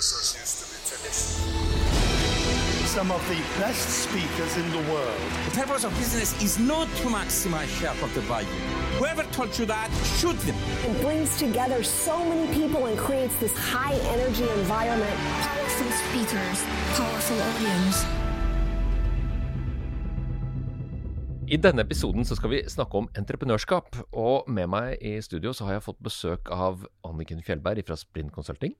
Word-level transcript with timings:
Christmas 0.00 0.32
used 0.40 0.56
to 0.60 0.64
be 0.72 0.78
tradition. 0.88 1.28
Some 2.86 3.10
of 3.12 3.20
the 3.28 3.36
best 3.60 3.86
speakers 4.04 4.56
in 4.56 4.66
the 4.72 4.90
world. 4.90 5.20
The 5.44 5.60
purpose 5.60 5.84
of 5.84 5.92
business 5.98 6.32
is 6.42 6.58
not 6.58 6.88
to 7.00 7.08
maximize 7.08 7.68
shareholder 7.78 8.22
value. 8.22 8.48
Whoever 8.98 9.24
told 9.24 9.58
you 9.58 9.66
that, 9.66 9.90
shoot 10.16 10.38
them. 10.48 10.56
It 10.88 10.96
brings 11.02 11.36
together 11.36 11.82
so 11.82 12.16
many 12.24 12.48
people 12.54 12.86
and 12.86 12.96
creates 12.96 13.36
this 13.40 13.52
high 13.52 13.98
energy 14.16 14.48
environment. 14.60 15.16
Powerful 15.44 15.92
speakers, 16.08 16.58
powerful 16.96 17.38
audience. 17.50 18.06
I 21.46 21.56
denne 21.56 21.82
episoden 21.82 22.24
så 22.24 22.34
skal 22.34 22.50
vi 22.50 22.64
snakke 22.68 22.96
om 22.96 23.08
entreprenørskap. 23.18 23.96
Og 24.12 24.48
med 24.48 24.66
meg 24.66 24.96
i 25.02 25.20
studio 25.20 25.52
så 25.52 25.68
har 25.68 25.72
jeg 25.76 25.90
fått 25.92 26.00
besøk 26.00 26.48
av 26.48 26.86
Anniken 27.04 27.44
Fjellberg 27.44 27.84
fra 27.84 28.00
Sprint 28.00 28.32
Consulting. 28.32 28.72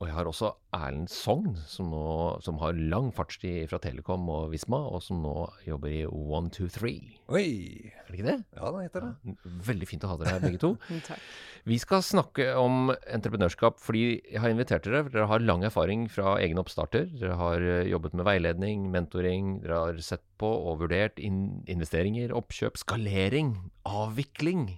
Og 0.00 0.08
jeg 0.08 0.14
har 0.16 0.28
også 0.28 0.48
Erlend 0.76 1.10
Sogn, 1.12 1.54
som, 1.68 1.90
nå, 1.92 2.04
som 2.44 2.58
har 2.62 2.76
lang 2.92 3.10
fartstid 3.16 3.68
fra 3.68 3.80
Telekom 3.82 4.28
og 4.32 4.50
Visma, 4.52 4.78
og 4.88 5.02
som 5.04 5.20
nå 5.20 5.34
jobber 5.66 5.92
i 5.92 6.02
123. 6.06 6.92
Oi! 7.32 7.44
Er 7.90 8.08
det 8.08 8.16
ikke 8.16 8.26
det? 8.30 8.36
Ja, 8.56 8.70
det 8.72 8.84
heter 8.86 9.06
det. 9.06 9.36
Veldig 9.68 9.88
fint 9.90 10.06
å 10.06 10.12
ha 10.12 10.18
dere 10.20 10.34
her, 10.36 10.44
begge 10.44 10.60
to. 10.62 10.72
Takk. 11.08 11.24
Vi 11.68 11.76
skal 11.80 12.04
snakke 12.04 12.46
om 12.56 12.92
entreprenørskap 12.92 13.80
fordi 13.84 14.04
jeg 14.16 14.40
har 14.40 14.52
invitert 14.52 14.86
dere. 14.88 15.02
for 15.04 15.12
Dere 15.12 15.28
har 15.28 15.44
lang 15.44 15.64
erfaring 15.68 16.06
fra 16.12 16.38
egne 16.40 16.64
oppstarter. 16.64 17.08
Dere 17.20 17.36
har 17.40 17.64
eh, 17.64 17.88
jobbet 17.92 18.16
med 18.16 18.28
veiledning, 18.28 18.88
mentoring. 18.92 19.58
Dere 19.64 19.82
har 19.84 20.04
sett 20.04 20.24
på 20.40 20.48
og 20.48 20.80
vurdert 20.84 21.20
in 21.20 21.60
investeringer, 21.68 22.32
oppkjøp, 22.36 22.80
skalering, 22.80 23.52
avvikling. 23.84 24.70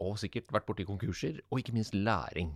Og 0.00 0.16
sikkert 0.22 0.52
vært 0.54 0.68
borti 0.68 0.88
konkurser. 0.88 1.42
Og 1.50 1.60
ikke 1.60 1.76
minst 1.76 1.92
læring. 1.92 2.54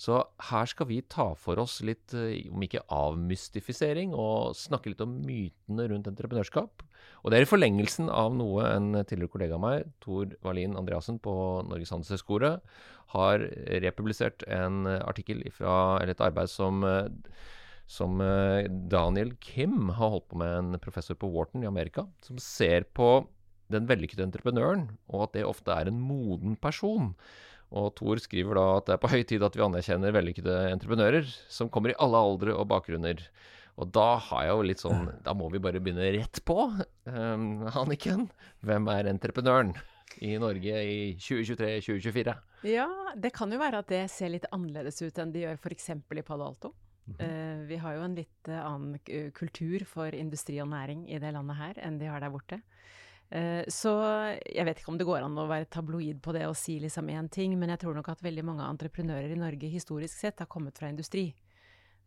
Så 0.00 0.18
her 0.48 0.70
skal 0.70 0.88
vi 0.88 1.00
ta 1.04 1.32
for 1.38 1.60
oss 1.62 1.80
litt, 1.84 2.14
eh, 2.16 2.48
om 2.50 2.62
ikke 2.64 2.84
avmystifisering, 2.90 4.14
og 4.16 4.56
snakke 4.58 4.92
litt 4.92 5.04
om 5.04 5.20
mytene 5.26 5.88
rundt 5.90 6.08
entreprenørskap. 6.10 6.82
Og 7.22 7.30
det 7.30 7.38
er 7.38 7.46
i 7.46 7.50
forlengelsen 7.50 8.08
av 8.10 8.34
noe 8.34 8.66
en 8.66 8.92
tidligere 9.04 9.30
kollega 9.30 9.58
av 9.58 9.62
meg, 9.62 9.92
Tor 10.02 10.32
Wallin 10.42 10.76
Andreassen 10.78 11.20
på 11.22 11.34
Norges 11.68 11.92
handelshøyskole, 11.94 12.56
har 13.12 13.44
republisert 13.84 14.42
en 14.48 14.86
artikkel 14.86 15.44
fra, 15.52 16.00
et 16.02 16.22
arbeid 16.24 16.50
som, 16.50 16.82
eh, 16.84 17.08
som 17.86 18.20
eh, 18.24 18.66
Daniel 18.68 19.36
Kim 19.40 19.90
har 19.90 20.16
holdt 20.16 20.28
på 20.32 20.40
med, 20.40 20.56
en 20.56 20.82
professor 20.82 21.14
på 21.14 21.30
Wharton 21.30 21.62
i 21.62 21.70
Amerika, 21.70 22.06
som 22.24 22.38
ser 22.38 22.88
på 22.96 23.26
den 23.72 23.88
vellykkede 23.88 24.26
entreprenøren, 24.26 24.88
og 25.08 25.28
at 25.28 25.38
det 25.38 25.46
ofte 25.48 25.72
er 25.72 25.88
en 25.88 26.00
moden 26.00 26.56
person. 26.60 27.14
Og 27.72 27.94
Thor 27.96 28.20
skriver 28.20 28.58
da 28.58 28.66
at 28.76 28.88
det 28.88 28.94
er 28.96 29.00
på 29.02 29.10
høy 29.12 29.22
tid 29.28 29.44
at 29.46 29.56
vi 29.56 29.64
anerkjenner 29.64 30.14
vellykkede 30.14 30.58
entreprenører 30.74 31.28
som 31.52 31.70
kommer 31.72 31.94
i 31.94 31.98
alle 32.04 32.20
aldre 32.20 32.56
og 32.56 32.68
bakgrunner. 32.72 33.22
Og 33.80 33.88
da 33.94 34.18
har 34.20 34.44
jeg 34.44 34.52
jo 34.52 34.64
litt 34.68 34.82
sånn 34.82 35.06
Da 35.24 35.32
må 35.32 35.46
vi 35.48 35.62
bare 35.62 35.80
begynne 35.80 36.10
rett 36.12 36.42
på. 36.44 36.66
Um, 37.08 37.64
Anniken, 37.70 38.26
hvem 38.60 38.90
er 38.92 39.08
entreprenøren 39.08 39.72
i 40.20 40.34
Norge 40.36 40.82
i 40.84 40.98
2023-2024? 41.16 42.36
Ja, 42.68 42.86
det 43.16 43.32
kan 43.34 43.52
jo 43.52 43.60
være 43.62 43.80
at 43.80 43.88
det 43.88 44.04
ser 44.12 44.34
litt 44.34 44.44
annerledes 44.52 45.00
ut 45.00 45.18
enn 45.18 45.32
de 45.32 45.46
gjør 45.46 45.56
f.eks. 45.56 45.88
i 45.96 46.26
Palo 46.26 46.50
Alto. 46.50 46.74
Eh, 47.18 47.64
vi 47.66 47.76
har 47.82 47.96
jo 47.96 48.04
en 48.04 48.14
litt 48.14 48.48
eh, 48.48 48.60
annen 48.62 49.32
kultur 49.34 49.82
for 49.88 50.14
industri 50.14 50.60
og 50.62 50.70
næring 50.70 51.08
i 51.10 51.18
det 51.18 51.32
landet 51.34 51.58
her 51.58 51.80
enn 51.82 51.98
de 51.98 52.10
har 52.12 52.22
der 52.22 52.30
borte. 52.30 52.60
Eh, 53.32 53.64
Så 53.68 53.92
jeg 54.44 54.66
vet 54.66 54.80
ikke 54.80 54.92
om 54.92 54.98
det 55.00 55.08
går 55.08 55.24
an 55.24 55.38
å 55.40 55.48
være 55.48 55.70
tabloid 55.72 56.20
på 56.24 56.34
det 56.36 56.44
og 56.48 56.56
si 56.58 56.76
liksom 56.82 57.08
én 57.08 57.30
ting, 57.32 57.56
men 57.58 57.72
jeg 57.72 57.80
tror 57.84 57.96
nok 57.96 58.10
at 58.12 58.24
veldig 58.24 58.44
mange 58.44 58.66
entreprenører 58.68 59.32
i 59.32 59.40
Norge 59.40 59.70
historisk 59.72 60.18
sett 60.20 60.42
har 60.42 60.50
kommet 60.52 60.76
fra 60.78 60.90
industri. 60.92 61.30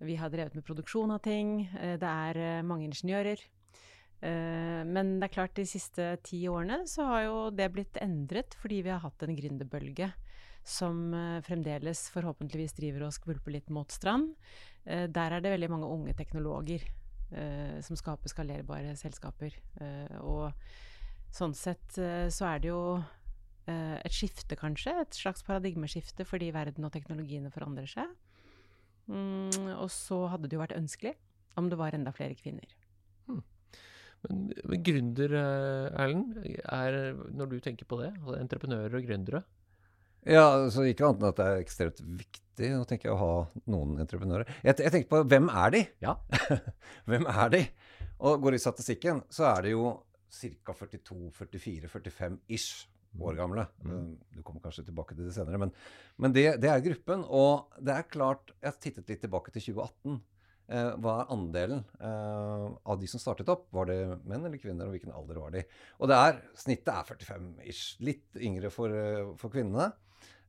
Vi 0.06 0.18
har 0.20 0.30
drevet 0.30 0.53
med 0.53 0.66
produksjon 0.68 1.16
av 1.16 1.23
ting, 1.26 1.66
eh, 1.80 1.96
det 1.98 2.12
er 2.12 2.38
eh, 2.38 2.62
mange 2.66 2.90
ingeniører. 2.90 3.42
Men 4.26 5.20
det 5.20 5.28
er 5.28 5.34
klart, 5.36 5.53
de 5.53 5.66
siste 5.68 6.02
ti 6.26 6.40
årene 6.50 6.88
så 6.90 7.03
har 7.06 7.19
jo 7.25 7.34
det 7.53 7.68
blitt 7.69 7.97
endret 8.02 8.56
fordi 8.58 8.80
vi 8.81 8.90
har 8.90 9.03
hatt 9.03 9.22
en 9.22 9.35
gründerbølge 9.38 10.08
som 10.66 11.12
fremdeles 11.46 12.08
forhåpentligvis 12.16 12.74
driver 12.80 13.06
og 13.06 13.14
skvulper 13.14 13.53
litt 13.53 13.69
mot 13.69 13.91
strand. 13.91 14.31
Der 14.88 15.35
er 15.35 15.44
det 15.44 15.52
veldig 15.52 15.69
mange 15.69 15.91
unge 15.91 16.16
teknologer 16.18 16.88
som 17.85 18.00
skaper 18.00 18.31
skalerbare 18.31 18.96
selskaper. 18.97 19.59
Og 20.24 20.50
sånn 21.35 21.56
sett 21.57 21.97
eh, 22.01 22.28
så 22.34 22.47
er 22.53 22.63
det 22.63 22.72
jo 22.72 22.81
eh, 23.69 23.97
et 24.00 24.16
skifte, 24.16 24.57
kanskje. 24.59 24.96
Et 25.03 25.19
slags 25.19 25.46
paradigmeskifte 25.47 26.28
fordi 26.28 26.51
verden 26.56 26.88
og 26.88 26.94
teknologiene 26.96 27.51
forandrer 27.53 27.90
seg. 27.91 28.13
Mm, 29.12 29.75
og 29.78 29.90
så 29.94 30.23
hadde 30.31 30.50
det 30.50 30.57
jo 30.57 30.63
vært 30.63 30.78
ønskelig 30.79 31.13
om 31.59 31.69
det 31.69 31.78
var 31.79 31.96
enda 31.96 32.13
flere 32.16 32.38
kvinner. 32.40 32.72
Men, 33.29 33.44
men 34.66 34.85
gründer, 34.85 35.35
eh, 35.38 36.00
Erlend, 36.01 36.40
er, 36.63 36.97
når 37.35 37.52
du 37.52 37.59
tenker 37.62 37.88
på 37.90 38.00
det, 38.02 38.13
altså 38.22 38.40
entreprenører 38.40 38.97
og 38.97 39.06
gründere 39.06 39.44
Ja, 40.25 40.47
så 40.73 40.88
ikke 40.90 41.06
annet 41.06 41.22
enn 41.22 41.29
at 41.29 41.38
det 41.38 41.46
er 41.52 41.62
ekstremt 41.62 42.02
viktig 42.02 42.72
nå 42.72 42.85
tenker 42.90 43.12
jeg, 43.12 43.13
å 43.13 43.19
ha 43.19 43.63
noen 43.69 44.00
entreprenører. 44.00 44.47
Jeg, 44.63 44.79
jeg 44.79 44.94
tenker 44.94 45.12
på 45.12 45.22
hvem 45.28 45.52
er 45.52 45.73
de? 45.75 45.81
Ja. 46.02 46.16
hvem 47.09 47.28
er 47.29 47.52
de? 47.53 47.62
Og 48.25 48.40
går 48.41 48.56
i 48.56 48.62
statistikken, 48.63 49.19
så 49.29 49.50
er 49.52 49.66
det 49.66 49.73
jo 49.75 49.90
ca. 50.35 50.75
42-44-45 50.75 52.38
ish 52.51 52.85
år 53.22 53.35
gamle. 53.40 53.66
Du 54.35 54.44
kommer 54.44 54.63
kanskje 54.63 54.85
tilbake 54.90 55.16
til 55.16 55.28
det 55.28 55.35
senere, 55.35 55.59
men, 55.62 55.73
men 56.19 56.35
det, 56.35 56.47
det 56.63 56.72
er 56.72 56.84
gruppen. 56.84 57.25
Og 57.25 57.75
det 57.79 57.96
er 57.96 58.07
klart 58.12 58.56
Jeg 58.59 58.72
har 58.72 58.79
tittet 58.81 59.12
litt 59.12 59.22
tilbake 59.23 59.53
til 59.56 59.69
2018. 59.72 60.18
Eh, 60.66 60.91
hva 60.97 61.19
er 61.22 61.31
andelen 61.35 61.84
eh, 62.01 62.63
av 62.90 62.97
de 63.00 63.09
som 63.09 63.22
startet 63.22 63.50
opp? 63.53 63.68
Var 63.75 63.91
det 63.91 64.00
menn 64.25 64.47
eller 64.47 64.57
kvinner, 64.62 64.90
og 64.90 64.96
hvilken 64.96 65.13
alder 65.13 65.40
var 65.44 65.53
de? 65.53 65.62
Og 66.00 66.09
det 66.09 66.18
er, 66.18 66.40
snittet 66.57 66.90
er 66.96 67.12
45-ish. 67.12 68.00
Litt 68.06 68.41
yngre 68.41 68.73
for, 68.73 68.94
eh, 68.94 69.35
for 69.41 69.53
kvinnene. 69.53 69.91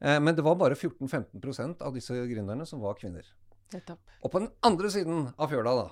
Eh, 0.01 0.19
men 0.23 0.37
det 0.37 0.45
var 0.47 0.57
bare 0.61 0.79
14-15% 0.79 1.85
av 1.85 1.95
disse 1.97 2.17
gründerne 2.33 2.67
som 2.69 2.81
var 2.85 2.97
kvinner. 3.01 3.29
Og 4.23 4.33
på 4.33 4.41
den 4.41 4.51
andre 4.65 4.91
siden 4.95 5.29
av 5.37 5.51
fjøla, 5.53 5.75
da, 5.83 5.87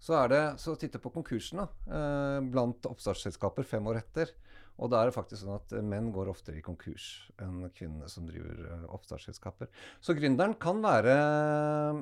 så 0.00 0.16
er 0.22 0.30
det 0.32 0.44
så 0.62 0.74
titte 0.80 1.00
på 1.02 1.12
konkursene 1.12 1.66
eh, 1.86 2.38
blant 2.48 2.86
oppstartsselskaper 2.88 3.66
fem 3.68 3.86
år 3.90 4.00
etter. 4.00 4.32
Og 4.80 4.88
da 4.88 5.02
er 5.02 5.10
det 5.10 5.16
faktisk 5.16 5.44
sånn 5.44 5.58
at 5.58 5.74
eh, 5.76 5.84
menn 5.84 6.08
går 6.14 6.30
oftere 6.32 6.60
i 6.60 6.64
konkurs 6.64 7.10
enn 7.42 7.66
kvinnene 7.76 8.08
som 8.08 8.28
driver 8.28 8.64
eh, 8.64 8.86
oppstartsselskaper. 8.96 9.68
Så 10.00 10.16
gründeren 10.16 10.56
kan 10.60 10.80
være 10.84 11.16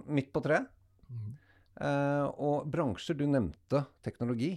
midt 0.06 0.30
på 0.34 0.44
treet. 0.46 0.70
Eh, 1.78 2.26
og 2.42 2.66
bransjer 2.70 3.18
Du 3.18 3.26
nevnte 3.26 3.84
teknologi. 4.06 4.56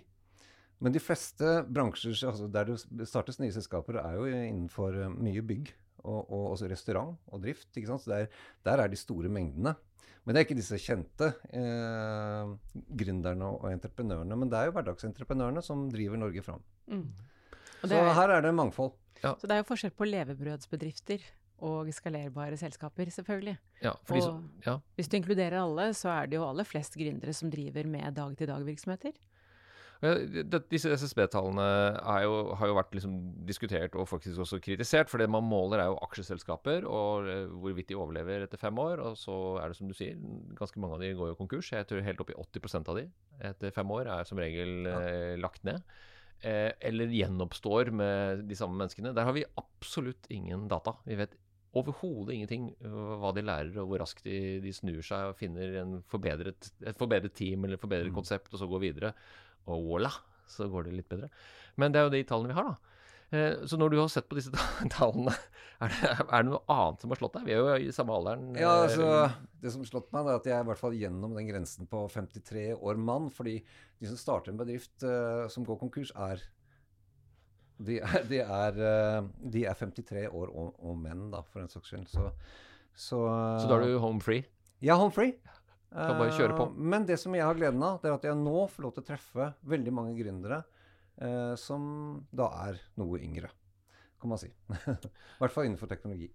Men 0.81 0.94
de 0.94 1.02
fleste 1.02 1.59
bransjer 1.69 2.18
altså 2.29 2.47
der 2.50 2.72
det 2.73 3.08
startes 3.09 3.38
nye 3.41 3.53
selskaper, 3.53 4.00
er 4.02 4.18
jo 4.18 4.25
innenfor 4.29 4.97
eh, 4.97 5.13
mye 5.13 5.44
bygg. 5.46 5.73
Og, 6.03 6.31
og 6.31 6.51
også 6.56 6.69
restaurant 6.72 7.17
og 7.28 7.41
drift. 7.44 7.67
ikke 7.78 7.88
sant? 7.91 8.01
Så 8.01 8.09
der, 8.12 8.28
der 8.66 8.81
er 8.84 8.88
de 8.91 8.95
store 8.97 9.29
mengdene. 9.29 9.75
Men 10.25 10.35
det 10.35 10.39
er 10.41 10.45
ikke 10.45 10.57
disse 10.59 10.78
kjente 10.78 11.31
eh, 11.57 12.51
gründerne 12.97 13.45
og, 13.47 13.63
og 13.66 13.72
entreprenørene. 13.73 14.35
Men 14.38 14.50
det 14.51 14.57
er 14.59 14.69
jo 14.69 14.73
hverdagsentreprenørene 14.78 15.63
som 15.66 15.88
driver 15.94 16.17
Norge 16.22 16.44
fram. 16.45 16.61
Mm. 16.88 17.07
Så 17.84 17.95
er- 17.97 18.13
her 18.13 18.29
er 18.38 18.41
det 18.45 18.53
mangfold. 18.53 18.91
Så 19.22 19.45
det 19.45 19.51
er 19.56 19.61
jo 19.61 19.67
forskjell 19.69 19.94
på 19.97 20.06
levebrødsbedrifter 20.09 21.22
og 21.61 21.90
skalerbare 21.94 22.57
selskaper, 22.57 23.09
selvfølgelig. 23.13 23.57
Ja, 23.84 23.91
Og 24.09 24.22
som, 24.23 24.40
ja. 24.66 24.78
hvis 24.97 25.07
du 25.09 25.17
inkluderer 25.19 25.59
alle, 25.61 25.91
så 25.94 26.09
er 26.09 26.25
det 26.29 26.38
jo 26.40 26.45
aller 26.47 26.66
flest 26.66 26.97
gründere 26.97 27.34
som 27.38 27.51
driver 27.53 27.85
med 27.85 28.16
dag-til-dag-virksomheter. 28.17 29.13
Disse 30.01 30.89
SSB-tallene 30.97 31.66
har 32.01 32.23
jo 32.25 32.73
vært 32.73 32.95
liksom 32.97 33.17
diskutert 33.45 33.94
og 33.94 34.07
faktisk 34.09 34.41
også 34.41 34.57
kritisert. 34.63 35.12
For 35.12 35.22
det 35.22 35.29
man 35.29 35.45
måler, 35.45 35.84
er 35.84 35.91
jo 35.91 36.00
aksjeselskaper 36.07 36.88
og 36.89 37.29
eh, 37.29 37.51
hvorvidt 37.51 37.91
de 37.91 38.00
overlever 38.00 38.47
etter 38.47 38.61
fem 38.61 38.79
år. 38.81 39.03
Og 39.06 39.19
så 39.22 39.35
er 39.61 39.69
det 39.69 39.78
som 39.78 39.91
du 39.91 39.97
sier, 39.97 40.17
ganske 40.57 40.81
mange 40.81 40.97
av 40.97 41.03
de 41.06 41.11
går 41.17 41.34
jo 41.34 41.37
konkurs. 41.43 41.70
Jeg 41.75 41.90
tror 41.90 42.02
helt 42.08 42.23
opp 42.23 42.34
i 42.34 42.40
80% 42.40 42.90
av 42.90 42.97
de 42.97 43.05
etter 43.52 43.75
fem 43.75 43.93
år 43.93 44.09
er 44.17 44.25
som 44.29 44.41
regel 44.41 44.90
ja. 44.90 45.03
lagt 45.41 45.61
ned. 45.67 45.85
Eh, 46.41 46.72
eller 46.90 47.14
gjenoppstår 47.14 47.93
med 47.93 48.47
de 48.49 48.58
samme 48.58 48.79
menneskene. 48.81 49.14
Der 49.14 49.29
har 49.29 49.37
vi 49.37 49.46
absolutt 49.61 50.25
ingen 50.34 50.66
data. 50.72 50.96
Vi 51.05 51.20
vet 51.20 51.37
overhodet 51.78 52.35
ingenting 52.35 52.66
hva 52.81 53.29
de 53.35 53.46
lærer, 53.46 53.75
og 53.79 53.91
hvor 53.91 54.02
raskt 54.02 54.25
de, 54.25 54.58
de 54.64 54.73
snur 54.75 54.99
seg 55.05 55.29
og 55.29 55.37
finner 55.40 55.78
en 55.84 55.93
forbedret, 56.11 56.72
et 56.84 56.97
forbedret 56.99 57.35
team 57.37 57.64
eller 57.64 57.78
et 57.78 57.84
forbedret 57.84 58.11
konsept, 58.16 58.52
og 58.52 58.59
så 58.59 58.67
går 58.67 58.84
videre. 58.90 59.14
Og 59.69 59.84
voilà, 59.90 60.13
så 60.49 60.69
går 60.72 60.87
det 60.87 60.96
litt 60.99 61.11
bedre. 61.11 61.29
Men 61.79 61.93
det 61.93 62.02
er 62.02 62.08
jo 62.08 62.16
de 62.16 62.23
tallene 62.28 62.53
vi 62.53 62.58
har, 62.58 62.72
da. 62.73 62.91
Eh, 63.31 63.66
Så 63.66 63.78
når 63.79 63.93
du 63.93 63.99
har 64.02 64.09
sett 64.11 64.28
på 64.29 64.35
disse 64.35 64.52
tallene, 64.97 65.34
er 65.81 65.91
det, 65.93 66.09
er 66.19 66.43
det 66.43 66.49
noe 66.49 66.61
annet 66.67 67.03
som 67.03 67.13
har 67.13 67.19
slått 67.22 67.37
deg? 67.37 67.46
Vi 67.47 67.53
er 67.55 67.61
jo 67.61 67.75
i 67.87 67.93
samme 67.96 68.16
alderen. 68.17 68.49
Ja, 68.59 68.73
eh, 68.73 68.87
altså, 68.87 69.11
Det 69.61 69.72
som 69.72 69.85
har 69.85 69.91
slått 69.91 70.09
meg, 70.11 70.28
er 70.28 70.41
at 70.41 70.49
jeg 70.49 70.58
er 70.58 70.66
i 70.66 70.69
hvert 70.72 70.81
fall 70.81 70.97
gjennom 70.99 71.37
den 71.37 71.47
grensen 71.47 71.87
på 71.90 72.03
53 72.11 72.66
år 72.75 72.99
mann. 72.99 73.29
Fordi 73.34 73.55
de 74.02 74.09
som 74.09 74.19
starter 74.19 74.52
en 74.52 74.59
bedrift 74.59 75.05
uh, 75.08 75.47
som 75.52 75.63
går 75.67 75.79
konkurs, 75.79 76.11
er 76.17 76.41
de 77.81 77.97
er, 78.02 78.25
de 78.29 78.41
er, 78.43 78.78
uh, 78.78 79.29
de 79.53 79.63
er 79.66 79.78
53 79.79 80.28
år 80.28 80.52
og, 80.52 80.75
og 80.84 80.99
menn, 81.02 81.29
da, 81.34 81.41
for 81.49 81.63
en 81.63 81.72
saks 81.72 81.93
skyld. 81.93 82.09
Så, 82.11 82.28
så, 82.93 83.22
Så 83.61 83.69
da 83.69 83.79
er 83.79 83.87
du 83.87 83.99
home 84.03 84.22
free? 84.22 84.43
Ja, 84.84 84.97
home 84.99 85.13
free. 85.13 85.37
Kan 85.91 86.17
bare 86.20 86.32
kjøre 86.32 86.55
på. 86.55 86.70
Eh, 86.72 86.84
Men 86.93 87.05
det 87.05 87.17
som 87.20 87.34
jeg 87.35 87.43
har 87.43 87.58
gleden 87.58 87.82
av, 87.84 87.97
det 88.02 88.09
er 88.09 88.16
at 88.16 88.28
jeg 88.29 88.38
nå 88.40 88.67
får 88.72 88.85
lov 88.85 88.93
til 88.96 89.03
å 89.03 89.08
treffe 89.11 89.47
veldig 89.73 89.93
mange 89.93 90.14
gründere 90.16 90.61
eh, 91.20 91.55
som 91.59 91.84
da 92.32 92.47
er 92.70 92.79
noe 93.02 93.20
yngre, 93.20 93.49
kan 94.22 94.32
man 94.32 94.40
si. 94.40 94.47
I 94.72 95.40
hvert 95.41 95.52
fall 95.55 95.67
innenfor 95.67 95.91
teknologi. 95.91 96.29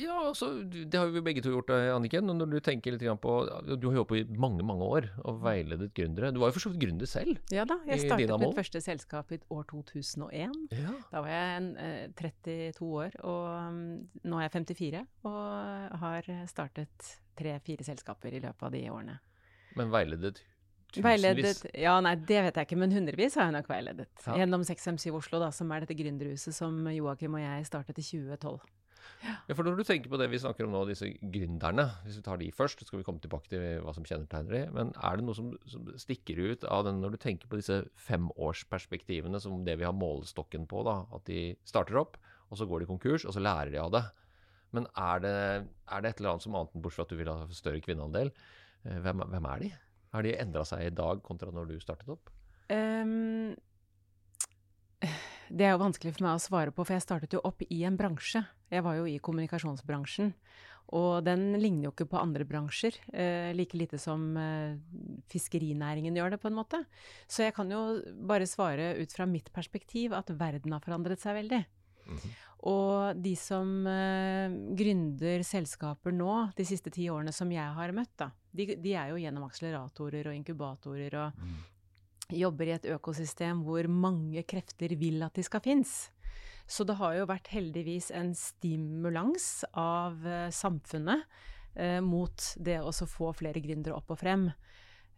Ja, 0.00 0.14
altså, 0.30 0.48
det 0.64 0.96
har 0.96 1.10
vi 1.12 1.20
begge 1.24 1.42
to 1.44 1.52
gjort, 1.52 1.70
eh, 1.74 1.90
Anniken. 1.92 2.30
Og 2.32 2.38
når 2.38 2.50
du 2.54 2.60
tenker 2.64 2.94
litt 2.94 3.04
på 3.20 3.34
Du 3.78 3.88
har 3.90 3.96
jobbet 4.00 4.22
i 4.22 4.38
mange, 4.40 4.64
mange 4.64 4.82
år 4.82 5.08
og 5.24 5.42
veiledet 5.44 5.92
gründere. 5.94 6.32
Du 6.32 6.40
var 6.40 6.48
jo 6.48 6.56
for 6.56 6.64
så 6.64 6.72
vidt 6.72 6.82
gründer 6.86 7.06
selv. 7.06 7.38
Ja 7.52 7.66
da, 7.68 7.76
jeg 7.86 8.06
startet 8.06 8.40
mitt 8.40 8.56
første 8.56 8.80
selskap 8.80 9.32
i 9.32 9.40
år 9.50 9.64
2001. 9.68 10.54
Ja. 10.72 10.94
Da 11.12 11.20
var 11.20 11.28
jeg 11.28 11.56
en, 11.58 11.76
eh, 11.76 12.08
32 12.16 12.88
år, 12.88 13.18
og 13.20 13.72
mm, 13.72 14.08
nå 14.24 14.38
er 14.38 14.48
jeg 14.48 14.54
54 14.56 15.06
og 15.28 15.98
har 16.00 16.30
startet 16.48 17.10
tre-fire 17.36 17.84
selskaper 17.84 18.32
i 18.32 18.40
løpet 18.40 18.62
av 18.62 18.72
de 18.72 18.86
årene. 18.90 19.20
Men 19.76 19.92
veiledet. 19.92 20.40
Veiledet 20.98 21.68
Ja, 21.78 22.00
nei, 22.02 22.16
det 22.16 22.40
vet 22.48 22.56
jeg 22.56 22.66
ikke, 22.66 22.80
men 22.80 22.90
hundrevis 22.90 23.36
har 23.38 23.50
jeg 23.50 23.60
nok 23.60 23.68
veiledet. 23.70 24.08
Ja. 24.26 24.40
Gjennom 24.40 24.64
6MC 24.66 25.12
Oslo, 25.14 25.38
da, 25.38 25.52
som 25.54 25.70
er 25.70 25.84
dette 25.84 25.94
gründerhuset 25.94 26.56
som 26.56 26.82
Joakim 26.90 27.36
og 27.38 27.44
jeg 27.44 27.68
startet 27.68 28.00
i 28.00 28.02
2012. 28.02 28.58
Ja, 29.24 29.54
for 29.54 29.66
når 29.66 29.80
du 29.80 29.84
tenker 29.86 30.12
på 30.12 30.18
det 30.20 30.28
vi 30.32 30.40
snakker 30.40 30.66
om 30.66 30.72
nå, 30.74 30.82
disse 30.88 31.08
gründerne, 31.20 31.86
hvis 32.04 32.18
vi 32.20 32.24
tar 32.26 32.40
de 32.40 32.50
først, 32.54 32.80
så 32.80 32.88
skal 32.88 33.00
vi 33.00 33.06
komme 33.06 33.22
tilbake 33.22 33.50
til 33.52 33.64
hva 33.84 33.94
som 33.96 34.06
kjennetegner 34.06 34.54
de, 34.56 34.62
men 34.76 34.92
er 34.96 35.18
det 35.20 35.26
noe 35.26 35.36
som, 35.36 35.50
som 35.70 35.88
stikker 36.00 36.40
ut 36.52 36.64
av 36.68 36.86
den 36.88 37.02
når 37.02 37.14
du 37.14 37.20
tenker 37.22 37.50
på 37.50 37.60
disse 37.60 37.82
femårsperspektivene 38.08 39.40
som 39.42 39.60
det 39.66 39.76
vi 39.80 39.86
har 39.88 39.96
målestokken 39.96 40.66
på, 40.70 40.82
da, 40.88 41.00
at 41.16 41.26
de 41.28 41.50
starter 41.68 42.00
opp, 42.00 42.18
og 42.50 42.58
så 42.58 42.66
går 42.66 42.82
de 42.82 42.90
konkurs, 42.90 43.26
og 43.28 43.36
så 43.36 43.42
lærer 43.42 43.70
de 43.74 43.80
av 43.82 43.92
det. 43.94 44.04
Men 44.74 44.86
er 44.98 45.22
det, 45.22 45.36
er 45.90 46.02
det 46.02 46.10
et 46.10 46.20
eller 46.20 46.34
annet 46.34 46.46
som 46.46 46.56
annet 46.58 46.74
enn 46.74 46.82
bortsett 46.84 47.02
fra 47.02 47.06
at 47.08 47.14
du 47.14 47.18
vil 47.20 47.30
ha 47.30 47.54
større 47.54 47.82
kvinneandel? 47.84 48.30
Eh, 48.86 48.98
Hvem, 49.02 49.24
hvem 49.32 49.48
er 49.52 49.64
de? 49.64 49.70
Har 50.14 50.26
de 50.26 50.34
endra 50.42 50.64
seg 50.66 50.86
i 50.86 50.94
dag 50.94 51.22
kontra 51.26 51.52
når 51.54 51.70
du 51.70 51.76
startet 51.82 52.10
opp? 52.10 52.30
Ehm, 52.70 53.54
det 55.50 55.66
er 55.66 55.74
jo 55.74 55.82
vanskelig 55.82 56.14
for 56.14 56.26
meg 56.26 56.38
å 56.38 56.42
svare 56.42 56.72
på, 56.74 56.84
for 56.84 56.94
jeg 56.94 57.04
startet 57.04 57.34
jo 57.34 57.42
opp 57.46 57.62
i 57.66 57.82
en 57.88 57.98
bransje. 57.98 58.42
Jeg 58.70 58.84
var 58.86 58.98
jo 59.00 59.06
i 59.10 59.18
kommunikasjonsbransjen. 59.22 60.32
Og 60.96 61.22
den 61.22 61.52
ligner 61.62 61.86
jo 61.86 61.92
ikke 61.92 62.08
på 62.10 62.18
andre 62.18 62.44
bransjer, 62.48 62.96
eh, 63.14 63.50
like 63.54 63.78
lite 63.78 63.98
som 64.00 64.24
eh, 64.38 64.78
fiskerinæringen 65.30 66.16
gjør 66.18 66.34
det, 66.34 66.40
på 66.42 66.50
en 66.50 66.58
måte. 66.58 66.80
Så 67.30 67.44
jeg 67.44 67.54
kan 67.54 67.70
jo 67.70 68.00
bare 68.26 68.48
svare 68.50 68.96
ut 68.98 69.14
fra 69.14 69.26
mitt 69.30 69.52
perspektiv 69.54 70.16
at 70.18 70.32
verden 70.34 70.74
har 70.74 70.82
forandret 70.82 71.22
seg 71.22 71.38
veldig. 71.38 71.62
Og 72.66 73.20
de 73.22 73.36
som 73.38 73.86
eh, 73.86 74.52
gründer 74.76 75.44
selskaper 75.46 76.12
nå, 76.12 76.50
de 76.58 76.66
siste 76.66 76.90
ti 76.92 77.06
årene 77.12 77.32
som 77.32 77.50
jeg 77.54 77.76
har 77.76 77.94
møtt, 77.96 78.16
da, 78.18 78.32
de, 78.50 78.72
de 78.82 78.96
er 78.98 79.12
jo 79.12 79.20
gjennom 79.22 79.46
akseleratorer 79.46 80.26
og 80.26 80.40
inkubatorer 80.40 81.20
og 81.22 81.44
jobber 82.36 82.70
i 82.70 82.74
et 82.76 82.88
økosystem 82.94 83.64
hvor 83.66 83.86
mange 83.90 84.44
krefter 84.48 84.94
vil 84.98 85.22
at 85.26 85.36
de 85.36 85.44
skal 85.46 85.62
finnes. 85.64 86.10
Så 86.70 86.86
det 86.86 86.98
har 87.00 87.16
jo 87.16 87.28
vært 87.30 87.50
heldigvis 87.50 88.10
en 88.14 88.30
stimulans 88.38 89.64
av 89.74 90.22
eh, 90.26 90.52
samfunnet 90.54 91.24
eh, 91.74 91.98
mot 92.04 92.52
det 92.62 92.78
å 92.78 92.92
få 92.94 93.32
flere 93.34 93.62
gründere 93.62 93.98
opp 93.98 94.14
og 94.14 94.20
frem. 94.22 94.50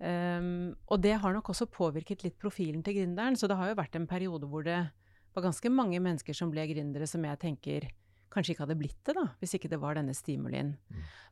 Um, 0.03 0.73
og 0.91 0.99
det 1.05 1.12
har 1.23 1.35
nok 1.37 1.53
også 1.53 1.69
påvirket 1.70 2.25
litt 2.25 2.35
profilen 2.41 2.81
til 2.82 2.97
gründeren, 2.97 3.37
så 3.38 3.47
det 3.47 3.55
har 3.55 3.70
jo 3.70 3.79
vært 3.79 3.94
en 3.94 4.08
periode 4.11 4.49
hvor 4.50 4.65
det 4.67 4.81
var 5.37 5.44
ganske 5.44 5.70
mange 5.70 6.00
mennesker 6.03 6.35
som 6.35 6.50
ble 6.50 6.65
gründere 6.73 7.06
som 7.06 7.23
jeg 7.23 7.38
tenker 7.44 7.87
kanskje 8.32 8.55
ikke 8.55 8.64
hadde 8.67 8.79
blitt 8.81 8.99
det, 9.05 9.14
da, 9.19 9.26
hvis 9.40 9.55
ikke 9.58 9.69
det 9.73 9.79
var 9.82 9.94
denne 9.99 10.14
stimulien. 10.17 10.75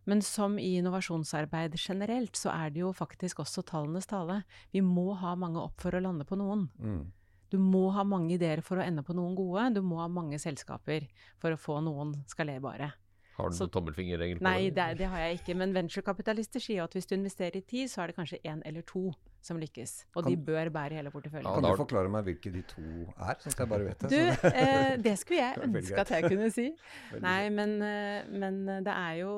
Men 0.06 0.20
som 0.25 0.58
i 0.61 0.76
innovasjonsarbeid 0.79 1.75
generelt, 1.81 2.37
så 2.38 2.52
er 2.52 2.70
det 2.75 2.82
jo 2.85 2.93
faktisk 2.97 3.41
også 3.43 3.64
tallenes 3.67 4.06
tale. 4.11 4.43
Vi 4.73 4.82
må 4.85 5.14
ha 5.20 5.35
mange 5.35 5.61
opp 5.62 5.81
for 5.81 5.97
å 5.97 6.02
lande 6.05 6.25
på 6.29 6.38
noen. 6.41 6.69
Mm. 6.79 7.02
Du 7.50 7.58
må 7.58 7.88
ha 7.97 8.05
mange 8.06 8.37
ideer 8.37 8.62
for 8.62 8.79
å 8.79 8.85
ende 8.87 9.02
på 9.02 9.14
noen 9.17 9.35
gode. 9.35 9.75
Du 9.75 9.82
må 9.82 9.99
ha 9.99 10.06
mange 10.08 10.38
selskaper 10.38 11.08
for 11.43 11.50
å 11.50 11.58
få 11.58 11.81
noen 11.82 12.14
skalerbare. 12.31 12.93
Har 13.37 13.49
du 13.50 13.56
Så- 13.56 13.67
noen 13.67 13.73
tommelfingerregel 13.75 14.38
på 14.38 14.43
Nei, 14.43 14.70
det? 14.70 14.76
Nei, 14.76 14.94
det 14.94 15.08
har 15.08 15.19
jeg 15.19 15.41
ikke. 15.41 15.56
Men 15.56 15.73
venturekapitalister 15.73 16.61
sier 16.61 16.85
at 16.85 16.93
hvis 16.93 17.06
du 17.08 17.17
investerer 17.17 17.56
i 17.56 17.61
ti, 17.62 17.85
så 17.87 18.02
er 18.02 18.06
det 18.08 18.17
kanskje 18.17 18.41
én 18.44 18.62
eller 18.64 18.82
to 18.82 19.12
som 19.44 19.58
lykkes. 19.60 19.92
Og 20.19 20.26
de 20.28 20.37
bør 20.37 20.70
bære 20.75 20.98
hele 21.00 21.12
porteføljen. 21.12 21.48
Ja, 21.48 21.54
Kan 21.56 21.64
du 21.64 21.81
forklare 21.81 22.12
meg 22.12 22.26
hvilke 22.28 22.52
de 22.54 22.62
to 22.69 22.84
er, 23.16 23.38
sånn 23.40 23.54
at 23.54 23.62
jeg 23.62 23.70
bare 23.70 23.87
vet 23.88 24.04
det? 24.04 24.10
Du, 24.12 24.48
eh, 24.50 24.96
det 25.00 25.14
skulle 25.20 25.40
jeg 25.40 25.62
ønske 25.69 26.02
at 26.04 26.12
jeg 26.16 26.28
kunne 26.28 26.50
si. 26.54 26.66
Nei, 27.26 27.40
men, 27.54 27.78
eh, 27.84 28.28
men 28.28 28.60
det 28.84 28.94
er 28.94 29.20
jo 29.22 29.34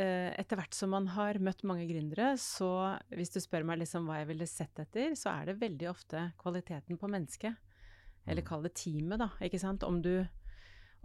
eh, 0.00 0.30
Etter 0.40 0.60
hvert 0.60 0.76
som 0.76 0.92
man 0.94 1.08
har 1.14 1.38
møtt 1.42 1.62
mange 1.68 1.86
gründere, 1.90 2.32
så 2.40 2.98
hvis 3.14 3.34
du 3.34 3.40
spør 3.42 3.66
meg 3.68 3.82
liksom 3.84 4.10
hva 4.10 4.20
jeg 4.20 4.30
ville 4.32 4.50
sett 4.50 4.82
etter, 4.82 5.14
så 5.18 5.34
er 5.36 5.50
det 5.50 5.60
veldig 5.62 5.90
ofte 5.90 6.30
kvaliteten 6.40 6.98
på 7.00 7.10
mennesket. 7.10 7.58
Eller 8.28 8.44
kall 8.46 8.66
det 8.66 8.74
teamet, 8.78 9.18
da. 9.22 9.30
ikke 9.42 9.60
sant? 9.60 9.84
Om, 9.86 10.00
du, 10.04 10.26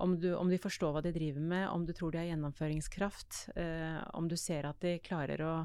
om, 0.01 0.18
du, 0.19 0.33
om 0.36 0.50
de 0.51 0.60
forstår 0.62 0.95
hva 0.95 1.04
de 1.06 1.13
driver 1.16 1.42
med, 1.42 1.68
om 1.69 1.86
du 1.88 1.94
tror 1.95 2.13
de 2.13 2.22
har 2.22 2.30
gjennomføringskraft, 2.31 3.50
eh, 3.56 4.01
om 4.18 4.27
du 4.30 4.36
ser 4.39 4.68
at 4.69 4.81
de 4.83 4.98
klarer 5.04 5.42
å, 5.45 5.56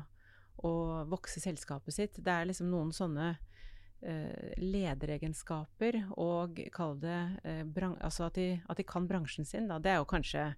å 0.67 0.73
vokse 1.11 1.43
selskapet 1.43 1.97
sitt. 1.97 2.21
Det 2.21 2.33
er 2.35 2.51
liksom 2.51 2.71
noen 2.73 2.93
sånne 2.95 3.33
uh, 3.37 4.53
lederegenskaper 4.61 6.03
og 6.21 6.61
kall 6.75 6.99
det 7.01 7.21
uh, 7.45 7.91
altså 8.01 8.29
at 8.29 8.39
de, 8.39 8.53
at 8.69 8.81
de 8.81 8.87
kan 8.89 9.09
bransjen 9.11 9.49
sin. 9.49 9.69
Da. 9.71 9.81
Det 9.81 9.95
er 9.95 10.01
jo 10.01 10.09
kanskje 10.11 10.51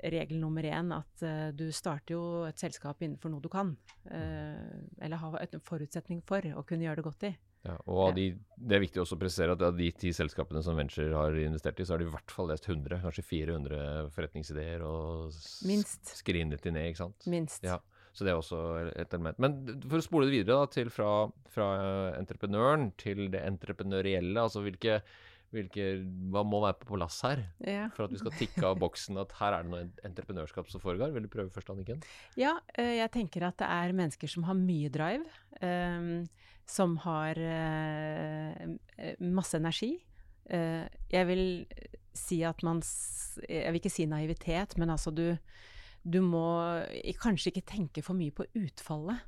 regel 0.00 0.40
nummer 0.40 0.64
én 0.64 0.94
at 0.96 1.24
uh, 1.26 1.50
du 1.52 1.68
starter 1.76 2.16
jo 2.16 2.24
et 2.48 2.60
selskap 2.60 3.02
innenfor 3.04 3.32
noe 3.32 3.44
du 3.44 3.50
kan. 3.52 3.74
Uh, 4.08 4.80
eller 5.00 5.20
har 5.20 5.38
en 5.44 5.64
forutsetning 5.66 6.24
for 6.26 6.44
å 6.56 6.64
kunne 6.66 6.88
gjøre 6.88 7.02
det 7.02 7.08
godt 7.10 7.30
i. 7.30 7.34
Ja, 7.60 7.74
og 7.92 8.14
de, 8.16 8.30
det 8.56 8.76
er 8.76 8.80
viktig 8.80 9.02
også 9.02 9.18
å 9.18 9.20
presisere 9.20 9.52
at 9.52 9.62
av 9.66 9.74
de 9.76 9.90
ti 9.92 10.14
selskapene 10.16 10.62
som 10.64 10.78
Venture 10.80 11.12
har 11.12 11.34
investert 11.36 11.80
i, 11.82 11.84
så 11.84 11.92
har 11.92 12.00
de 12.00 12.06
i 12.08 12.12
hvert 12.14 12.32
fall 12.32 12.48
lest 12.48 12.64
100, 12.70 13.02
kanskje 13.02 13.24
400 13.26 13.80
forretningsideer 14.14 14.84
og 14.86 15.34
Minst. 15.68 16.14
skrinet 16.22 16.64
de 16.64 16.72
ned, 16.72 16.88
ikke 16.88 17.02
sant? 17.02 17.28
Minst. 17.28 17.66
Ja, 17.66 17.76
så 18.20 18.26
det 18.28 18.34
er 18.34 18.38
også 18.42 18.60
et 19.00 19.16
element. 19.16 19.40
Men 19.40 19.56
for 19.88 19.96
å 19.96 20.04
spole 20.04 20.28
det 20.28 20.34
videre 20.36 20.60
da, 20.60 20.68
til 20.76 20.92
fra, 20.92 21.10
fra 21.48 21.66
eh, 21.80 22.18
entreprenøren 22.20 22.90
til 23.00 23.30
det 23.32 23.40
entreprenørielle, 23.48 24.36
altså 24.44 24.60
hvilke, 24.66 24.98
hvilke, 25.54 25.86
hva 26.30 26.44
må 26.46 26.60
være 26.62 26.76
på 26.84 26.92
plass 26.98 27.22
her 27.26 27.40
Ja. 27.66 27.86
for 27.96 28.04
at 28.06 28.12
vi 28.14 28.20
skal 28.20 28.36
tikke 28.38 28.62
av 28.68 28.76
boksen 28.82 29.18
at 29.22 29.32
her 29.40 29.56
er 29.56 29.64
det 29.66 29.72
noe 29.72 29.88
entreprenørskap 30.06 30.68
som 30.70 30.82
foregår? 30.84 31.10
Vil 31.16 31.24
du 31.26 31.32
prøve 31.32 31.50
først, 31.54 31.72
Anniken? 31.72 32.04
Ja, 32.38 32.58
eh, 32.76 32.98
jeg 33.00 33.10
tenker 33.16 33.48
at 33.48 33.56
det 33.64 33.66
er 33.72 33.96
mennesker 33.96 34.30
som 34.30 34.44
har 34.46 34.54
mye 34.60 34.92
drive, 34.92 35.26
ehm, 35.64 36.28
som 36.70 36.94
har 37.02 37.40
eh, 37.40 38.62
eh, 39.00 39.16
masse 39.26 39.56
energi. 39.58 39.94
Eh, 40.50 40.84
jeg 41.10 41.26
vil 41.26 41.44
si 42.14 42.40
at 42.44 42.62
man 42.66 42.80
Jeg 43.48 43.70
vil 43.72 43.78
ikke 43.80 43.90
si 43.94 44.04
naivitet, 44.06 44.76
men 44.78 44.90
altså 44.90 45.12
du, 45.14 45.38
du 46.02 46.20
må 46.24 46.46
kanskje 47.20 47.52
ikke 47.52 47.68
tenke 47.68 48.04
for 48.04 48.18
mye 48.18 48.34
på 48.34 48.46
utfallet. 48.60 49.26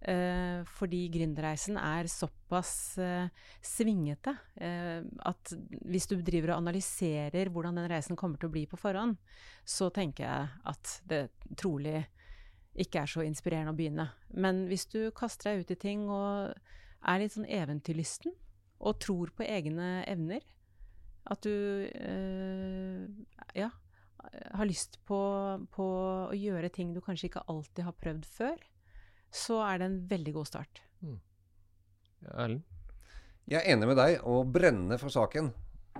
Eh, 0.00 0.62
fordi 0.78 1.02
gründerreisen 1.12 1.76
er 1.76 2.08
såpass 2.08 2.96
eh, 3.04 3.26
svingete 3.60 4.32
eh, 4.56 5.02
at 5.28 5.52
hvis 5.84 6.08
du 6.08 6.14
driver 6.24 6.54
og 6.54 6.62
analyserer 6.62 7.50
hvordan 7.52 7.76
den 7.76 7.90
reisen 7.92 8.16
kommer 8.16 8.40
til 8.40 8.48
å 8.48 8.54
bli 8.54 8.62
på 8.64 8.80
forhånd, 8.80 9.18
så 9.60 9.90
tenker 9.92 10.24
jeg 10.24 10.48
at 10.72 10.94
det 11.04 11.20
trolig 11.60 11.98
ikke 12.80 13.02
er 13.02 13.12
så 13.12 13.26
inspirerende 13.26 13.74
å 13.74 13.76
begynne. 13.76 14.08
Men 14.32 14.64
hvis 14.70 14.86
du 14.88 15.10
kaster 15.12 15.50
deg 15.50 15.66
ut 15.66 15.74
i 15.76 15.80
ting 15.84 16.08
og 16.08 16.56
er 17.04 17.20
litt 17.20 17.36
sånn 17.36 17.48
eventyrlysten, 17.48 18.32
og 18.80 19.00
tror 19.04 19.32
på 19.36 19.44
egne 19.44 20.00
evner, 20.08 20.44
at 21.28 21.44
du 21.44 21.52
eh, 21.84 23.04
ja, 23.58 23.68
har 24.60 24.68
lyst 24.68 24.98
på, 25.08 25.18
på 25.74 25.86
å 26.30 26.36
gjøre 26.36 26.70
ting 26.74 26.92
du 26.94 27.00
kanskje 27.04 27.30
ikke 27.30 27.44
alltid 27.50 27.86
har 27.86 27.96
prøvd 28.00 28.28
før, 28.28 28.58
så 29.30 29.60
er 29.66 29.80
det 29.80 29.88
en 29.90 30.00
veldig 30.10 30.34
god 30.36 30.50
start. 30.50 30.82
Ja, 32.20 32.34
Erlend? 32.44 32.62
Jeg 33.50 33.62
er 33.64 33.72
enig 33.72 33.88
med 33.90 33.98
deg. 33.98 34.18
Å 34.22 34.42
brenne 34.46 34.98
for 35.00 35.10
saken, 35.10 35.50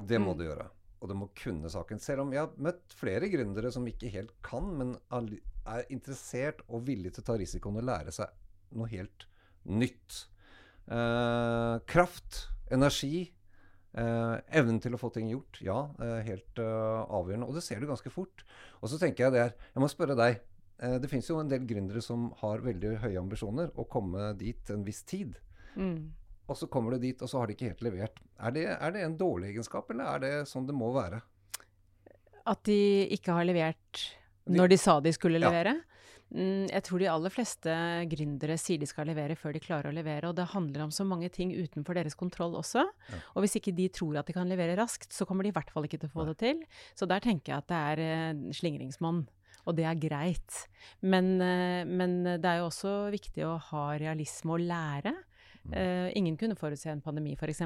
det 0.07 0.21
må 0.23 0.35
Mm. 0.35 0.39
du 0.39 0.45
gjøre. 0.45 0.67
Og 1.01 1.09
du 1.09 1.15
må 1.17 1.31
kunne 1.35 1.71
saken. 1.73 1.99
Selv 1.99 2.21
om 2.27 2.33
jeg 2.35 2.43
har 2.45 2.53
møtt 2.61 2.93
flere 2.95 3.31
gründere 3.33 3.73
som 3.73 3.87
ikke 3.89 4.11
helt 4.13 4.35
kan, 4.45 4.67
men 4.77 4.99
er 5.11 5.41
er 5.67 5.85
interessert 5.93 6.63
og 6.69 6.87
villig 6.87 7.13
til 7.15 7.23
å 7.23 7.27
ta 7.27 7.37
risikoen 7.41 7.77
og 7.81 7.85
lære 7.85 8.13
seg 8.13 8.29
noe 8.73 8.89
helt 8.89 9.27
nytt. 9.65 10.27
Eh, 10.91 11.79
kraft, 11.87 12.49
energi, 12.71 13.31
eh, 13.99 14.37
evnen 14.61 14.81
til 14.83 14.95
å 14.95 15.01
få 15.01 15.11
ting 15.15 15.31
gjort. 15.33 15.61
Ja, 15.65 15.81
eh, 16.03 16.21
helt 16.27 16.61
eh, 16.63 17.01
avgjørende. 17.07 17.49
Og 17.49 17.59
det 17.59 17.65
ser 17.67 17.81
du 17.81 17.89
ganske 17.91 18.13
fort. 18.13 18.45
Og 18.81 18.93
så 18.93 19.01
tenker 19.01 19.27
jeg 19.27 19.37
det 19.37 19.43
er 19.49 19.53
Jeg 19.75 19.85
må 19.85 19.91
spørre 19.91 20.19
deg. 20.19 20.41
Eh, 20.81 20.97
det 21.03 21.11
fins 21.13 21.29
jo 21.31 21.41
en 21.41 21.51
del 21.51 21.67
gründere 21.69 22.03
som 22.05 22.31
har 22.41 22.65
veldig 22.65 22.97
høye 23.05 23.21
ambisjoner, 23.21 23.73
å 23.77 23.89
komme 23.89 24.33
dit 24.41 24.73
en 24.73 24.87
viss 24.87 25.03
tid. 25.05 25.37
Mm. 25.77 26.13
Og 26.51 26.57
så 26.59 26.67
kommer 26.67 26.97
du 26.97 27.05
dit, 27.05 27.21
og 27.23 27.31
så 27.31 27.39
har 27.39 27.47
de 27.47 27.55
ikke 27.55 27.71
helt 27.71 27.85
levert. 27.87 28.23
Er 28.41 28.55
det, 28.57 28.65
er 28.73 28.95
det 28.95 29.05
en 29.07 29.19
dårlig 29.19 29.53
egenskap, 29.53 29.91
eller 29.93 30.17
er 30.17 30.25
det 30.25 30.33
sånn 30.51 30.67
det 30.67 30.75
må 30.75 30.89
være? 30.97 31.21
At 32.51 32.65
de 32.67 33.07
ikke 33.15 33.37
har 33.37 33.47
levert 33.47 34.03
når 34.51 34.73
de 34.73 34.79
sa 34.81 34.97
de 35.05 35.13
skulle 35.15 35.39
levere. 35.39 35.77
Mm, 35.77 36.00
jeg 36.31 36.83
tror 36.87 37.03
de 37.03 37.09
aller 37.11 37.33
fleste 37.35 37.73
gründere 38.13 38.55
sier 38.61 38.79
de 38.79 38.87
skal 38.87 39.09
levere 39.11 39.35
før 39.39 39.57
de 39.57 39.63
klarer 39.63 39.91
å 39.91 39.95
levere, 39.95 40.29
og 40.29 40.37
det 40.39 40.51
handler 40.53 40.85
om 40.85 40.93
så 40.95 41.03
mange 41.07 41.31
ting 41.35 41.51
utenfor 41.57 41.99
deres 41.99 42.15
kontroll 42.19 42.55
også. 42.59 42.85
Ja. 42.87 43.19
Og 43.35 43.43
hvis 43.45 43.59
ikke 43.59 43.75
de 43.75 43.89
tror 43.91 44.21
at 44.21 44.31
de 44.31 44.37
kan 44.37 44.51
levere 44.51 44.77
raskt, 44.79 45.11
så 45.15 45.27
kommer 45.27 45.43
de 45.43 45.51
i 45.51 45.57
hvert 45.57 45.73
fall 45.75 45.89
ikke 45.89 45.99
til 45.99 46.11
å 46.11 46.15
få 46.15 46.27
Nei. 46.27 46.31
det 46.31 46.39
til. 46.45 46.63
Så 46.95 47.09
der 47.11 47.25
tenker 47.25 47.53
jeg 47.53 47.65
at 47.65 47.71
det 47.73 47.81
er 47.91 48.05
eh, 48.05 48.45
slingringsmonn. 48.61 49.25
Og 49.69 49.77
det 49.77 49.85
er 49.85 49.99
greit. 50.01 50.61
Men, 51.03 51.35
eh, 51.43 51.83
men, 51.89 52.23
det 52.31 52.47
er 52.47 52.63
jo 52.63 52.71
også 52.71 52.95
viktig 53.13 53.45
å 53.49 53.59
ha 53.73 53.89
realisme 54.01 54.55
og 54.55 54.65
lære. 54.71 55.17
Mm. 55.61 55.75
Uh, 55.75 56.09
ingen 56.17 56.39
kunne 56.41 56.57
forutse 56.57 56.89
en 56.89 57.03
pandemi, 57.05 57.35
f.eks. 57.37 57.61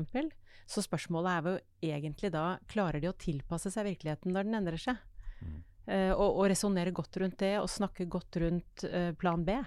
Så 0.66 0.82
spørsmålet 0.82 1.30
er 1.30 1.44
jo 1.46 1.92
egentlig 1.94 2.32
da 2.34 2.56
klarer 2.66 2.98
de 2.98 3.06
å 3.06 3.14
tilpasse 3.14 3.70
seg 3.70 3.86
virkeligheten 3.86 4.34
når 4.34 4.48
den 4.48 4.58
endrer 4.58 4.82
seg? 4.82 4.98
Mm. 5.38 5.60
Uh, 5.84 6.12
og, 6.14 6.28
og 6.28 6.46
resonnere 6.48 6.94
godt 6.96 7.18
rundt 7.20 7.38
det, 7.42 7.56
og 7.60 7.68
snakke 7.68 8.06
godt 8.10 8.40
rundt 8.40 8.86
uh, 8.88 9.10
plan 9.20 9.44
B. 9.44 9.58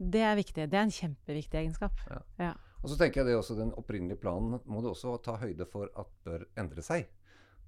Det 0.00 0.24
er 0.24 0.36
viktig. 0.38 0.66
Det 0.72 0.78
er 0.78 0.86
en 0.88 0.96
kjempeviktig 0.96 1.60
egenskap. 1.60 2.02
Ja. 2.08 2.20
Ja. 2.40 2.52
Og 2.80 2.88
så 2.88 2.96
tenker 2.96 3.20
jeg 3.20 3.28
det 3.28 3.36
også 3.36 3.58
Den 3.58 3.74
opprinnelige 3.76 4.20
planen 4.22 4.60
må 4.64 4.80
du 4.80 4.90
også 4.90 5.18
ta 5.24 5.36
høyde 5.40 5.66
for 5.68 5.90
at 6.00 6.12
bør 6.24 6.46
endre 6.58 6.84
seg. 6.84 7.10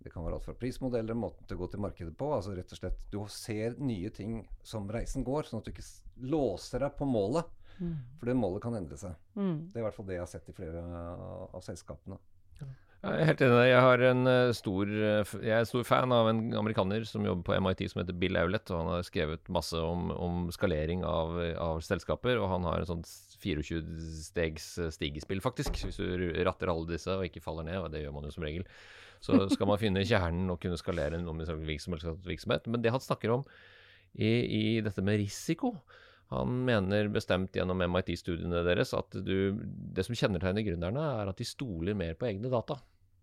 Det 0.02 0.10
kan 0.10 0.24
være 0.24 0.38
alt 0.40 0.46
fra 0.48 0.54
prismodeller, 0.58 1.14
måten 1.14 1.46
til 1.46 1.58
å 1.58 1.62
gå 1.62 1.68
til 1.70 1.82
markedet 1.84 2.14
på. 2.18 2.32
altså 2.34 2.56
rett 2.56 2.72
og 2.74 2.80
slett 2.80 3.04
Du 3.12 3.20
ser 3.30 3.76
nye 3.78 4.10
ting 4.10 4.40
som 4.66 4.88
reisen 4.90 5.22
går, 5.22 5.46
sånn 5.46 5.60
at 5.60 5.68
du 5.68 5.74
ikke 5.74 5.86
låser 6.32 6.82
deg 6.82 6.96
på 6.98 7.06
målet. 7.06 7.46
Mm. 7.78 7.94
For 8.18 8.30
det 8.30 8.38
målet 8.38 8.64
kan 8.64 8.78
endre 8.78 8.98
seg. 8.98 9.14
Mm. 9.36 9.70
Det 9.70 9.78
er 9.78 9.84
i 9.84 9.86
hvert 9.86 9.98
fall 9.98 10.08
det 10.08 10.16
jeg 10.16 10.24
har 10.24 10.32
sett 10.32 10.50
i 10.50 10.56
flere 10.56 10.82
av 10.82 11.62
selskapene. 11.64 12.18
Jeg 13.02 13.18
er 13.18 13.26
helt 13.26 13.40
enig. 13.42 13.62
Jeg, 13.66 13.82
har 13.82 14.02
en 14.06 14.28
eh, 14.30 14.52
stor, 14.54 14.86
eh, 14.86 15.30
jeg 15.42 15.56
er 15.56 15.64
stor 15.66 15.82
fan 15.82 16.12
av 16.14 16.28
en 16.30 16.42
amerikaner 16.54 17.02
som 17.08 17.24
jobber 17.26 17.48
på 17.48 17.56
MIT 17.58 17.80
som 17.90 17.98
heter 17.98 18.14
Bill 18.14 18.38
Aulett. 18.38 18.70
og 18.70 18.78
Han 18.78 18.90
har 18.92 19.06
skrevet 19.08 19.50
masse 19.50 19.74
om, 19.74 20.12
om 20.14 20.44
skalering 20.54 21.02
av, 21.02 21.34
av, 21.58 21.80
selskaper. 21.82 22.38
Og 22.38 22.46
han 22.52 22.68
har 22.68 22.84
en 22.84 22.90
sånn 22.92 23.02
24-stegs 23.42 24.68
eh, 24.78 24.92
stigespill, 24.94 25.42
faktisk. 25.42 25.80
Hvis 25.82 25.98
du 25.98 26.30
ratter 26.46 26.70
alle 26.70 26.92
disse 26.92 27.10
og 27.16 27.26
ikke 27.26 27.42
faller 27.42 27.66
ned, 27.66 27.80
og 27.80 27.90
det 27.90 28.04
gjør 28.04 28.14
man 28.14 28.28
jo 28.28 28.36
som 28.36 28.46
regel, 28.46 28.68
så 29.18 29.40
skal 29.56 29.72
man 29.72 29.82
finne 29.82 30.06
kjernen 30.06 30.54
og 30.54 30.62
kunne 30.62 30.78
skalere 30.78 31.18
en 31.18 31.66
virksomhet. 31.66 32.70
Men 32.70 32.86
det 32.86 32.94
han 32.94 33.02
snakker 33.02 33.34
om 33.34 33.42
i, 34.14 34.30
i 34.30 34.64
dette 34.84 35.02
med 35.02 35.18
risiko 35.24 35.74
han 36.32 36.54
mener 36.64 37.10
bestemt 37.12 37.56
gjennom 37.56 37.82
MIT-studiene 37.82 38.62
deres 38.64 38.94
at 38.96 39.18
du, 39.26 39.58
det 39.92 40.06
som 40.06 40.16
kjennetegner 40.16 40.64
gründerne, 40.64 41.02
er 41.20 41.28
at 41.28 41.42
de 41.42 41.44
stoler 41.44 41.98
mer 41.98 42.14
på 42.16 42.30
egne 42.30 42.48
data. 42.52 42.78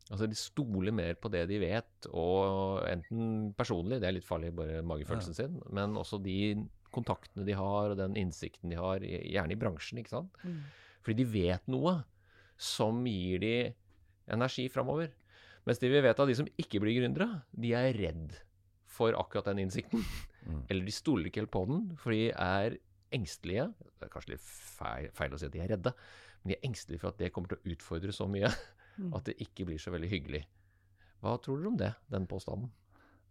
Altså 0.10 0.26
De 0.26 0.38
stoler 0.38 0.94
mer 0.96 1.18
på 1.22 1.30
det 1.30 1.44
de 1.52 1.60
vet, 1.62 2.10
og 2.10 2.82
enten 2.90 3.52
personlig, 3.58 4.00
det 4.02 4.10
er 4.10 4.16
litt 4.18 4.26
farlig, 4.26 4.50
bare 4.58 4.82
magefølelsen 4.82 5.36
ja. 5.36 5.44
sin, 5.44 5.60
men 5.76 5.94
også 6.00 6.18
de 6.24 6.40
kontaktene 6.94 7.46
de 7.46 7.54
har, 7.54 7.94
og 7.94 8.00
den 8.00 8.18
innsikten 8.18 8.74
de 8.74 8.80
har, 8.80 9.06
gjerne 9.06 9.54
i 9.54 9.60
bransjen. 9.60 10.02
ikke 10.02 10.16
sant? 10.16 10.42
Mm. 10.42 10.64
Fordi 11.06 11.22
de 11.22 11.28
vet 11.30 11.70
noe 11.70 12.00
som 12.60 13.04
gir 13.06 13.44
de 13.44 13.54
energi 14.34 14.66
framover. 14.74 15.14
Mens 15.68 15.82
de 15.82 15.92
vi 15.92 16.02
vet 16.02 16.20
av 16.20 16.30
de 16.30 16.38
som 16.40 16.50
ikke 16.60 16.82
blir 16.82 16.98
gründere, 16.98 17.44
de 17.54 17.76
er 17.78 17.94
redd 17.94 18.34
for 18.90 19.14
akkurat 19.18 19.52
den 19.52 19.62
innsikten. 19.68 20.02
Mm. 20.48 20.64
Eller 20.72 20.88
de 20.88 20.96
stoler 20.96 21.30
ikke 21.30 21.44
helt 21.44 21.54
på 21.54 21.66
den, 21.70 21.86
for 22.02 22.16
de 22.16 22.32
er 22.34 22.80
engstelige. 23.16 23.70
Det 24.00 24.08
er 24.08 24.12
kanskje 24.14 24.34
litt 24.34 24.44
feil, 24.46 25.10
feil 25.14 25.36
å 25.36 25.40
si 25.40 25.48
at 25.50 25.54
de 25.54 25.62
er 25.64 25.72
redde, 25.76 25.94
men 26.42 26.52
de 26.52 26.58
er 26.58 26.68
engstelige 26.68 27.04
for 27.04 27.14
at 27.14 27.22
det 27.22 27.32
kommer 27.36 27.54
til 27.54 27.60
å 27.60 27.74
utfordre 27.76 28.16
så 28.16 28.28
mye. 28.32 28.50
At 29.16 29.30
det 29.30 29.40
ikke 29.44 29.68
blir 29.70 29.82
så 29.82 29.94
veldig 29.94 30.12
hyggelig. 30.12 30.44
Hva 31.24 31.36
tror 31.44 31.60
dere 31.60 31.72
om 31.72 31.80
det, 31.80 31.94
den 32.12 32.28
påstanden? 32.30 32.72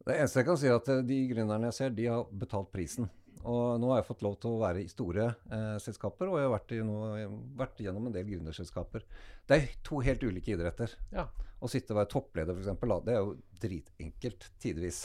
Det 0.04 0.16
eneste 0.16 0.40
jeg 0.40 0.48
kan 0.48 0.58
si, 0.60 0.68
er 0.68 0.78
at 0.78 0.90
eh, 0.92 1.04
de 1.04 1.18
gründerne 1.30 1.68
jeg 1.68 1.78
ser, 1.78 1.96
de 1.96 2.06
har 2.08 2.28
betalt 2.40 2.70
prisen. 2.72 3.08
Og 3.46 3.78
nå 3.80 3.90
har 3.92 4.00
jeg 4.00 4.08
fått 4.08 4.24
lov 4.26 4.38
til 4.42 4.54
å 4.54 4.62
være 4.62 4.82
i 4.82 4.90
store 4.90 5.26
eh, 5.28 5.76
selskaper, 5.82 6.30
og 6.30 6.40
jeg 6.40 6.48
har 6.48 6.54
vært, 6.54 6.74
i 6.74 6.80
noe, 6.86 7.26
vært, 7.58 7.82
gjennom 7.84 8.08
en 8.08 8.14
del 8.14 8.26
gründerselskaper. 8.28 9.04
Det 9.48 9.58
er 9.58 9.68
to 9.86 10.00
helt 10.04 10.24
ulike 10.24 10.54
idretter. 10.56 10.96
Ja. 11.14 11.28
Å 11.58 11.70
sitte 11.70 11.94
og 11.94 12.00
være 12.00 12.12
toppleder, 12.12 12.58
f.eks., 12.58 12.82
det 13.06 13.14
er 13.14 13.22
jo 13.22 13.36
dritenkelt 13.62 14.48
tidvis. 14.62 15.04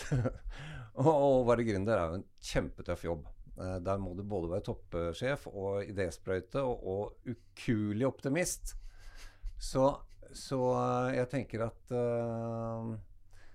å 1.02 1.44
være 1.48 1.68
gründer 1.68 1.98
er 1.98 2.10
jo 2.10 2.22
en 2.22 2.28
kjempetøff 2.52 3.06
jobb. 3.08 3.28
Eh, 3.54 3.78
der 3.86 4.02
må 4.02 4.16
du 4.18 4.24
både 4.26 4.52
være 4.56 4.68
toppsjef 4.70 5.46
og 5.52 5.84
idésprøyte 5.86 6.64
og, 6.64 6.88
og 6.90 7.36
ukuelig 7.36 8.10
optimist. 8.10 8.76
Så 9.62 9.92
så 10.38 10.60
eh, 10.76 11.16
jeg 11.20 11.30
tenker 11.32 11.66
at 11.68 11.96
uh, 11.96 12.94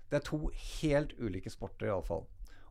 det 0.09 0.19
er 0.19 0.25
to 0.25 0.49
helt 0.81 1.15
ulike 1.21 1.51
sporter, 1.53 1.89
iallfall. 1.89 2.25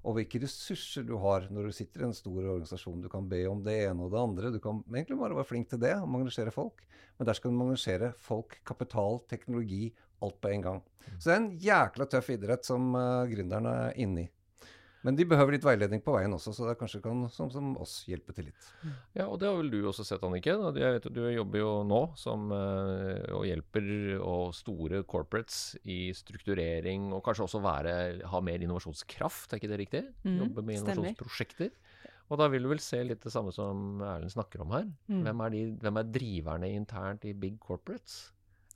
Og 0.06 0.14
hvilke 0.16 0.40
ressurser 0.42 1.04
du 1.06 1.16
har 1.20 1.48
når 1.52 1.68
du 1.68 1.74
sitter 1.74 2.04
i 2.04 2.08
en 2.08 2.16
stor 2.16 2.38
organisasjon. 2.38 3.02
Du 3.02 3.08
kan 3.12 3.26
be 3.28 3.42
om 3.50 3.60
det 3.66 3.74
ene 3.88 4.06
og 4.06 4.14
det 4.14 4.20
andre. 4.22 4.52
Du 4.54 4.60
kan 4.62 4.80
egentlig 4.94 5.18
bare 5.20 5.36
være 5.36 5.48
flink 5.50 5.68
til 5.70 5.82
det, 5.82 5.92
og 5.98 6.20
engasjere 6.20 6.54
folk. 6.54 6.84
Men 7.18 7.28
der 7.28 7.36
skal 7.36 7.50
du 7.50 7.62
engasjere 7.64 8.12
folk, 8.22 8.60
kapital, 8.66 9.20
teknologi, 9.30 9.90
alt 10.22 10.38
på 10.42 10.52
en 10.54 10.64
gang. 10.64 10.80
Så 11.18 11.28
det 11.28 11.34
er 11.34 11.40
en 11.42 11.52
jækla 11.62 12.06
tøff 12.10 12.30
idrett 12.34 12.66
som 12.66 12.92
uh, 12.94 13.26
gründerne 13.30 13.74
er 13.88 13.98
inne 14.00 14.26
i. 14.26 14.30
Men 15.06 15.18
de 15.18 15.26
behøver 15.30 15.54
litt 15.54 15.66
veiledning 15.66 16.00
på 16.02 16.14
veien 16.16 16.32
også, 16.34 16.52
så 16.54 16.66
det 16.66 16.74
kanskje 16.80 17.00
kan 17.04 17.20
som, 17.30 17.50
som 17.54 17.70
oss 17.78 18.00
hjelpe 18.10 18.34
til 18.34 18.48
litt. 18.48 18.70
Ja, 19.14 19.28
og 19.28 19.38
det 19.40 19.46
har 19.46 19.58
vel 19.60 19.70
du 19.70 19.78
også 19.86 20.06
sett, 20.06 20.24
Anniken. 20.26 20.64
Jeg 20.74 20.96
vet, 20.96 21.06
du 21.14 21.20
jobber 21.30 21.62
jo 21.62 21.72
nå 21.86 22.00
som, 22.18 22.48
uh, 22.50 23.22
og 23.36 23.46
hjelper 23.46 23.90
og 24.18 24.56
store 24.58 25.04
corporates 25.08 25.76
i 25.86 26.08
strukturering, 26.16 27.12
og 27.14 27.22
kanskje 27.26 27.46
også 27.46 27.62
være, 27.62 27.94
ha 28.32 28.42
mer 28.44 28.64
innovasjonskraft, 28.66 29.52
er 29.52 29.62
ikke 29.62 29.70
det 29.70 29.82
riktig? 29.84 30.02
Mm, 30.24 30.40
Jobbe 30.42 30.66
med 30.66 30.80
innovasjonsprosjekter. 30.80 31.70
Og 32.28 32.40
da 32.40 32.48
vil 32.52 32.66
du 32.66 32.72
vel 32.72 32.82
se 32.82 32.98
litt 33.06 33.22
det 33.24 33.32
samme 33.32 33.54
som 33.56 34.02
Erlend 34.04 34.34
snakker 34.34 34.60
om 34.64 34.74
her. 34.74 34.90
Mm. 35.08 35.22
Hvem, 35.24 35.44
er 35.46 35.54
de, 35.54 35.62
hvem 35.84 36.00
er 36.00 36.10
driverne 36.18 36.72
internt 36.74 37.24
i 37.24 37.32
big 37.32 37.56
corporates? 37.62 38.26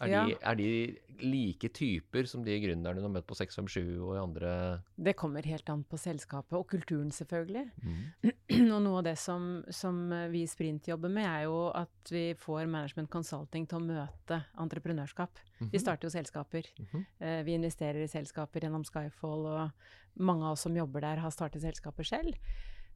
Er, 0.03 0.11
ja. 0.11 0.23
de, 0.27 0.37
er, 0.41 0.57
de, 0.59 1.19
like 1.23 1.69
typer 1.71 2.27
som 2.27 2.43
de 2.43 2.57
gründerne 2.59 2.99
du 2.99 3.05
har 3.05 3.13
møtt 3.15 3.27
på 3.29 3.37
657 3.39 4.01
og 4.03 4.17
i 4.17 4.23
andre 4.23 4.55
Det 4.99 5.15
kommer 5.19 5.47
helt 5.47 5.69
an 5.71 5.85
på 5.87 6.01
selskapet, 6.01 6.57
og 6.59 6.67
kulturen 6.73 7.13
selvfølgelig. 7.15 7.63
Mm. 7.85 8.33
og 8.75 8.81
noe 8.83 8.99
av 8.99 9.07
det 9.07 9.15
som, 9.23 9.63
som, 9.71 10.01
vi 10.33 10.43
i 10.43 10.51
Sprint 10.51 10.91
jobber 10.91 11.13
med, 11.13 11.29
er 11.29 11.47
jo 11.47 11.69
at 11.79 12.13
vi 12.13 12.25
får 12.39 12.67
Management 12.67 13.13
Consulting 13.13 13.69
til 13.71 13.79
å 13.79 13.87
møte 13.87 14.43
entreprenørskap. 14.65 15.39
Mm 15.39 15.55
-hmm. 15.59 15.71
Vi 15.71 15.79
mhm. 15.79 15.85
starter 15.85 16.07
jo 16.07 16.11
selskaper. 16.11 16.67
Mm 16.79 16.87
-hmm. 16.91 17.43
vi 17.45 17.55
investerer 17.55 18.03
i 18.03 18.09
selskaper 18.09 18.61
gjennom 18.61 18.85
Skyfall, 18.85 19.47
og 19.47 19.71
mange 20.15 20.45
av 20.45 20.53
oss 20.53 20.61
som 20.61 20.77
jobber 20.77 21.01
der, 21.01 21.17
har 21.17 21.31
startet 21.31 21.63
selskaper 21.63 22.05
selv. 22.05 22.35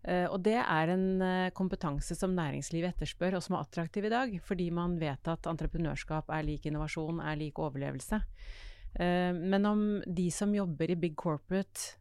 Uh, 0.06 0.28
og 0.30 0.38
det 0.46 0.54
er 0.60 0.92
en 0.92 1.06
uh, 1.18 1.50
kompetanse 1.56 2.14
som 2.14 2.34
næringslivet 2.36 2.94
etterspør, 2.94 3.34
og 3.36 3.42
som 3.42 3.56
er 3.56 3.64
attraktiv 3.64 4.06
i 4.06 4.12
dag. 4.12 4.34
Fordi 4.46 4.68
man 4.70 4.94
vet 5.00 5.30
at 5.32 5.48
entreprenørskap 5.50 6.30
er 6.30 6.46
lik 6.46 6.68
innovasjon, 6.70 7.18
er 7.26 7.38
lik 7.40 7.58
overlevelse. 7.58 8.20
Uh, 8.94 9.32
men 9.34 9.66
om 9.66 9.82
de 10.06 10.28
som 10.30 10.54
jobber 10.54 10.94
i 10.94 10.98
big 11.06 11.16
corporate 11.18 11.96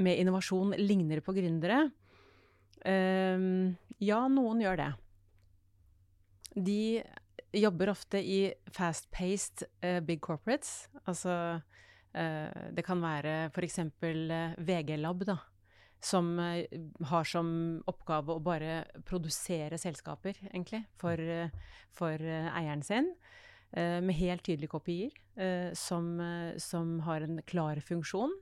med 0.00 0.20
innovasjon, 0.20 0.76
ligner 0.78 1.20
på 1.20 1.34
gründere 1.36 1.90
Ja, 2.80 4.20
noen 4.32 4.62
gjør 4.62 4.78
det. 4.80 4.86
De 6.56 7.02
jobber 7.52 7.90
ofte 7.92 8.22
i 8.24 8.38
fast-paced 8.72 9.66
big 10.08 10.22
corporates. 10.24 10.88
Altså 11.04 11.60
det 12.16 12.86
kan 12.86 13.04
være 13.04 13.50
f.eks. 13.52 13.82
VG 14.00 14.96
Lab, 14.96 15.26
da 15.28 15.36
som 16.00 16.38
eh, 16.38 16.64
har 17.10 17.24
som 17.28 17.50
oppgave 17.90 18.34
å 18.34 18.42
bare 18.42 18.84
produsere 19.06 19.78
selskaper, 19.80 20.38
egentlig, 20.50 20.82
for, 21.00 21.20
eh, 21.20 21.52
for 21.96 22.16
eh, 22.16 22.48
eieren 22.56 22.84
sin. 22.86 23.14
Med 23.70 24.16
helt 24.18 24.42
tydelige 24.42 24.72
kopier, 24.72 25.12
som, 25.78 26.06
som 26.58 26.88
har 27.06 27.22
en 27.22 27.36
klar 27.46 27.78
funksjon. 27.86 28.32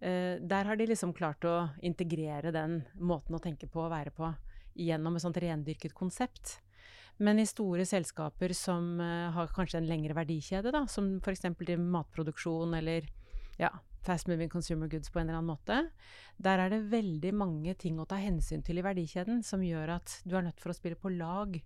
Der 0.00 0.64
har 0.64 0.78
de 0.80 0.86
liksom 0.88 1.12
klart 1.12 1.44
å 1.44 1.66
integrere 1.84 2.54
den 2.56 2.78
måten 2.96 3.36
å 3.36 3.42
tenke 3.44 3.68
på 3.68 3.82
og 3.82 3.92
være 3.92 4.14
på 4.16 4.30
gjennom 4.80 5.18
et 5.20 5.26
sånt 5.26 5.36
rendyrket 5.44 5.92
konsept. 5.92 6.54
Men 7.20 7.36
i 7.36 7.44
store 7.44 7.84
selskaper 7.84 8.56
som 8.56 8.96
har 9.36 9.52
kanskje 9.52 9.82
en 9.82 9.90
lengre 9.92 10.16
verdikjede, 10.16 10.72
da, 10.72 10.86
som 10.88 11.18
f.eks. 11.20 11.44
matproduksjon 11.76 12.72
eller 12.80 13.12
ja, 13.60 13.74
fast 14.02 14.28
moving 14.30 14.50
consumer 14.50 14.90
goods 14.90 15.10
på 15.10 15.20
en 15.20 15.28
eller 15.28 15.40
annen 15.40 15.52
måte. 15.52 15.78
Der 16.42 16.58
er 16.58 16.72
det 16.72 16.90
veldig 16.92 17.32
mange 17.34 17.74
ting 17.78 18.00
å 18.00 18.06
ta 18.08 18.18
hensyn 18.20 18.64
til 18.66 18.80
i 18.80 18.84
verdikjeden 18.84 19.42
som 19.46 19.62
gjør 19.64 19.96
at 19.98 20.18
du 20.26 20.36
er 20.36 20.46
nødt 20.48 20.60
for 20.62 20.72
å 20.72 20.76
spille 20.76 20.98
på 20.98 21.12
lag 21.14 21.58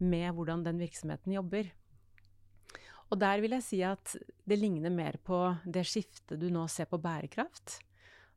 med 0.00 0.28
hvordan 0.34 0.64
den 0.66 0.80
virksomheten 0.82 1.36
jobber. 1.36 1.70
Og 3.12 3.20
der 3.20 3.42
vil 3.44 3.52
jeg 3.58 3.66
si 3.66 3.82
at 3.84 4.14
det 4.48 4.56
ligner 4.56 4.92
mer 4.92 5.18
på 5.20 5.44
det 5.68 5.84
skiftet 5.84 6.40
du 6.40 6.48
nå 6.52 6.64
ser 6.72 6.88
på 6.88 7.00
bærekraft. 7.02 7.76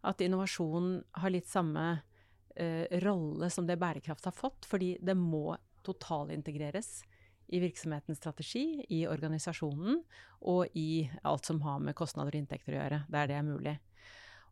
At 0.05 0.19
innovasjon 0.21 0.97
har 1.21 1.31
litt 1.31 1.47
samme 1.47 1.85
uh, 1.95 2.85
rolle 3.05 3.49
som 3.49 3.67
det 3.67 3.79
bærekraft 3.79 4.27
har 4.27 4.35
fått, 4.35 4.67
fordi 4.67 4.97
det 4.99 5.15
må 5.15 5.55
totalintegreres 5.85 7.05
i 7.47 7.59
virksomhetens 7.61 8.17
strategi, 8.17 8.85
i 8.89 9.03
organisasjonen 9.07 10.01
og 10.49 10.77
i 10.77 11.05
alt 11.23 11.45
som 11.45 11.61
har 11.65 11.79
med 11.83 11.95
kostnader 11.97 12.33
og 12.33 12.41
inntekter 12.41 12.73
å 12.73 12.79
gjøre, 12.79 13.03
der 13.11 13.29
det 13.29 13.37
er 13.37 13.45
mulig. 13.45 13.75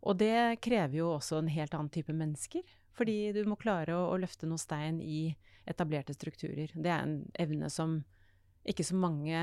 Og 0.04 0.18
det 0.20 0.62
krever 0.64 1.00
jo 1.00 1.12
også 1.16 1.40
en 1.40 1.52
helt 1.52 1.74
annen 1.74 1.92
type 1.94 2.14
mennesker. 2.14 2.64
Fordi 2.94 3.32
du 3.34 3.42
må 3.50 3.58
klare 3.58 3.96
å, 3.98 4.10
å 4.14 4.20
løfte 4.22 4.46
noe 4.46 4.62
stein 4.62 5.00
i 5.02 5.32
etablerte 5.70 6.14
strukturer. 6.14 6.70
Det 6.76 6.92
er 6.92 7.06
en 7.06 7.22
evne 7.40 7.70
som 7.74 8.02
ikke 8.68 8.86
så 8.86 8.98
mange 9.00 9.40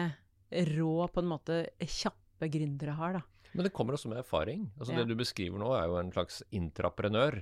rå, 0.51 0.95
på 1.11 1.23
en 1.23 1.31
måte 1.31 1.65
kjappe 1.81 2.49
gründere 2.53 2.95
har, 2.99 3.19
da. 3.19 3.25
Men 3.51 3.67
det 3.67 3.73
kommer 3.75 3.97
også 3.97 4.11
med 4.13 4.21
erfaring. 4.21 4.69
Altså 4.79 4.95
Ja. 4.95 5.01
Det 5.01 5.11
du 5.11 5.19
beskriver 5.19 5.59
nå, 5.59 5.73
er 5.75 5.89
jo 5.91 5.99
en 5.99 6.13
slags 6.15 6.43
intraprenør. 6.55 7.41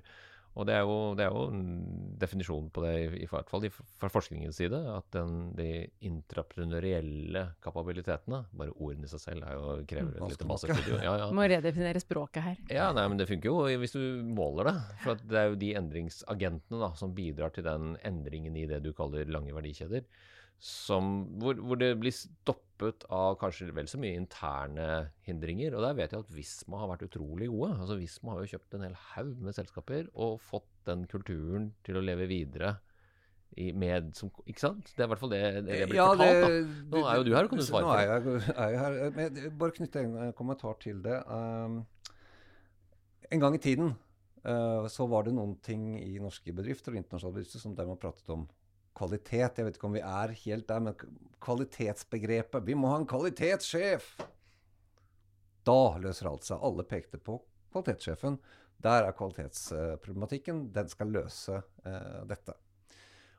Og 0.58 0.66
det 0.66 0.74
er 0.74 0.80
jo, 0.82 0.94
det 1.14 1.22
er 1.22 1.30
jo 1.30 1.42
en 1.52 2.14
definisjon 2.18 2.64
på 2.74 2.82
det, 2.82 2.92
i, 2.98 3.22
i 3.22 3.28
hvert 3.30 3.46
fall 3.50 3.62
i- 3.68 3.70
fra 3.70 4.08
forskningens 4.10 4.58
side, 4.58 4.80
at 4.90 5.06
den, 5.14 5.52
de 5.54 5.68
intrapreneurielle 6.08 7.44
kapabilitetene 7.64 8.40
Bare 8.58 8.74
ordene 8.74 9.06
i 9.06 9.10
seg 9.12 9.22
selv 9.22 9.46
er 9.46 9.54
jo, 9.58 9.76
krever 9.88 10.16
et 10.18 10.32
lite 10.32 10.48
masterstudio. 10.48 10.98
Ja, 11.04 11.14
ja. 11.22 11.28
Må 11.38 11.46
redefinere 11.50 12.02
språket 12.02 12.42
her. 12.44 12.56
Ja, 12.74 12.88
nei, 12.96 13.06
men 13.12 13.20
det 13.20 13.28
funker 13.30 13.52
jo 13.52 13.78
hvis 13.82 13.94
du 13.94 14.02
måler 14.34 14.70
det. 14.72 14.76
For 15.04 15.14
at 15.14 15.22
det 15.30 15.38
er 15.44 15.52
jo 15.52 15.60
de 15.60 15.70
endringsagentene 15.78 16.80
da, 16.82 16.90
som 16.98 17.14
bidrar 17.16 17.54
til 17.54 17.66
den 17.66 17.94
endringen 18.06 18.56
i 18.58 18.66
det 18.70 18.82
du 18.84 18.90
kaller 18.96 19.28
lange 19.30 19.54
verdikjeder. 19.56 20.06
Som, 20.58 21.38
hvor, 21.38 21.54
hvor 21.62 21.78
det 21.78 21.92
blir 22.00 22.10
stoppet 22.14 23.04
av 23.14 23.36
kanskje 23.38 23.70
vel 23.74 23.86
så 23.90 23.98
mye 24.02 24.18
interne 24.18 24.88
hindringer. 25.26 25.76
Og 25.78 25.84
der 25.86 25.94
vet 25.98 26.14
jeg 26.14 26.24
at 26.24 26.34
Visma 26.34 26.80
har 26.82 26.90
vært 26.90 27.06
utrolig 27.06 27.46
gode. 27.52 27.76
Altså 27.78 27.98
Visma 28.00 28.34
har 28.34 28.42
jo 28.42 28.52
kjøpt 28.56 28.74
en 28.74 28.86
hel 28.88 28.96
haug 29.12 29.36
med 29.46 29.54
selskaper 29.54 30.08
og 30.18 30.40
fått 30.42 30.68
den 30.88 31.06
kulturen 31.10 31.70
til 31.86 32.00
å 32.00 32.02
leve 32.02 32.26
videre 32.30 32.74
i, 33.58 33.70
med 33.72 34.10
som 34.18 34.30
Ikke 34.46 34.60
sant? 34.60 34.90
Det 34.94 35.02
er 35.04 35.08
i 35.08 35.12
hvert 35.12 35.22
fall 35.22 35.32
det 35.32 35.40
det, 35.42 35.62
det 35.68 35.88
blir 35.92 36.02
fortalt. 36.02 36.42
da. 36.42 36.50
Nå 36.92 37.04
er 37.06 37.20
jo 37.20 37.24
du 37.28 37.32
her 37.36 37.46
og 37.46 37.54
kan 37.54 37.62
du 37.62 37.66
svare 37.66 37.86
Nå 37.86 37.94
det. 37.94 38.02
jeg, 38.02 38.52
er 38.52 38.74
jeg 38.74 38.82
her. 38.82 38.98
Men 39.14 39.40
jeg- 39.42 39.54
bare 39.62 39.78
knytte 39.78 40.02
en 40.04 40.18
kommentar 40.36 40.78
til 40.82 41.00
det. 41.06 41.16
Um, 41.30 41.80
en 43.30 43.40
gang 43.46 43.54
i 43.54 43.62
tiden 43.62 43.94
uh, 44.42 44.86
så 44.90 45.06
var 45.06 45.26
det 45.26 45.34
noen 45.38 45.56
ting 45.62 45.90
i 46.02 46.18
norske 46.22 46.52
bedrifter 46.54 46.94
og 46.94 47.00
internasjonale 47.02 47.38
bedrifter 47.40 47.62
som 47.62 47.74
de 47.78 47.86
har 47.88 48.00
pratet 48.00 48.30
om 48.34 48.46
kvalitet. 48.98 49.58
Jeg 49.58 49.68
vet 49.68 49.78
ikke 49.78 49.88
om 49.88 49.96
vi 49.96 50.04
er 50.04 50.34
helt 50.44 50.68
der, 50.68 50.84
men 50.84 50.96
kvalitetsbegrepet 51.44 52.66
Vi 52.66 52.76
må 52.78 52.92
ha 52.92 53.00
en 53.00 53.08
kvalitetssjef! 53.08 54.16
Da 55.68 55.98
løser 56.00 56.30
alt 56.30 56.46
seg. 56.48 56.62
Alle 56.64 56.84
pekte 56.88 57.20
på 57.20 57.38
kvalitetssjefen. 57.72 58.38
Der 58.82 59.08
er 59.08 59.16
kvalitetsproblematikken. 59.16 60.68
Den 60.74 60.88
skal 60.90 61.12
løse 61.12 61.60
eh, 61.84 62.22
dette. 62.30 62.54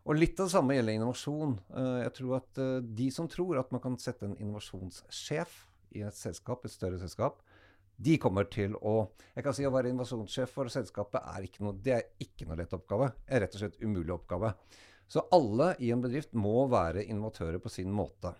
Og 0.09 0.17
litt 0.17 0.39
av 0.39 0.47
det 0.47 0.53
samme 0.55 0.75
gjelder 0.75 0.97
innovasjon. 0.97 1.55
Eh, 1.79 1.95
jeg 2.03 2.15
tror 2.19 2.35
at 2.39 2.61
eh, 2.61 2.75
de 3.01 3.07
som 3.13 3.29
tror 3.31 3.61
at 3.61 3.71
man 3.75 3.83
kan 3.83 3.97
sette 4.01 4.27
en 4.27 4.37
innovasjonssjef 4.37 5.55
i 5.97 6.03
et 6.05 6.17
selskap, 6.17 6.65
et 6.65 6.73
større 6.73 6.99
selskap, 7.01 7.41
de 7.99 8.15
kommer 8.21 8.47
til 8.47 8.77
å 8.79 9.09
Jeg 9.35 9.43
kan 9.43 9.55
si 9.55 9.65
å 9.67 9.73
være 9.73 9.91
innovasjonssjef 9.91 10.53
for 10.55 10.71
selskapet 10.71 11.19
er 11.19 11.47
ikke 11.47 11.65
noe, 11.65 11.75
det 11.75 11.95
er 11.97 12.05
ikke 12.23 12.47
noe 12.47 12.59
lett 12.59 12.75
oppgave. 12.75 13.09
Det 13.25 13.35
er 13.35 13.43
rett 13.43 13.57
og 13.57 13.63
slett 13.63 13.81
umulig 13.83 14.13
oppgave. 14.15 14.53
Så 15.09 15.25
alle 15.33 15.73
i 15.81 15.89
en 15.91 16.03
bedrift 16.03 16.35
må 16.37 16.67
være 16.69 17.03
innovatører 17.09 17.57
på 17.63 17.71
sin 17.73 17.89
måte. 17.89 18.35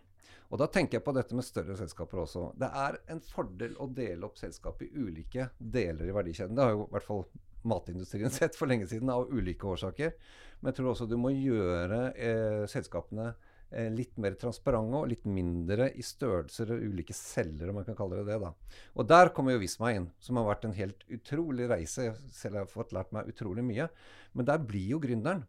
Og 0.50 0.58
da 0.62 0.66
tenker 0.70 0.98
jeg 0.98 1.06
på 1.06 1.14
dette 1.14 1.38
med 1.38 1.46
større 1.46 1.76
selskaper 1.78 2.24
også. 2.24 2.48
Det 2.58 2.70
er 2.84 2.98
en 3.14 3.22
fordel 3.26 3.76
å 3.82 3.90
dele 3.94 4.26
opp 4.26 4.38
selskapet 4.38 4.88
i 4.88 5.04
ulike 5.06 5.50
deler 5.58 6.10
i 6.10 6.16
verdikjeden. 6.16 6.56
Det 6.58 6.66
har 6.66 6.74
jo 6.74 6.88
i 6.88 6.94
hvert 6.94 7.06
fall 7.06 7.24
matindustrien 7.70 8.34
sett 8.40 8.58
for 8.58 8.70
lenge 8.70 8.88
siden, 8.90 9.10
av 9.14 9.30
ulike 9.34 9.66
årsaker. 9.70 10.16
Men 10.60 10.72
jeg 10.72 10.80
tror 10.80 10.92
også 10.94 11.10
du 11.10 11.18
må 11.22 11.34
gjøre 11.34 12.00
eh, 12.14 12.64
selskapene 12.70 13.28
eh, 13.70 13.92
litt 13.94 14.18
mer 14.22 14.38
transparente 14.42 15.04
og 15.04 15.12
litt 15.12 15.26
mindre 15.30 15.92
i 15.94 16.06
størrelser 16.06 16.74
og 16.74 16.86
ulike 16.86 17.18
celler, 17.18 17.70
om 17.70 17.82
man 17.82 17.90
kan 17.90 17.98
kalle 17.98 18.22
det 18.22 18.30
det. 18.32 18.40
da. 18.46 18.54
Og 18.98 19.10
der 19.10 19.34
kommer 19.34 19.54
jo 19.54 19.62
Visma 19.62 19.94
inn, 19.98 20.10
som 20.22 20.38
har 20.42 20.50
vært 20.50 20.66
en 20.70 20.78
helt 20.78 21.06
utrolig 21.14 21.70
reise. 21.70 22.12
Selv 22.34 22.58
har 22.58 22.66
jeg 22.66 22.74
fått 22.74 22.98
lært 22.98 23.14
meg 23.16 23.30
utrolig 23.34 23.66
mye. 23.66 23.90
Men 24.34 24.50
der 24.50 24.66
blir 24.66 24.96
jo 24.96 25.02
gründeren. 25.02 25.46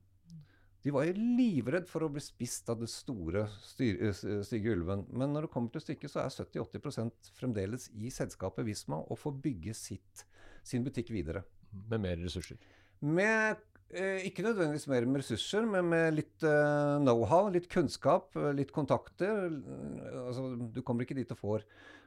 De 0.80 0.92
var 0.94 1.04
jo 1.04 1.12
livredd 1.36 1.88
for 1.90 2.06
å 2.06 2.10
bli 2.12 2.22
spist 2.24 2.70
av 2.72 2.80
det 2.80 2.88
store, 2.88 3.42
eh, 3.44 4.20
stygge 4.46 4.72
ulven. 4.72 5.04
Men 5.12 5.34
når 5.34 5.46
det 5.46 5.52
kommer 5.52 5.72
til 5.74 5.82
stykket, 5.84 6.12
så 6.12 6.22
er 6.22 6.32
70-80% 6.32 7.32
fremdeles 7.36 7.90
i 8.00 8.08
selskapet 8.08 8.64
Visma 8.64 9.02
og 9.04 9.18
får 9.20 9.36
bygge 9.44 9.74
sitt, 9.76 10.24
sin 10.64 10.84
butikk 10.84 11.12
videre. 11.12 11.44
Med 11.90 12.00
mer 12.00 12.16
ressurser. 12.16 12.56
Med 13.04 13.60
eh, 13.92 14.24
ikke 14.24 14.42
nødvendigvis 14.46 14.88
mer 14.88 15.04
med 15.06 15.20
ressurser, 15.20 15.68
men 15.68 15.88
med 15.92 16.16
litt 16.16 16.48
eh, 16.48 16.96
know-how, 17.04 17.52
litt 17.52 17.68
kunnskap, 17.68 18.32
eh, 18.36 18.52
litt 18.56 18.72
kontakter. 18.72 19.46
Eh, 19.52 20.18
Altså, 20.30 20.54
du 20.72 20.80
kommer 20.82 21.04
ikke 21.04 21.18
dit 21.18 21.30
og 21.32 21.38
får, 21.38 21.64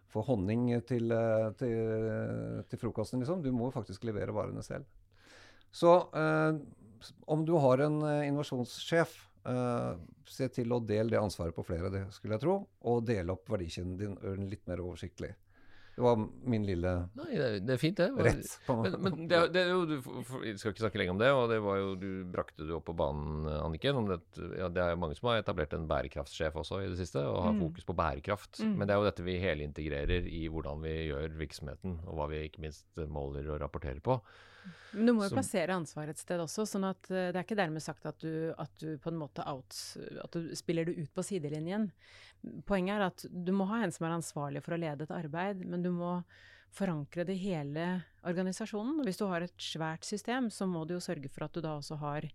får 0.10 0.28
honning 0.32 0.70
til, 0.88 1.12
eh, 1.12 1.50
til, 1.60 2.66
til 2.70 2.80
frokosten, 2.80 3.22
liksom. 3.22 3.44
Du 3.44 3.52
må 3.54 3.70
faktisk 3.72 4.04
levere 4.08 4.34
varene 4.34 4.64
selv. 4.66 4.90
Så 5.74 5.94
eh, 6.14 6.58
om 7.28 7.46
du 7.48 7.54
har 7.60 7.84
en 7.86 8.02
eh, 8.08 8.28
innovasjonssjef, 8.30 9.14
eh, 9.50 9.94
se 10.30 10.48
til 10.56 10.72
å 10.76 10.82
dele 10.86 11.10
det 11.16 11.20
ansvaret 11.22 11.56
på 11.56 11.66
flere, 11.68 11.92
det 11.94 12.06
skulle 12.16 12.38
jeg 12.38 12.46
tro. 12.46 12.60
Og 12.90 13.06
dele 13.08 13.36
opp 13.36 13.50
verdikjeden 13.52 13.98
din 14.00 14.18
gjør 14.20 14.38
den 14.40 14.52
litt 14.54 14.68
mer 14.70 14.82
oversiktlig. 14.86 15.34
Det 15.94 16.02
var 16.02 16.16
min 16.50 16.64
lille 16.66 16.90
Nei, 17.20 17.36
det, 17.38 17.44
er- 17.46 17.60
det 17.68 17.74
er 17.76 17.78
fint, 17.78 18.00
det. 18.00 18.08
Var, 18.16 18.26
rett. 18.26 18.54
På, 18.66 18.80
Men, 18.82 18.96
men 19.06 19.28
det, 19.30 19.42
det 19.54 19.62
jo, 19.70 19.84
du 19.86 19.92
f- 20.00 20.40
skal 20.58 20.72
ikke 20.74 20.82
snakke 20.88 20.98
lenge 20.98 21.14
om 21.14 21.20
det, 21.22 21.28
og 21.38 21.44
det 21.52 21.60
var 21.62 21.78
jo, 21.78 21.92
du 22.02 22.08
brakte 22.34 22.66
det 22.66 22.74
opp 22.74 22.88
på 22.88 22.96
banen, 22.98 23.44
Anniken. 23.60 24.00
Om 24.00 24.08
det, 24.10 24.18
ja, 24.58 24.72
det 24.74 24.82
er 24.88 24.98
mange 24.98 25.14
som 25.20 25.30
har 25.30 25.44
etablert 25.44 25.76
en 25.78 25.86
bærekraftsjef 25.92 26.58
også 26.64 26.80
i 26.82 26.88
det 26.90 26.98
siste, 26.98 27.22
og 27.22 27.44
har 27.46 27.54
fokus 27.62 27.86
på 27.86 27.94
bærekraft. 28.00 28.64
Men 28.66 28.88
det 28.90 28.96
er 28.96 29.04
jo 29.04 29.06
dette 29.12 29.28
vi 29.28 29.38
helintegrerer 29.44 30.26
i 30.34 30.48
hvordan 30.50 30.82
vi 30.82 30.96
gjør 31.12 31.38
virksomheten, 31.44 32.00
og 32.08 32.18
hva 32.18 32.28
vi 32.34 32.42
ikke 32.48 32.66
minst 32.66 32.90
måler 33.14 33.54
og 33.54 33.62
rapporterer 33.62 34.02
på. 34.02 34.18
Men 34.94 35.06
du 35.10 35.14
må 35.14 35.24
jo 35.26 35.30
Som- 35.30 35.40
plassere 35.40 35.76
ansvaret 35.76 36.10
et 36.14 36.22
sted 36.22 36.40
også, 36.40 36.66
sånn 36.70 36.86
at 36.90 37.10
eh, 37.12 37.32
det 37.32 37.40
er 37.40 37.44
ikke 37.46 37.58
dermed 37.60 37.82
sagt 37.82 38.06
at 38.06 38.20
du, 38.20 38.54
at 38.58 38.72
du 38.80 38.98
på 39.02 39.10
en 39.12 39.18
måte 39.20 39.46
out, 39.50 39.74
at 40.24 40.32
du 40.38 40.54
spiller 40.56 40.86
det 40.86 40.98
ut 40.98 41.14
på 41.14 41.26
sidelinjen. 41.26 41.92
Poenget 42.68 42.96
er 42.98 43.06
at 43.08 43.26
du 43.30 43.52
må 43.56 43.66
ha 43.72 43.84
en 43.84 43.92
som 43.92 44.06
er 44.08 44.18
ansvarlig 44.18 44.64
for 44.64 44.76
å 44.76 44.82
lede 44.82 45.08
et 45.08 45.16
arbeid, 45.16 45.66
men 45.66 45.82
du 45.82 45.92
må 45.92 46.24
forankre 46.74 47.26
det 47.26 47.36
i 47.38 47.44
hele 47.54 48.04
organisasjonen. 48.26 49.00
Og 49.00 49.06
hvis 49.08 49.20
du 49.22 49.28
har 49.30 49.46
et 49.46 49.58
svært 49.62 50.04
system, 50.08 50.50
så 50.50 50.66
må 50.70 50.86
du 50.88 50.96
jo 50.96 51.04
sørge 51.04 51.30
for 51.30 51.46
at 51.46 51.54
du 51.54 51.62
da 51.62 51.78
også 51.78 52.00
har 52.02 52.30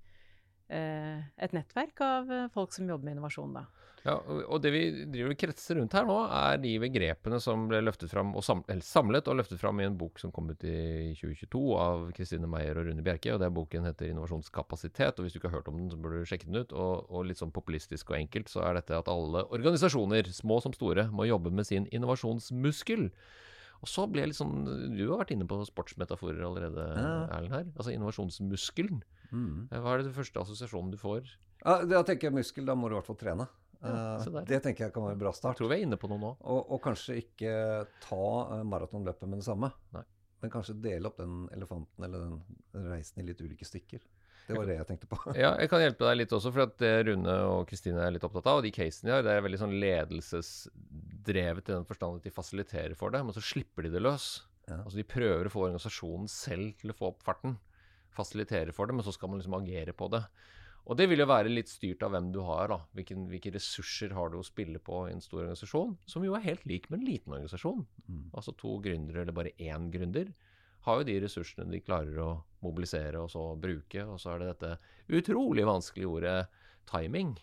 et 0.70 1.54
nettverk 1.56 2.00
av 2.04 2.32
eh, 2.32 2.48
folk 2.52 2.72
som 2.74 2.88
jobber 2.88 3.08
med 3.08 3.16
innovasjon, 3.16 3.54
da. 3.56 3.66
Ja, 4.06 4.14
og 4.22 4.60
det 4.62 4.70
vi 4.72 4.82
driver 5.10 5.34
kretser 5.36 5.76
rundt 5.80 5.92
her 5.96 6.06
nå, 6.06 6.16
er 6.30 6.60
de 6.62 6.70
begrepene 6.80 7.40
som 7.42 7.64
ble 7.68 7.80
løftet 7.82 8.08
fram 8.12 8.30
og 8.38 8.44
samlet 8.46 9.26
og 9.28 9.40
løftet 9.40 9.58
fram 9.60 9.80
i 9.82 9.88
en 9.88 9.96
bok 9.98 10.20
som 10.22 10.30
kom 10.32 10.48
ut 10.52 10.62
i 10.64 11.16
2022 11.18 11.62
av 11.82 12.04
Kristine 12.16 12.48
Meyer 12.48 12.78
og 12.78 12.86
Rune 12.88 13.04
Bjerke. 13.04 13.34
og 13.34 13.42
den 13.42 13.52
Boken 13.56 13.84
heter 13.88 14.06
'Innovasjonskapasitet'. 14.06 15.18
og 15.18 15.26
Hvis 15.26 15.34
du 15.34 15.40
ikke 15.40 15.50
har 15.50 15.58
hørt 15.58 15.68
om 15.68 15.76
den, 15.78 15.90
så 15.90 15.96
burde 15.98 16.22
du 16.22 16.24
sjekke 16.24 16.46
den 16.46 16.62
ut. 16.62 16.72
Og, 16.72 17.10
og 17.10 17.26
litt 17.26 17.42
sånn 17.42 17.52
populistisk 17.52 18.10
og 18.10 18.16
enkelt 18.16 18.48
så 18.48 18.62
er 18.62 18.74
dette 18.74 18.96
at 18.96 19.08
alle 19.08 19.44
organisasjoner, 19.50 20.30
små 20.30 20.62
som 20.62 20.72
store, 20.72 21.10
må 21.10 21.26
jobbe 21.26 21.50
med 21.50 21.66
sin 21.66 21.86
innovasjonsmuskel. 21.90 23.10
Og 23.82 23.88
så 23.88 24.06
ble 24.10 24.22
jeg 24.22 24.28
litt 24.28 24.40
sånn 24.40 24.96
Du 24.96 25.10
har 25.10 25.24
vært 25.24 25.34
inne 25.34 25.46
på 25.46 25.58
sportsmetaforer 25.66 26.42
allerede, 26.42 26.86
Ja. 26.96 27.26
Erlend 27.36 27.52
her. 27.52 27.64
Altså 27.76 27.92
innovasjonsmuskelen. 27.92 29.02
Mm. 29.32 29.68
Hva 29.70 29.94
er 29.94 30.04
det 30.06 30.16
første 30.16 30.42
assosiasjonen 30.42 30.92
du 30.94 30.98
får? 31.00 31.32
Ja, 31.64 31.80
da 31.84 32.04
tenker 32.06 32.30
jeg 32.30 32.38
muskel, 32.38 32.66
da 32.68 32.76
må 32.78 32.88
du 32.88 32.94
i 32.96 32.98
hvert 33.00 33.10
fall 33.10 33.18
trene. 33.20 33.48
Ja, 33.48 33.58
Eh, 33.78 34.42
det 34.48 34.60
tenker 34.64 34.88
jeg 34.88 34.94
kan 34.94 35.04
være 35.06 35.16
en 35.16 35.22
bra 35.22 35.32
start. 35.34 35.54
Jeg 35.54 35.62
tror 35.62 35.72
vi 35.72 35.78
er 35.78 35.86
inne 35.86 35.98
på 36.00 36.10
noe 36.10 36.22
nå. 36.22 36.34
Og, 36.50 36.60
og 36.74 36.80
kanskje 36.82 37.20
ikke 37.20 37.52
ta 38.02 38.28
uh, 38.50 38.62
maratonløpet 38.66 39.30
med 39.30 39.42
det 39.42 39.46
samme. 39.46 39.70
Nei. 39.94 40.04
Men 40.42 40.52
kanskje 40.54 40.76
dele 40.82 41.10
opp 41.10 41.18
den 41.18 41.44
elefanten 41.54 42.06
eller 42.06 42.24
den, 42.24 42.88
reisen 42.90 43.22
i 43.22 43.26
litt 43.26 43.40
ulike 43.42 43.66
stykker. 43.66 44.02
Det 44.48 44.56
var 44.56 44.68
det 44.68 44.78
jeg 44.78 44.88
tenkte 44.88 45.10
på. 45.10 45.18
Ja, 45.36 45.52
jeg 45.60 45.70
kan 45.70 45.82
hjelpe 45.82 46.06
deg 46.06 46.20
litt 46.22 46.34
også, 46.34 46.52
for 46.54 46.64
at 46.64 46.76
det 46.80 46.92
Rune 47.08 47.34
og 47.50 47.66
Kristine 47.68 48.04
er 48.04 48.14
litt 48.14 48.24
opptatt 48.26 48.46
av, 48.48 48.60
og 48.60 48.66
de 48.66 48.72
casene 48.74 49.10
de 49.10 49.14
har, 49.16 49.26
det 49.26 49.34
er 49.34 49.44
veldig 49.44 49.60
sånn 49.60 49.74
ledelsesdrevet 49.82 51.68
i 51.68 51.74
den 51.74 51.88
forstand 51.88 52.20
at 52.20 52.28
de 52.28 52.34
fasiliterer 52.34 52.94
for 52.98 53.14
det, 53.14 53.20
men 53.26 53.36
så 53.36 53.44
slipper 53.44 53.86
de 53.86 53.92
det 53.92 54.02
løs. 54.02 54.30
Ja. 54.68 54.80
Altså 54.84 55.00
De 55.00 55.06
prøver 55.10 55.48
å 55.48 55.52
få 55.52 55.66
organisasjonen 55.66 56.30
selv 56.32 56.78
til 56.80 56.94
å 56.94 56.96
få 56.96 57.12
opp 57.12 57.26
farten. 57.26 57.58
Fasilitere 58.18 58.74
for 58.74 58.90
det, 58.90 58.98
men 58.98 59.06
så 59.06 59.14
skal 59.14 59.30
man 59.30 59.40
liksom 59.40 59.56
agere 59.60 59.94
på 59.96 60.10
det. 60.12 60.24
Og 60.88 60.96
det 60.96 61.08
vil 61.10 61.20
jo 61.20 61.28
være 61.28 61.52
litt 61.52 61.68
styrt 61.68 62.02
av 62.06 62.14
hvem 62.14 62.30
du 62.32 62.40
har, 62.46 62.70
da. 62.72 62.78
Hvilken, 62.96 63.26
hvilke 63.28 63.52
ressurser 63.54 64.14
har 64.16 64.30
du 64.32 64.38
å 64.40 64.46
spille 64.46 64.80
på 64.80 65.02
i 65.06 65.12
en 65.12 65.24
stor 65.24 65.42
organisasjon, 65.42 65.98
som 66.08 66.24
jo 66.24 66.36
er 66.36 66.46
helt 66.46 66.64
lik 66.68 66.88
med 66.88 67.02
en 67.02 67.08
liten 67.10 67.34
organisasjon. 67.36 67.82
Mm. 68.06 68.22
Altså 68.32 68.54
to 68.56 68.78
gründere 68.84 69.24
eller 69.24 69.36
bare 69.36 69.56
én 69.60 69.90
gründer 69.92 70.32
har 70.86 71.00
jo 71.00 71.08
de 71.08 71.18
ressursene 71.24 71.68
de 71.72 71.82
klarer 71.84 72.16
å 72.22 72.30
mobilisere 72.64 73.20
og 73.20 73.30
så 73.32 73.44
bruke. 73.60 74.04
Og 74.06 74.20
så 74.22 74.34
er 74.34 74.42
det 74.42 74.50
dette 74.54 75.18
utrolig 75.20 75.66
vanskelige 75.68 76.12
ordet 76.12 76.38
timing. 76.88 77.34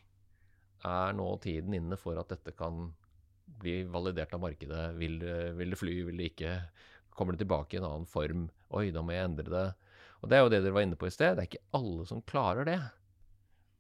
Er 0.86 1.16
nå 1.18 1.28
tiden 1.44 1.76
inne 1.78 2.00
for 2.00 2.18
at 2.22 2.32
dette 2.34 2.56
kan 2.58 2.90
bli 3.62 3.84
validert 3.90 4.34
av 4.36 4.42
markedet? 4.44 4.88
Vil 4.98 5.20
det, 5.22 5.38
vil 5.60 5.74
det 5.74 5.82
fly, 5.82 5.96
vil 6.10 6.22
det 6.22 6.32
ikke? 6.34 6.56
Kommer 7.16 7.36
det 7.36 7.46
tilbake 7.46 7.78
i 7.78 7.82
en 7.82 7.90
annen 7.90 8.10
form? 8.10 8.48
Oi, 8.76 8.90
da 8.96 9.04
må 9.06 9.16
jeg 9.16 9.30
endre 9.30 9.52
det. 9.52 9.68
Og 10.26 10.30
det 10.32 10.38
er 10.40 10.42
jo 10.44 10.50
det 10.50 10.64
dere 10.66 10.74
var 10.74 10.86
inne 10.88 10.98
på 10.98 11.06
i 11.06 11.14
sted. 11.14 11.36
Det 11.38 11.44
er 11.44 11.50
ikke 11.52 11.68
alle 11.78 12.06
som 12.10 12.24
klarer 12.26 12.66
det. 12.66 12.80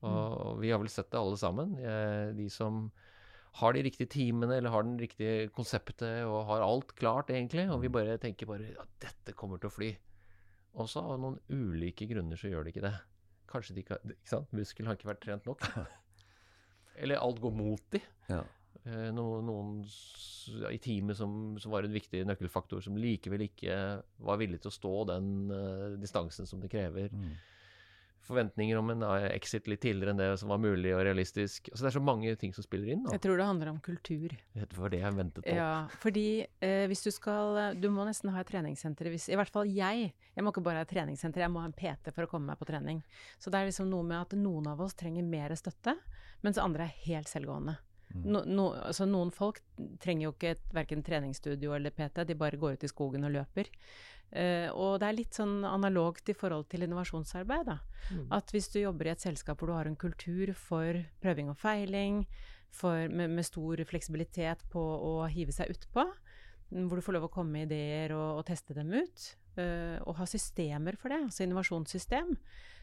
Og 0.05 0.59
vi 0.61 0.69
har 0.69 0.77
vel 0.77 0.91
sett 0.93 1.09
det 1.09 1.17
alle 1.17 1.37
sammen. 1.41 1.71
Eh, 1.81 2.27
De 2.37 2.45
som 2.53 2.91
har 3.57 3.73
de 3.73 3.81
riktige 3.87 4.11
timene 4.11 4.57
eller 4.59 4.69
har 4.69 4.83
den 4.85 4.99
riktige 4.99 5.47
konseptet 5.55 6.25
og 6.27 6.43
har 6.51 6.61
alt 6.61 6.91
klart, 6.99 7.31
egentlig. 7.33 7.65
Og 7.73 7.81
vi 7.81 7.89
bare 7.89 8.19
tenker 8.21 8.45
bare 8.49 8.73
at 8.77 8.91
dette 9.01 9.33
kommer 9.33 9.57
til 9.57 9.71
å 9.71 9.73
fly. 9.73 9.89
Og 10.75 10.89
så 10.91 11.01
av 11.01 11.17
noen 11.23 11.39
ulike 11.49 12.05
grunner 12.09 12.37
så 12.37 12.51
gjør 12.51 12.67
det 12.67 12.75
ikke 12.75 12.85
det. 12.85 12.93
Kanskje 13.49 13.77
de 13.77 13.81
ikke 13.85 13.95
har 13.95 14.13
ikke 14.13 14.33
sant? 14.33 14.51
Muskelen 14.53 14.91
har 14.91 14.99
ikke 14.99 15.09
vært 15.09 15.23
trent 15.23 15.47
nok. 15.49 15.65
Eller 17.01 17.23
alt 17.23 17.39
går 17.43 17.55
mot 17.55 17.81
de. 17.95 18.03
Ja. 18.29 18.43
Eh, 18.85 19.09
no, 19.13 19.39
noen 19.41 19.79
ja, 20.61 20.69
i 20.69 20.77
teamet 20.77 21.17
som, 21.17 21.55
som 21.57 21.73
var 21.73 21.87
en 21.87 21.95
viktig 21.95 22.21
nøkkelfaktor, 22.29 22.83
som 22.85 22.97
likevel 23.01 23.47
ikke 23.47 23.75
var 24.27 24.39
villig 24.41 24.61
til 24.61 24.69
å 24.69 24.75
stå 24.75 24.93
den 25.09 25.35
uh, 25.49 25.95
distansen 25.97 26.45
som 26.45 26.61
det 26.61 26.69
krever. 26.69 27.09
Mm. 27.09 27.31
Forventninger 28.25 28.77
om 28.77 28.89
en 28.89 29.03
exit 29.27 29.67
litt 29.69 29.81
tidligere 29.85 30.13
enn 30.13 30.21
det 30.21 30.27
som 30.41 30.49
var 30.49 30.61
mulig 30.61 30.93
og 30.95 31.03
realistisk. 31.05 31.69
Altså, 31.69 31.83
det 31.83 31.89
er 31.91 31.95
så 31.97 32.01
mange 32.01 32.31
ting 32.41 32.53
som 32.57 32.65
spiller 32.65 32.93
inn. 32.93 33.03
Da. 33.05 33.13
Jeg 33.13 33.21
tror 33.25 33.37
det 33.37 33.45
handler 33.45 33.69
om 33.69 33.79
kultur. 33.85 34.33
Det 34.53 34.79
var 34.79 34.93
det 34.93 35.01
jeg 35.01 35.17
ventet 35.17 35.45
på. 35.45 35.57
Ja, 35.57 35.71
fordi 36.01 36.25
eh, 36.41 36.85
hvis 36.89 37.05
du 37.05 37.11
skal 37.13 37.77
Du 37.77 37.85
må 37.93 38.05
nesten 38.05 38.33
ha 38.33 38.41
et 38.41 38.49
treningssenter. 38.49 39.11
Hvis, 39.13 39.27
I 39.29 39.37
hvert 39.37 39.53
fall 39.53 39.69
jeg. 39.69 40.09
Jeg 40.33 40.45
må 40.45 40.53
ikke 40.53 40.65
bare 40.65 40.81
ha 40.81 40.87
et 40.87 40.93
treningssenter, 40.93 41.45
jeg 41.45 41.53
må 41.53 41.61
ha 41.61 41.69
en 41.69 41.77
PT 41.77 42.13
for 42.13 42.25
å 42.25 42.31
komme 42.31 42.49
meg 42.49 42.61
på 42.61 42.69
trening. 42.69 43.01
Så 43.37 43.53
det 43.53 43.61
er 43.61 43.69
liksom 43.69 43.93
noe 43.93 44.05
med 44.05 44.23
at 44.23 44.37
noen 44.37 44.73
av 44.73 44.81
oss 44.85 44.97
trenger 44.97 45.25
mer 45.25 45.53
støtte, 45.57 45.93
mens 46.45 46.61
andre 46.61 46.89
er 46.89 46.97
helt 47.05 47.29
selvgående. 47.29 47.77
No, 48.23 48.41
no, 48.47 48.69
altså 48.79 49.07
noen 49.09 49.31
folk 49.33 49.59
trenger 50.01 50.29
jo 50.29 50.33
ikke 50.35 50.53
et, 50.55 50.65
verken 50.73 51.03
treningsstudio 51.03 51.73
eller 51.75 51.93
PT, 51.95 52.23
de 52.29 52.37
bare 52.39 52.59
går 52.61 52.77
ut 52.77 52.85
i 52.85 52.91
skogen 52.91 53.27
og 53.27 53.33
løper. 53.35 53.71
Uh, 54.35 54.69
og 54.73 54.99
det 55.01 55.07
er 55.07 55.17
litt 55.19 55.37
sånn 55.37 55.59
analogt 55.67 56.31
i 56.31 56.35
forhold 56.37 56.67
til 56.71 56.85
innovasjonsarbeid. 56.85 57.69
Da. 57.69 57.77
At 58.35 58.51
hvis 58.55 58.71
du 58.73 58.79
jobber 58.81 59.09
i 59.09 59.13
et 59.13 59.23
selskap 59.23 59.59
hvor 59.59 59.71
du 59.71 59.77
har 59.77 59.89
en 59.89 59.99
kultur 59.99 60.53
for 60.57 61.01
prøving 61.23 61.51
og 61.51 61.59
feiling, 61.61 62.23
for, 62.75 63.07
med, 63.07 63.31
med 63.31 63.47
stor 63.47 63.79
fleksibilitet 63.87 64.65
på 64.71 64.81
å 64.81 65.13
hive 65.31 65.53
seg 65.55 65.71
utpå, 65.71 66.03
mm, 66.73 66.87
hvor 66.89 66.99
du 66.99 67.05
får 67.05 67.15
lov 67.17 67.29
å 67.29 67.33
komme 67.33 67.55
med 67.55 67.69
ideer 67.69 68.15
og, 68.17 68.41
og 68.41 68.47
teste 68.49 68.75
dem 68.75 68.91
ut, 68.91 69.27
uh, 69.59 69.97
og 70.03 70.17
ha 70.19 70.27
systemer 70.27 70.97
for 70.99 71.13
det, 71.13 71.21
altså 71.29 71.45
innovasjonssystem, 71.45 72.35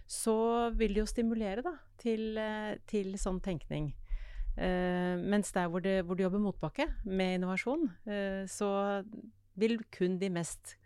så 0.09 0.37
vil 0.77 0.97
det 0.97 1.05
jo 1.05 1.11
stimulere 1.11 1.63
da, 1.65 1.77
til, 2.01 2.33
eh, 2.37 2.75
til 2.91 3.15
sånn 3.21 3.39
tenkning. 3.41 3.93
Eh, 4.57 5.17
mens 5.23 5.53
der 5.53 5.69
hvor 5.73 5.81
det, 5.85 6.03
hvor 6.05 6.17
du 6.19 6.23
jobber 6.25 6.39
motbakke 6.43 6.87
med 7.09 7.39
innovasjon, 7.39 7.87
uh, 8.07 8.43
så 8.51 8.69
vil 9.57 9.79
kun 9.93 10.19
de 10.21 10.29
mest 10.33 10.77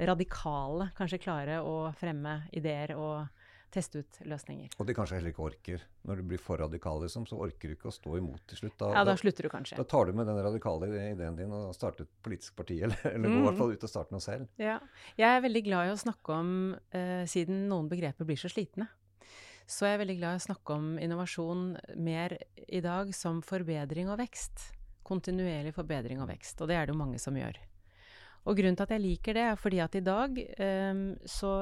radikale 0.00 0.90
kanskje 0.98 1.20
klare 1.22 1.60
å 1.62 1.92
fremme 1.96 2.42
ideer 2.56 2.94
og 2.98 3.28
teste 3.74 4.04
ut 4.04 4.18
løsninger. 4.30 4.70
Og 4.78 4.86
de 4.86 4.94
kanskje 4.94 5.16
heller 5.18 5.32
ikke 5.32 5.42
orker. 5.48 5.82
Når 6.06 6.20
du 6.20 6.26
blir 6.30 6.38
for 6.38 6.60
radikal, 6.62 7.00
liksom, 7.02 7.24
så 7.26 7.38
orker 7.42 7.72
du 7.72 7.74
ikke 7.74 7.88
å 7.90 7.94
stå 7.94 8.12
imot 8.20 8.44
til 8.46 8.60
slutt. 8.60 8.76
Da, 8.78 8.92
Ja, 8.94 9.02
da 9.08 9.16
slutter 9.18 9.42
du 9.42 9.50
kanskje. 9.50 9.76
da 9.80 9.82
tar 9.90 10.06
du 10.06 10.12
med 10.14 10.26
den 10.30 10.38
radikale 10.44 10.86
ideen 11.10 11.34
din 11.36 11.50
og 11.52 11.72
starter 11.74 12.06
et 12.06 12.12
politisk 12.22 12.54
parti, 12.60 12.76
eller, 12.86 13.00
eller 13.10 13.28
gå 13.28 13.34
i 13.34 13.40
Mm. 13.40 13.46
hvert 13.48 13.58
fall 13.58 13.72
ut 13.74 13.82
og 13.82 13.90
starter 13.90 14.12
noe 14.14 14.20
selv. 14.22 14.46
Ja. 14.62 14.78
Jeg 15.18 15.26
er 15.38 15.42
veldig 15.42 15.64
glad 15.66 15.88
i 15.88 15.94
å 15.96 15.98
snakke 16.04 16.36
om, 16.38 16.52
uh, 16.94 17.24
siden 17.26 17.64
noen 17.68 17.88
begreper 17.90 18.24
blir 18.28 18.38
så 18.38 18.48
slitne, 18.52 18.86
så 19.66 19.86
er 19.86 19.94
jeg 19.94 20.02
veldig 20.04 20.16
glad 20.20 20.36
i 20.36 20.40
å 20.42 20.46
snakke 20.46 20.76
om 20.76 20.88
innovasjon 21.00 21.66
mer 21.96 22.36
i 22.68 22.82
dag 22.84 23.12
som 23.16 23.40
forbedring 23.44 24.10
og 24.12 24.20
vekst. 24.20 24.70
Kontinuerlig 25.04 25.74
forbedring 25.76 26.20
og 26.20 26.30
vekst, 26.32 26.60
og 26.60 26.70
det 26.70 26.78
er 26.78 26.86
det 26.86 26.94
jo 26.94 27.00
mange 27.00 27.20
som 27.20 27.36
gjør. 27.36 27.56
Og 28.44 28.58
grunnen 28.58 28.76
til 28.76 28.84
at 28.84 28.92
jeg 28.92 29.04
liker 29.04 29.36
det, 29.36 29.44
er 29.48 29.60
fordi 29.60 29.80
at 29.80 29.96
i 29.96 30.04
dag 30.04 30.40
eh, 30.40 31.02
så 31.28 31.54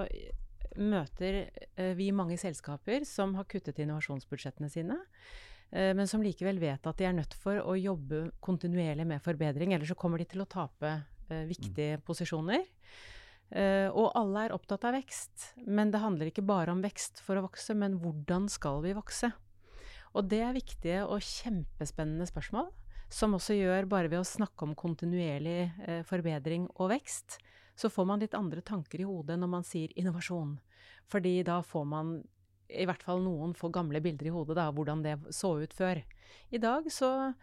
møter 0.80 1.44
eh, 1.76 1.92
vi 1.98 2.10
mange 2.14 2.38
selskaper 2.40 3.06
som 3.08 3.36
har 3.38 3.48
kuttet 3.50 3.80
innovasjonsbudsjettene 3.82 4.70
sine, 4.72 4.98
eh, 5.70 5.92
men 5.96 6.10
som 6.10 6.24
likevel 6.24 6.60
vet 6.62 6.86
at 6.88 6.98
de 6.98 7.08
er 7.08 7.16
nødt 7.16 7.36
for 7.38 7.60
å 7.62 7.76
jobbe 7.78 8.28
kontinuerlig 8.44 9.06
med 9.08 9.24
forbedring, 9.24 9.74
ellers 9.74 9.92
så 9.92 9.98
kommer 9.98 10.22
de 10.22 10.28
til 10.32 10.44
å 10.44 10.48
tape 10.50 10.94
eh, 11.28 11.44
viktige 11.50 12.00
posisjoner. 12.06 12.66
Eh, 13.52 13.88
og 13.92 14.14
alle 14.16 14.46
er 14.46 14.54
opptatt 14.56 14.84
av 14.88 14.94
vekst, 14.96 15.52
men 15.68 15.90
det 15.92 16.00
handler 16.00 16.30
ikke 16.30 16.44
bare 16.48 16.72
om 16.72 16.80
vekst 16.84 17.20
for 17.20 17.36
å 17.36 17.44
vokse, 17.44 17.76
men 17.76 17.98
hvordan 18.00 18.48
skal 18.48 18.80
vi 18.84 18.94
vokse? 18.96 19.28
Og 20.16 20.28
det 20.28 20.40
er 20.44 20.56
viktige 20.56 21.02
og 21.04 21.24
kjempespennende 21.24 22.24
spørsmål, 22.28 22.70
som 23.12 23.36
også 23.36 23.58
gjør, 23.58 23.88
bare 23.90 24.08
ved 24.08 24.22
å 24.22 24.28
snakke 24.28 24.64
om 24.64 24.76
kontinuerlig 24.78 25.58
eh, 25.84 26.00
forbedring 26.08 26.64
og 26.78 26.94
vekst, 26.94 27.36
så 27.76 27.90
får 27.92 28.08
man 28.08 28.24
litt 28.24 28.36
andre 28.36 28.64
tanker 28.64 29.02
i 29.02 29.08
hodet 29.08 29.36
når 29.40 29.50
man 29.52 29.66
sier 29.68 29.92
innovasjon. 30.00 30.56
Fordi 31.12 31.40
da 31.44 31.60
får 31.64 31.84
man 31.88 32.14
i 32.72 32.86
hvert 32.88 33.04
fall 33.04 33.20
noen 33.20 33.52
få 33.56 33.68
gamle 33.72 34.00
bilder 34.00 34.30
i 34.30 34.32
hodet, 34.32 34.56
av 34.60 34.72
hvordan 34.76 35.04
det 35.04 35.18
så 35.34 35.54
ut 35.60 35.76
før. 35.76 36.00
I 36.48 36.60
dag 36.60 36.88
så 36.92 37.34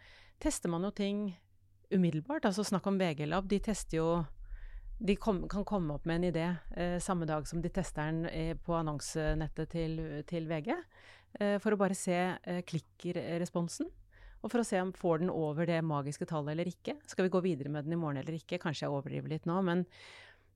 tester 0.42 0.72
man 0.72 0.86
jo 0.86 0.90
ting 0.90 1.22
umiddelbart. 1.90 2.48
Altså 2.48 2.66
snakk 2.66 2.86
om 2.90 2.98
VG-lab. 2.98 3.46
De 3.50 3.60
tester 3.62 4.00
jo 4.00 4.08
De 5.00 5.16
kom, 5.16 5.46
kan 5.48 5.64
komme 5.64 5.94
opp 5.96 6.04
med 6.04 6.18
en 6.20 6.26
idé 6.28 6.44
eh, 6.76 6.98
samme 7.00 7.24
dag 7.28 7.46
som 7.48 7.62
de 7.64 7.70
tester 7.72 8.04
den 8.10 8.26
eh, 8.28 8.52
på 8.52 8.74
annonsenettet 8.76 9.70
til, 9.72 9.94
til 10.28 10.48
VG, 10.50 10.74
eh, 11.40 11.56
for 11.62 11.72
å 11.72 11.78
bare 11.80 11.96
se 11.96 12.18
eh, 12.36 12.60
klikkresponsen. 12.68 13.88
Og 14.40 14.52
for 14.52 14.60
å 14.60 14.64
se 14.64 14.80
om 14.80 14.92
får 14.96 15.22
den 15.22 15.32
over 15.32 15.68
det 15.68 15.80
magiske 15.84 16.28
tallet 16.28 16.52
eller 16.52 16.68
ikke. 16.68 16.98
Skal 17.08 17.26
vi 17.26 17.32
gå 17.32 17.42
videre 17.44 17.72
med 17.72 17.88
den 17.88 17.96
i 17.96 18.00
morgen 18.00 18.20
eller 18.20 18.36
ikke? 18.36 18.60
Kanskje 18.60 18.86
jeg 18.86 18.92
overdriver 18.92 19.32
litt 19.32 19.48
nå, 19.48 19.56
men 19.64 19.86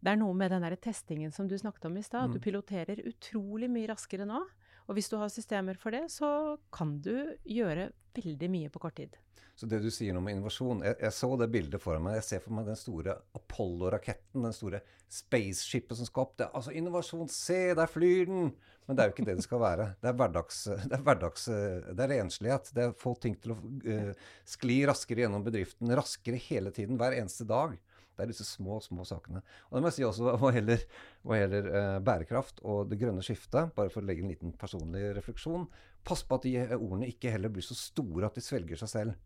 det 0.05 0.13
er 0.13 0.21
noe 0.21 0.37
med 0.37 0.53
den 0.53 0.65
der 0.65 0.77
testingen 0.81 1.33
som 1.33 1.49
du 1.49 1.57
snakket 1.61 1.89
om 1.89 1.97
i 1.97 2.05
stad. 2.05 2.33
Du 2.33 2.41
piloterer 2.45 3.01
utrolig 3.09 3.71
mye 3.73 3.89
raskere 3.93 4.29
nå. 4.29 4.43
Og 4.89 4.99
hvis 4.99 5.09
du 5.09 5.17
har 5.21 5.33
systemer 5.33 5.79
for 5.81 5.95
det, 5.95 6.07
så 6.13 6.57
kan 6.75 6.99
du 7.05 7.15
gjøre 7.49 7.91
veldig 8.15 8.51
mye 8.53 8.73
på 8.73 8.83
kort 8.83 8.99
tid. 9.01 9.17
Så 9.55 9.69
det 9.71 9.79
du 9.85 9.91
sier 9.93 10.15
nå 10.15 10.19
med 10.23 10.35
innovasjon 10.35 10.81
jeg, 10.83 10.97
jeg 10.99 11.15
så 11.15 11.29
det 11.39 11.47
bildet 11.55 11.83
for 11.83 12.01
meg. 12.03 12.17
Jeg 12.19 12.27
ser 12.27 12.43
for 12.43 12.57
meg 12.57 12.67
den 12.67 12.79
store 12.79 13.15
Apollo-raketten, 13.39 14.43
den 14.43 14.55
store 14.55 14.81
spaceshipet 15.15 15.99
som 15.99 16.09
skal 16.09 16.25
opp. 16.25 16.35
Det, 16.41 16.49
altså 16.51 16.75
innovasjon, 16.75 17.31
se, 17.31 17.61
der 17.79 17.91
flyr 17.91 18.31
den! 18.31 18.49
Men 18.85 18.99
det 18.99 19.05
er 19.05 19.09
jo 19.09 19.15
ikke 19.15 19.27
det 19.31 19.37
det 19.39 19.47
skal 19.47 19.63
være. 19.63 19.87
Det 20.03 20.11
er 20.11 20.17
hverdags, 20.19 20.59
det 20.91 20.99
er, 20.99 21.05
hverdags, 21.07 21.47
det 21.47 22.05
er 22.05 22.13
renslighet. 22.17 22.73
Det 22.75 22.83
er 22.83 22.91
å 22.93 22.99
få 23.01 23.15
ting 23.23 23.39
til 23.41 23.55
å 23.55 23.59
uh, 23.63 24.27
skli 24.49 24.83
raskere 24.91 25.25
gjennom 25.25 25.47
bedriften. 25.47 25.95
Raskere 25.97 26.41
hele 26.51 26.75
tiden, 26.75 26.99
hver 27.01 27.17
eneste 27.17 27.47
dag. 27.49 27.79
Det 28.17 28.23
er 28.25 28.31
disse 28.31 28.45
små, 28.47 28.79
små 28.85 29.03
sakene. 29.09 29.41
Og 29.69 29.77
det 29.77 29.83
må 29.83 29.91
jeg 29.91 29.97
si 29.99 30.05
også 30.07 30.37
hva 30.39 30.51
gjelder, 30.55 30.85
hva 31.27 31.39
gjelder 31.41 31.69
eh, 31.75 31.99
bærekraft 32.07 32.61
og 32.63 32.89
det 32.91 32.99
grønne 33.01 33.25
skiftet, 33.27 33.73
bare 33.75 33.91
for 33.91 34.03
å 34.03 34.07
legge 34.07 34.23
en 34.23 34.31
liten 34.31 34.53
personlig 34.59 35.09
refleksjon. 35.17 35.67
Pass 36.07 36.23
på 36.29 36.39
at 36.39 36.47
de 36.47 36.55
eh, 36.63 36.75
ordene 36.77 37.09
ikke 37.11 37.33
heller 37.35 37.51
blir 37.51 37.65
så 37.67 37.75
store 37.79 38.29
at 38.31 38.39
de 38.39 38.45
svelger 38.45 38.79
seg 38.85 38.93
selv. 38.93 39.17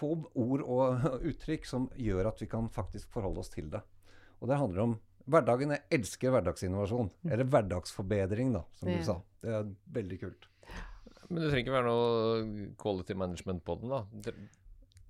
Få 0.00 0.14
ord 0.40 0.64
og 0.64 1.06
uttrykk 1.30 1.66
som 1.68 1.88
gjør 2.00 2.30
at 2.32 2.42
vi 2.42 2.48
kan 2.50 2.68
faktisk 2.72 3.10
forholde 3.14 3.42
oss 3.44 3.52
til 3.52 3.70
det. 3.72 3.82
Og 4.40 4.48
det 4.48 4.56
handler 4.58 4.86
om 4.88 4.94
hverdagen. 5.30 5.74
Jeg 5.76 5.84
elsker 6.00 6.32
hverdagsinnovasjon. 6.34 7.10
Eller 7.30 7.46
hverdagsforbedring, 7.52 8.54
da, 8.56 8.64
som 8.80 8.88
Ja. 8.88 8.96
du 8.98 9.04
sa. 9.04 9.18
Det 9.44 9.52
er 9.58 9.68
veldig 10.00 10.20
kult. 10.22 10.48
Men 11.30 11.44
det 11.44 11.50
trenger 11.52 11.62
ikke 11.68 11.76
være 11.76 11.90
noe 11.92 12.70
quality 12.80 13.14
management 13.14 13.62
på 13.62 13.76
den, 13.78 13.92
da. 13.92 14.00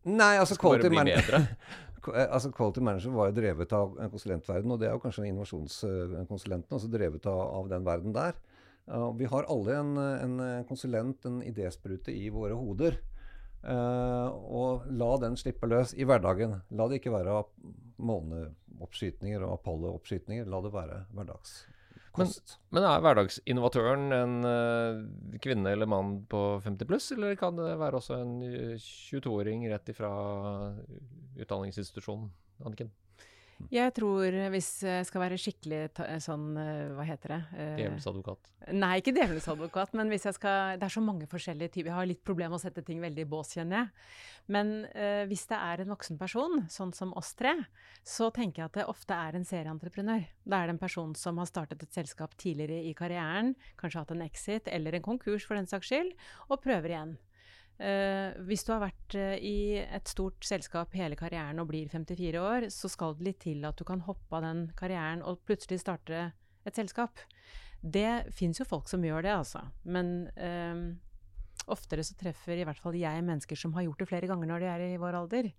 Nei, 0.09 0.35
altså 0.41 0.57
quality, 0.61 0.89
man 0.95 1.11
altså 2.35 2.51
quality 2.57 2.81
manager 2.85 3.13
var 3.13 3.29
jo 3.29 3.37
drevet 3.37 3.73
av 3.77 3.99
en 4.01 4.13
konsulentverden, 4.13 4.73
og 4.73 4.81
det 4.81 4.89
er 4.89 4.95
jo 4.97 5.03
kanskje 5.03 5.27
innovasjonskonsulenten 5.29 6.79
også 6.79 6.89
drevet 6.93 7.29
av, 7.29 7.43
av 7.59 7.69
den 7.73 7.85
verden 7.87 8.17
der. 8.17 8.39
Uh, 8.89 9.11
vi 9.19 9.29
har 9.29 9.49
alle 9.53 9.77
en, 9.77 9.93
en 9.99 10.65
konsulent, 10.69 11.27
en 11.29 11.43
idésprute 11.45 12.15
i 12.17 12.31
våre 12.33 12.57
hoder. 12.57 12.97
Uh, 13.61 14.33
og 14.49 14.87
la 14.97 15.11
den 15.21 15.37
slippe 15.37 15.69
løs 15.69 15.93
i 15.93 16.07
hverdagen. 16.09 16.57
La 16.73 16.89
det 16.89 17.01
ikke 17.01 17.13
være 17.13 17.43
måneoppskytninger 18.01 19.45
og 19.45 19.59
Apollo-oppskytninger. 19.59 20.49
La 20.49 20.63
det 20.65 20.73
være 20.73 21.03
hverdagskost. 22.17 22.57
Men 22.75 22.87
er 22.87 23.03
hverdagsinnovatøren 23.05 24.15
en 24.17 24.35
uh, 24.47 25.37
kvinne 25.43 25.75
eller 25.75 25.91
mann 25.91 26.17
på 26.31 26.43
50 26.65 26.89
pluss, 26.91 27.11
eller 27.17 27.37
kan 27.41 27.59
det 27.59 27.71
være 27.81 28.01
også 28.01 28.19
en 28.23 28.35
eh, 28.47 28.75
22-åring 28.81 29.69
rett 29.73 29.93
ifra 29.93 30.11
utdanningsinstitusjonen? 31.41 32.31
Anniken? 32.65 32.91
Jeg 33.71 33.93
tror, 33.95 34.25
eh, 34.27 34.49
hvis 34.51 34.69
jeg 34.83 35.07
skal 35.07 35.23
være 35.23 35.39
skikkelig 35.39 35.81
ta, 35.95 36.07
sånn, 36.23 36.47
eh, 36.59 36.91
hva 36.97 37.05
heter 37.07 37.35
det? 37.35 37.41
uh, 37.53 37.77
Djevelens 37.79 38.09
advokat. 38.11 38.51
Nei, 38.73 38.93
ikke 39.01 39.15
djevelens 39.15 39.49
advokat, 39.53 39.95
men 39.99 40.11
hvis 40.13 40.27
jeg 40.29 40.37
skal 40.37 40.79
Det 40.81 40.87
er 40.89 40.95
så 40.95 41.03
mange 41.05 41.29
forskjellige 41.31 41.73
typer. 41.77 41.91
Jeg 41.91 41.99
har 41.99 42.09
litt 42.09 42.25
problemer 42.25 42.55
med 42.55 42.61
å 42.61 42.65
sette 42.65 42.85
ting 42.87 43.01
veldig 43.01 43.23
i 43.23 43.29
bås, 43.31 43.55
kjenner 43.55 43.77
jeg. 43.79 43.89
Men 44.51 44.73
uh, 44.91 45.25
hvis 45.31 45.47
det 45.53 45.61
er 45.61 45.85
en 45.85 45.93
voksen 45.95 46.19
person, 46.19 46.67
sånn 46.69 46.93
som 46.97 47.15
oss 47.19 47.35
tre, 47.39 47.55
så 48.03 48.31
tenker 48.35 48.63
jeg 48.63 48.71
at 48.71 48.79
det 48.81 48.91
ofte 48.91 49.15
er 49.15 49.39
en 49.39 49.47
serieentreprenør. 49.47 50.27
Da 50.45 50.61
er 50.61 50.71
det 50.71 50.77
en 50.77 50.85
person 50.85 51.15
som 51.15 51.39
har 51.39 51.51
startet 51.51 51.83
et 51.85 51.95
selskap 51.95 52.35
tidligere 52.41 52.83
i 52.89 52.95
karrieren, 52.95 53.55
kanskje 53.81 54.03
hatt 54.03 54.15
en 54.17 54.27
exit 54.27 54.69
eller 54.69 54.97
en 54.97 55.07
konkurs 55.07 55.47
for 55.47 55.59
den 55.61 55.71
saks 55.71 55.93
skyld, 55.93 56.15
og 56.49 56.63
prøver 56.65 56.97
igjen. 56.97 57.19
Eh, 57.81 58.37
hvis 58.45 58.67
du 58.67 58.75
har 58.75 58.83
vært 58.83 59.17
uh, 59.17 59.37
i 59.41 59.81
et 59.81 60.11
stort 60.11 60.45
selskap 60.45 60.93
hele 60.99 61.17
karrieren 61.17 61.63
og 61.63 61.71
blir 61.71 61.89
54 61.89 62.43
år, 62.43 62.69
så 62.73 62.91
skal 62.93 63.17
det 63.17 63.29
litt 63.29 63.41
til 63.47 63.65
at 63.65 63.79
du 63.79 63.87
kan 63.89 64.05
hoppe 64.05 64.37
av 64.37 64.45
den 64.45 64.67
karrieren 64.77 65.25
og 65.25 65.41
plutselig 65.49 65.81
starte 65.81 66.27
et 66.69 66.77
selskap. 66.77 67.23
Det 67.81 68.29
fins 68.37 68.61
jo 68.61 68.69
folk 68.69 68.91
som 68.91 69.05
gjør 69.05 69.25
det, 69.25 69.33
altså. 69.33 69.65
Men 69.89 70.29
uh, 70.37 70.93
oftere 71.73 72.05
så 72.05 72.17
treffer 72.19 72.61
i 72.61 72.67
hvert 72.69 72.81
fall 72.81 72.99
jeg 72.99 73.25
mennesker 73.27 73.59
som 73.59 73.75
har 73.77 73.87
gjort 73.87 74.03
det 74.03 74.09
flere 74.11 74.29
ganger 74.31 74.51
når 74.51 74.63
de 74.63 74.71
er 74.71 74.85
i 74.87 75.01
vår 75.01 75.19
alder. 75.23 75.51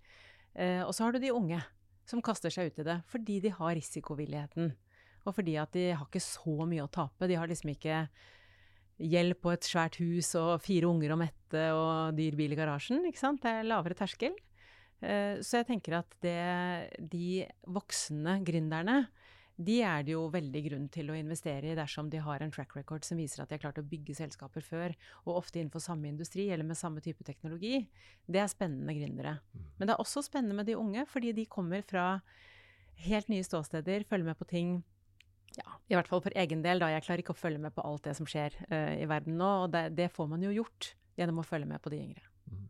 Eh, 0.54 0.82
og 0.84 0.92
så 0.94 1.06
har 1.06 1.14
du 1.14 1.22
de 1.22 1.32
unge 1.32 1.60
som 2.08 2.22
kaster 2.24 2.52
seg 2.52 2.70
ut 2.70 2.82
i 2.82 2.86
det 2.86 2.98
fordi 3.12 3.38
de 3.44 3.54
har 3.54 3.76
risikovilligheten. 3.78 4.72
Og 5.22 5.36
fordi 5.36 5.56
at 5.60 5.72
de 5.76 5.92
har 5.94 6.06
ikke 6.06 6.22
så 6.22 6.66
mye 6.66 6.84
å 6.84 6.92
tape. 6.92 7.28
De 7.30 7.38
har 7.38 7.48
liksom 7.50 7.72
ikke 7.72 8.04
gjeld 9.02 9.38
på 9.42 9.52
et 9.52 9.66
svært 9.66 9.98
hus 10.02 10.32
og 10.38 10.54
fire 10.62 10.88
unger 10.88 11.14
å 11.14 11.18
mette 11.20 11.66
og 11.76 12.16
dyr 12.18 12.36
bil 12.38 12.54
i 12.54 12.58
garasjen. 12.58 13.02
ikke 13.08 13.20
sant? 13.20 13.42
Det 13.42 13.50
er 13.50 13.68
lavere 13.68 13.98
terskel. 13.98 14.36
Eh, 15.02 15.40
så 15.42 15.60
jeg 15.60 15.68
tenker 15.72 15.98
at 15.98 16.16
det, 16.22 16.38
de 17.10 17.42
voksne 17.66 18.38
gründerne, 18.46 19.02
de 19.62 19.82
er 19.84 20.04
det 20.06 20.14
jo 20.14 20.22
veldig 20.32 20.62
grunn 20.64 20.86
til 20.90 21.10
å 21.12 21.16
investere 21.18 21.72
i 21.72 21.76
dersom 21.76 22.08
de 22.10 22.22
har 22.24 22.42
en 22.42 22.52
track 22.54 22.72
record 22.78 23.04
som 23.04 23.18
viser 23.20 23.42
at 23.42 23.50
de 23.50 23.58
har 23.58 23.62
klart 23.66 23.80
å 23.82 23.86
bygge 23.86 24.16
selskaper 24.16 24.64
før, 24.64 24.94
og 25.26 25.42
ofte 25.42 25.60
innenfor 25.60 25.82
samme 25.84 26.08
industri 26.08 26.48
eller 26.50 26.66
med 26.66 26.78
samme 26.78 27.02
type 27.04 27.26
teknologi. 27.26 27.84
Det 28.26 28.40
er 28.42 28.50
spennende 28.50 28.96
gründere. 28.96 29.36
Men 29.76 29.88
det 29.90 29.94
er 29.94 30.02
også 30.02 30.24
spennende 30.24 30.56
med 30.56 30.70
de 30.70 30.78
unge, 30.78 31.04
fordi 31.10 31.34
de 31.36 31.46
kommer 31.50 31.84
fra 31.86 32.06
helt 33.04 33.28
nye 33.32 33.44
ståsteder, 33.44 34.06
følger 34.08 34.32
med 34.32 34.40
på 34.40 34.48
ting 34.48 34.80
ja, 35.58 35.76
i 35.90 35.96
hvert 35.96 36.08
fall 36.10 36.22
for 36.24 36.34
egen 36.38 36.64
del, 36.64 36.82
da. 36.82 36.90
Jeg 36.92 37.04
klarer 37.06 37.22
ikke 37.24 37.34
å 37.34 37.38
følge 37.38 37.60
med 37.62 37.74
på 37.76 37.84
alt 37.86 38.06
det 38.08 38.16
som 38.18 38.28
skjer 38.28 38.56
uh, 38.70 38.94
i 38.96 39.08
verden 39.10 39.38
nå. 39.40 39.50
Og 39.66 39.72
det, 39.74 39.88
det, 39.98 40.10
får 40.14 40.30
man 40.30 40.44
jo 40.44 40.54
gjort 40.54 40.92
gjennom 41.18 41.42
å 41.42 41.46
følge 41.46 41.68
med 41.68 41.82
på 41.84 41.92
de 41.92 42.00
yngre. 42.02 42.24
Mm. 42.48 42.66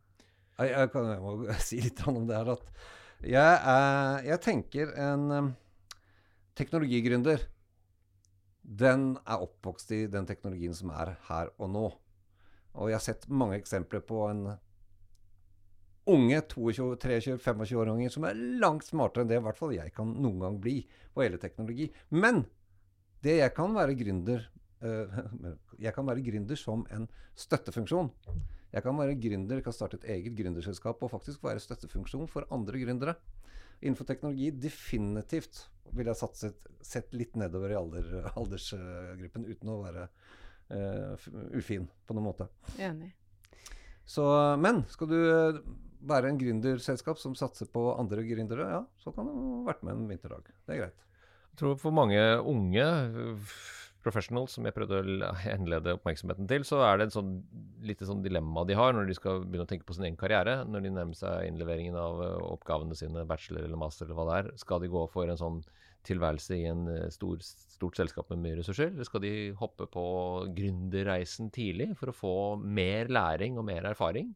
Jeg, 0.59 0.75
jeg, 0.75 0.93
kan 0.95 1.11
jeg 1.13 1.25
må 1.25 1.37
si 1.69 1.81
litt 1.85 2.05
om 2.11 2.23
det 2.29 2.39
her 2.41 2.53
at 2.57 2.69
jeg, 3.23 3.39
er, 3.39 4.23
jeg 4.27 4.43
tenker 4.43 4.95
en 4.99 5.27
um, 5.31 5.51
teknologigründer 6.59 7.47
den 8.63 9.17
er 9.27 9.43
oppvokst 9.43 9.91
i 9.95 10.05
den 10.11 10.27
teknologien 10.27 10.75
som 10.75 10.93
er 10.95 11.17
her 11.29 11.51
og 11.59 11.71
nå. 11.75 11.87
Og 12.79 12.89
jeg 12.89 12.97
har 12.97 13.05
sett 13.05 13.27
mange 13.29 13.59
eksempler 13.59 14.05
på 14.07 14.23
en 14.29 14.45
unge 16.11 16.41
22-23-25-åringer 16.51 18.11
som 18.11 18.27
er 18.27 18.39
langt 18.63 18.87
smartere 18.89 19.23
enn 19.23 19.31
det 19.31 19.39
i 19.39 19.45
hvert 19.45 19.59
fall 19.59 19.75
jeg 19.75 19.93
kan 19.95 20.15
noen 20.19 20.41
gang 20.43 20.59
bli 20.63 20.81
på 21.15 21.25
hele 21.25 21.39
teknologi. 21.43 21.91
Men 22.11 22.45
det 23.23 23.39
jeg 23.39 23.55
kan 23.57 23.75
være 23.77 23.97
gründer 23.99 24.47
uh, 24.85 25.21
Jeg 25.87 25.95
kan 25.97 26.07
være 26.07 26.25
gründer 26.25 26.59
som 26.59 26.85
en 26.95 27.09
støttefunksjon. 27.39 28.11
Jeg 28.73 28.85
kan 28.85 28.99
være 28.99 29.17
gründer, 29.21 29.61
kan 29.65 29.75
starte 29.75 29.99
et 30.01 30.09
eget 30.15 30.37
gründerselskap 30.39 31.03
og 31.03 31.11
faktisk 31.13 31.43
være 31.45 31.61
støttefunksjon 31.61 32.29
for 32.31 32.47
andre 32.55 32.81
gründere. 32.81 33.17
Innenfor 33.83 34.07
teknologi 34.09 34.51
definitivt 34.55 35.65
vil 35.93 36.09
jeg 36.09 36.19
satset, 36.21 36.69
sett 36.85 37.11
litt 37.17 37.35
nedover 37.37 37.73
i 37.73 37.77
alder, 37.77 38.13
aldersgruppen 38.39 39.49
uten 39.49 39.73
å 39.73 39.81
være 39.83 40.07
uh, 40.07 41.27
ufin 41.59 41.89
på 42.07 42.17
noen 42.17 42.29
måte. 42.31 42.49
Enig. 42.79 43.11
Så, 44.09 44.25
men 44.61 44.83
skal 44.93 45.11
du 45.11 45.19
være 46.09 46.31
en 46.31 46.39
gründerselskap 46.41 47.21
som 47.21 47.37
satser 47.39 47.69
på 47.71 47.85
andre 47.95 48.25
gründere, 48.27 48.69
ja, 48.77 48.83
så 49.03 49.13
kan 49.15 49.29
du 49.29 49.65
vært 49.67 49.85
med 49.87 49.95
en 49.95 50.09
vinterdag. 50.11 50.49
Det 50.67 50.75
er 50.75 50.85
greit. 50.85 51.09
Jeg 51.53 51.61
tror 51.61 51.79
for 51.81 51.93
mange 51.93 52.19
unge 52.49 52.85
professionals 54.03 54.57
som 54.57 54.67
jeg 54.67 54.75
prøvde 54.75 54.99
å 54.99 55.33
henlede 55.45 55.95
oppmerksomheten 55.99 56.49
til, 56.51 56.65
så 56.67 56.81
er 56.87 56.99
det 56.99 57.09
et 57.09 57.15
sånn, 57.15 57.37
lite 57.87 58.09
sånn 58.09 58.23
dilemma 58.25 58.65
de 58.67 58.77
har 58.79 58.95
når 58.97 59.09
de 59.09 59.17
skal 59.19 59.45
begynne 59.45 59.67
å 59.67 59.71
tenke 59.71 59.87
på 59.87 59.97
sin 59.97 60.07
egen 60.09 60.19
karriere. 60.19 60.63
Når 60.67 60.87
de 60.87 60.93
nærmer 60.97 61.19
seg 61.19 61.51
innleveringen 61.51 61.99
av 61.99 62.23
eh, 62.25 62.39
oppgavene 62.49 62.97
sine, 62.99 63.27
bachelor 63.29 63.67
eller 63.67 63.79
master 63.79 64.09
eller 64.09 64.19
hva 64.19 64.27
det 64.31 64.39
er. 64.41 64.51
Skal 64.65 64.83
de 64.83 64.91
gå 64.93 65.05
for 65.13 65.31
en 65.31 65.39
sånn 65.39 65.61
tilværelse 66.09 66.59
i 66.59 66.65
en 66.71 66.87
eh, 66.91 67.07
stor, 67.15 67.45
stort 67.47 68.01
selskap 68.01 68.33
med 68.33 68.43
mye 68.43 68.59
ressurser, 68.59 68.91
eller 68.91 69.07
skal 69.07 69.23
de 69.23 69.35
hoppe 69.61 69.87
på 69.93 70.07
gründerreisen 70.57 71.53
tidlig 71.55 71.93
for 72.01 72.11
å 72.11 72.17
få 72.17 72.35
mer 72.65 73.13
læring 73.13 73.61
og 73.61 73.69
mer 73.71 73.87
erfaring? 73.93 74.33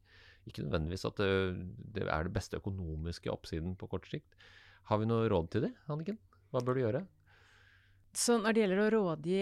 Ikke 0.47 0.63
nødvendigvis 0.63 1.09
at 1.09 1.19
det, 1.19 1.33
det 1.97 2.07
er 2.07 2.29
det 2.29 2.37
beste 2.37 2.61
økonomiske 2.61 3.33
oppsiden 3.33 3.75
på 3.81 3.91
kort 3.91 4.07
sikt. 4.13 4.31
Har 4.87 5.03
vi 5.03 5.11
noe 5.11 5.27
råd 5.33 5.51
til 5.51 5.67
det, 5.67 5.75
Anniken? 5.91 6.21
Hva 6.57 6.65
bør 6.65 6.79
du 6.79 6.81
gjøre? 6.87 7.07
Så 8.17 8.39
når 8.41 8.55
det 8.55 8.63
gjelder 8.63 8.81
å 8.81 8.93
rådgi 8.95 9.41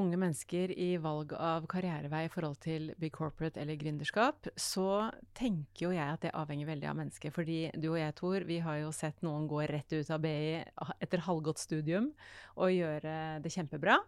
unge 0.00 0.18
mennesker 0.18 0.72
i 0.80 0.94
valg 0.98 1.34
av 1.36 1.66
karrierevei 1.70 2.24
i 2.26 2.30
forhold 2.32 2.56
til 2.64 2.88
big 2.98 3.12
corporate 3.14 3.60
eller 3.60 3.76
gründerskap, 3.78 4.48
så 4.56 5.10
tenker 5.36 5.86
jo 5.86 5.90
jeg 5.94 6.16
at 6.16 6.24
det 6.24 6.32
avhenger 6.34 6.70
veldig 6.72 6.88
av 6.90 6.96
mennesket. 6.98 7.34
Fordi 7.36 7.58
du 7.76 7.90
og 7.92 7.98
jeg, 8.00 8.16
Tor, 8.18 8.46
vi 8.48 8.58
har 8.64 8.80
jo 8.80 8.94
sett 8.96 9.20
noen 9.26 9.44
gå 9.50 9.60
rett 9.68 9.92
ut 9.92 10.10
av 10.10 10.24
BI 10.24 10.64
etter 11.04 11.26
halvgått 11.28 11.62
studium 11.62 12.10
og 12.56 12.72
gjøre 12.74 13.18
det 13.44 13.52
kjempebra. 13.54 14.00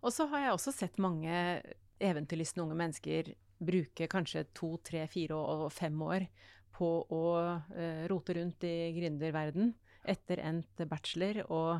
Og 0.00 0.14
så 0.14 0.30
har 0.32 0.46
jeg 0.46 0.56
også 0.56 0.74
sett 0.74 0.98
mange 1.02 1.36
eventyrlystne 2.00 2.64
unge 2.64 2.78
mennesker 2.78 3.34
bruke 3.58 4.08
kanskje 4.10 4.46
to, 4.56 4.76
tre, 4.86 5.04
fire 5.10 5.36
og 5.36 5.68
fem 5.74 5.94
år 6.02 6.24
på 6.78 6.88
å 7.10 7.24
uh, 7.42 8.02
rote 8.10 8.38
rundt 8.38 8.64
i 8.66 8.90
gründerverden 8.94 9.72
etter 10.08 10.42
endt 10.44 10.82
bachelor 10.90 11.42
og 11.46 11.70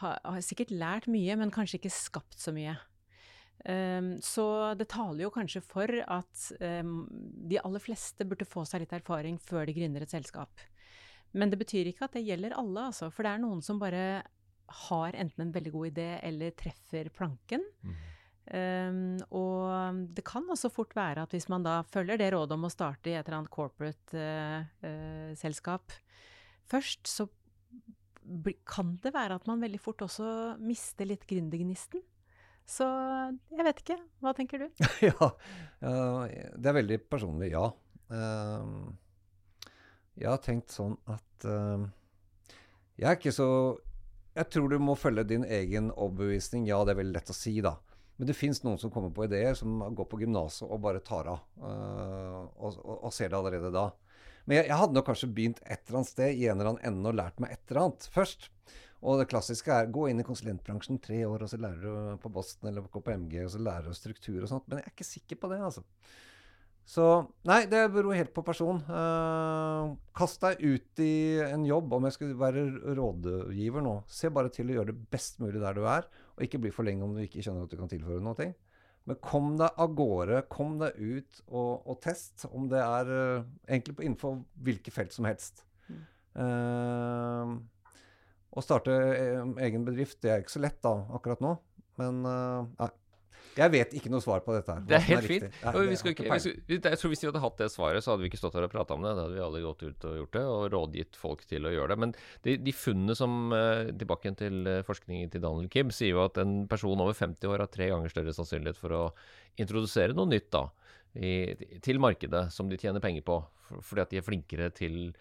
har, 0.00 0.18
har, 0.24 0.40
sikkert 0.44 0.72
lært 0.74 1.08
mye, 1.10 1.36
men 1.38 1.52
kanskje 1.54 1.78
ikke 1.80 1.94
skapt 1.94 2.38
så 2.40 2.50
mye. 2.54 2.74
Um, 3.62 4.16
så 4.24 4.74
det 4.74 4.88
taler 4.90 5.22
jo 5.22 5.34
kanskje 5.34 5.60
for 5.62 5.86
at 5.86 6.52
um, 6.82 7.06
de 7.46 7.60
aller 7.62 7.82
fleste 7.82 8.26
burde 8.26 8.48
få 8.48 8.64
seg 8.66 8.80
litt 8.82 8.94
erfaring 8.96 9.36
før 9.38 9.66
de 9.68 9.76
gründer 9.76 10.02
et 10.02 10.14
selskap. 10.14 10.50
Men 11.32 11.50
det 11.52 11.58
betyr 11.60 11.86
ikke 11.88 12.04
at 12.08 12.14
det 12.16 12.26
gjelder 12.26 12.58
alle, 12.58 12.80
altså. 12.90 13.06
For 13.12 13.22
det 13.24 13.30
er 13.32 13.44
noen 13.44 13.62
som 13.64 13.80
bare 13.80 14.04
har 14.88 15.10
enten 15.18 15.40
en 15.46 15.54
veldig 15.54 15.72
god 15.74 15.86
idé 15.92 16.10
eller 16.24 16.50
treffer 16.58 17.04
planken. 17.14 17.62
Mm. 17.84 17.94
Um, 18.52 19.16
og 19.38 19.62
det 20.16 20.24
kan 20.26 20.50
også 20.50 20.68
fort 20.74 20.92
være 20.98 21.22
at 21.22 21.32
hvis 21.32 21.50
man 21.52 21.62
da 21.64 21.74
følger 21.88 22.16
det 22.20 22.32
rådet 22.34 22.54
om 22.56 22.66
å 22.66 22.70
starte 22.72 23.08
i 23.08 23.14
et 23.14 23.24
eller 23.24 23.38
annet 23.38 23.54
corporate-selskap 23.54 25.84
uh, 25.88 25.94
uh, 25.94 25.98
først, 26.70 27.06
så 27.08 27.28
kan 28.68 28.96
det 29.02 29.12
være 29.14 29.36
at 29.40 29.46
man 29.50 29.62
veldig 29.62 29.80
fort 29.82 30.02
også 30.04 30.56
mister 30.62 31.08
litt 31.08 31.26
gründergnisten. 31.28 32.02
Så 32.68 32.86
jeg 33.52 33.66
vet 33.66 33.80
ikke. 33.82 33.98
Hva 34.22 34.32
tenker 34.36 34.64
du? 34.64 34.82
ja, 35.08 35.30
det 35.82 36.70
er 36.70 36.76
veldig 36.78 36.98
personlig, 37.10 37.52
ja. 37.54 37.66
Uh, 38.12 38.92
jeg 40.20 40.28
har 40.28 40.42
tenkt 40.44 40.74
sånn 40.74 40.92
at 41.08 41.46
uh, 41.48 41.86
Jeg 43.00 43.06
er 43.08 43.14
ikke 43.16 43.32
så 43.32 43.46
Jeg 44.36 44.50
tror 44.52 44.68
du 44.68 44.76
må 44.84 44.92
følge 45.00 45.24
din 45.30 45.46
egen 45.48 45.90
overbevisning. 45.92 46.68
Ja, 46.68 46.82
det 46.84 46.94
er 46.94 47.00
veldig 47.02 47.16
lett 47.18 47.32
å 47.32 47.36
si, 47.36 47.56
da. 47.64 47.76
Men 48.16 48.28
det 48.28 48.36
fins 48.38 48.60
noen 48.62 48.78
som 48.78 48.92
kommer 48.92 49.10
på 49.10 49.24
ideer, 49.26 49.56
som 49.58 49.80
går 49.96 50.06
på 50.08 50.20
gymnaset 50.22 50.68
og 50.68 50.82
bare 50.84 51.02
tar 51.02 51.26
av. 51.32 51.42
Og, 51.58 52.76
og, 52.78 52.98
og, 53.00 53.10
ser 53.14 53.32
det 53.32 53.38
allerede 53.40 53.72
da. 53.74 53.88
Men 54.46 54.58
jeg, 54.58 54.68
jeg, 54.70 54.78
hadde 54.80 54.98
nok 54.98 55.06
kanskje 55.10 55.30
begynt 55.36 55.62
et 55.62 55.82
eller 55.86 56.00
annet 56.00 56.10
sted 56.10 56.34
i 56.34 56.48
en 56.48 56.58
eller 56.58 56.72
annen 56.72 56.88
ende 56.90 57.12
og 57.12 57.18
lært 57.18 57.38
meg 57.42 57.54
et 57.54 57.62
eller 57.70 57.84
annet 57.84 58.08
først. 58.14 58.48
Og 59.02 59.18
det 59.18 59.28
klassiske 59.32 59.74
er 59.74 59.90
gå 59.90 60.06
inn 60.10 60.22
i 60.22 60.26
konsulentbransjen 60.26 61.00
tre 61.02 61.24
år, 61.26 61.42
og 61.42 61.50
så 61.50 61.58
lærer 61.58 61.80
du 61.82 62.18
på 62.22 62.30
Boston 62.30 62.70
eller 62.70 62.84
på 62.86 63.00
KPMG, 63.00 63.40
og 63.42 63.54
så 63.54 63.62
lærer 63.62 63.90
du 63.90 63.98
struktur 63.98 64.38
og 64.38 64.50
sånt. 64.50 64.68
Men 64.68 64.78
jeg 64.78 64.86
er 64.86 64.94
ikke 64.94 65.08
sikker 65.08 65.40
på 65.42 65.50
det, 65.50 65.58
altså. 65.66 65.82
Så 66.86 67.04
nei, 67.46 67.60
det 67.70 67.80
beror 67.94 68.16
helt 68.18 68.32
på 68.34 68.44
person. 68.46 68.80
Uh, 68.90 69.94
kast 70.18 70.42
deg 70.42 70.62
ut 70.62 71.02
i 71.02 71.38
en 71.46 71.66
jobb. 71.66 71.94
Om 71.94 72.08
jeg 72.08 72.16
skulle 72.16 72.38
være 72.38 72.64
rådgiver 72.98 73.84
nå, 73.86 73.96
se 74.10 74.30
bare 74.34 74.50
til 74.54 74.70
å 74.70 74.78
gjøre 74.78 74.90
det 74.90 75.10
best 75.14 75.38
mulig 75.42 75.62
der 75.62 75.78
du 75.78 75.86
er, 75.86 76.08
og 76.34 76.46
ikke 76.46 76.62
bli 76.62 76.74
for 76.74 76.86
lenge 76.86 77.06
om 77.06 77.14
du 77.14 77.22
ikke 77.22 77.42
kjenner 77.42 77.66
at 77.66 77.74
du 77.74 77.78
kan 77.78 77.90
tilføre 77.90 78.22
noe. 78.22 78.50
Men 79.08 79.18
kom 79.24 79.56
deg 79.58 79.82
av 79.82 79.94
gårde, 79.98 80.44
kom 80.52 80.76
deg 80.78 80.98
ut 80.98 81.42
og, 81.48 81.82
og 81.90 81.98
test, 82.04 82.46
om 82.54 82.68
det 82.70 82.78
er 82.84 83.10
uh, 83.10 83.44
egentlig 83.66 83.96
på, 83.98 84.04
innenfor 84.06 84.38
hvilke 84.62 84.94
felt 84.94 85.14
som 85.14 85.26
helst. 85.26 85.64
Mm. 85.88 86.02
Uh, 86.38 87.54
å 88.52 88.62
starte 88.62 88.94
egen 89.64 89.86
bedrift, 89.88 90.20
det 90.22 90.30
er 90.30 90.44
ikke 90.44 90.54
så 90.54 90.62
lett 90.62 90.78
da, 90.84 90.94
akkurat 91.16 91.42
nå. 91.42 91.56
Men 91.98 92.22
uh, 92.28 92.68
nei. 92.78 92.92
Jeg 93.56 93.72
vet 93.74 93.94
ikke 93.98 94.10
noe 94.12 94.24
svar 94.24 94.40
på 94.44 94.54
dette. 94.56 94.74
her. 94.74 94.84
Det 94.88 94.96
er 94.96 95.04
helt 95.06 95.28
fint. 95.28 95.46
Nei, 95.62 95.72
det 95.74 95.96
ikke, 95.98 96.12
ikke 96.14 96.38
vi, 96.68 96.78
jeg 96.78 97.00
tror 97.00 97.12
Hvis 97.12 97.22
vi 97.22 97.28
hadde 97.28 97.42
hatt 97.44 97.58
det 97.60 97.68
svaret, 97.72 98.04
så 98.04 98.12
hadde 98.12 98.24
vi 98.24 98.30
ikke 98.30 98.40
stått 98.40 98.56
her 98.58 98.66
og 98.66 98.72
prata 98.72 98.96
om 98.96 99.04
det. 99.04 99.12
Da 99.18 99.26
hadde 99.26 99.36
vi 99.36 99.44
alle 99.44 99.62
gått 99.64 99.84
ut 99.84 100.06
og 100.08 100.18
gjort 100.20 100.36
det, 100.38 100.44
og 100.54 100.66
rådgitt 100.72 101.20
folk 101.20 101.44
til 101.50 101.68
å 101.68 101.74
gjøre 101.74 101.92
det. 101.92 101.98
Men 102.04 102.14
de, 102.46 102.56
de 102.64 102.76
funnene 102.76 103.16
som 103.18 103.38
Tilbake 103.52 104.32
til 104.38 104.68
forskningen 104.86 105.32
til 105.32 105.42
Daniel 105.44 105.68
Kim 105.72 105.90
sier 105.94 106.14
jo 106.16 106.24
at 106.24 106.38
en 106.40 106.62
person 106.70 107.00
over 107.02 107.16
50 107.16 107.50
år 107.50 107.64
har 107.64 107.70
tre 107.72 107.88
ganger 107.92 108.12
større 108.12 108.34
sannsynlighet 108.36 108.78
for 108.78 108.96
å 108.96 109.02
introdusere 109.60 110.16
noe 110.16 110.30
nytt 110.30 110.48
da, 110.54 110.66
i, 111.16 111.52
til 111.84 112.00
markedet 112.02 112.46
som 112.54 112.70
de 112.70 112.78
tjener 112.80 113.02
penger 113.04 113.24
på, 113.26 113.38
fordi 113.84 114.04
at 114.04 114.12
de 114.12 114.20
er 114.20 114.26
flinkere 114.26 114.70
til 114.74 115.12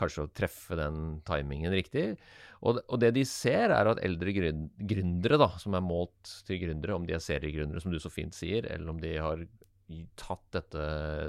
kanskje 0.00 0.24
å 0.26 0.32
treffe 0.34 0.78
den 0.78 1.20
timingen 1.28 1.74
riktig. 1.76 2.14
Og, 2.60 2.80
og 2.82 3.00
det 3.00 3.12
de 3.16 3.24
ser, 3.28 3.72
er 3.72 3.88
at 3.92 4.02
eldre 4.04 4.34
gründere, 4.34 5.38
da, 5.40 5.52
som 5.60 5.76
er 5.76 5.84
målt 5.84 6.34
til 6.48 6.60
gründere, 6.64 6.96
om 6.96 7.06
de 7.08 7.16
er 7.16 7.24
seriegründere, 7.24 7.82
som 7.84 7.92
du 7.92 8.00
så 8.02 8.12
fint 8.12 8.36
sier, 8.36 8.68
eller 8.68 8.92
om 8.92 9.00
de 9.00 9.14
har 9.16 9.44
tatt 10.20 10.44
dette 10.54 10.82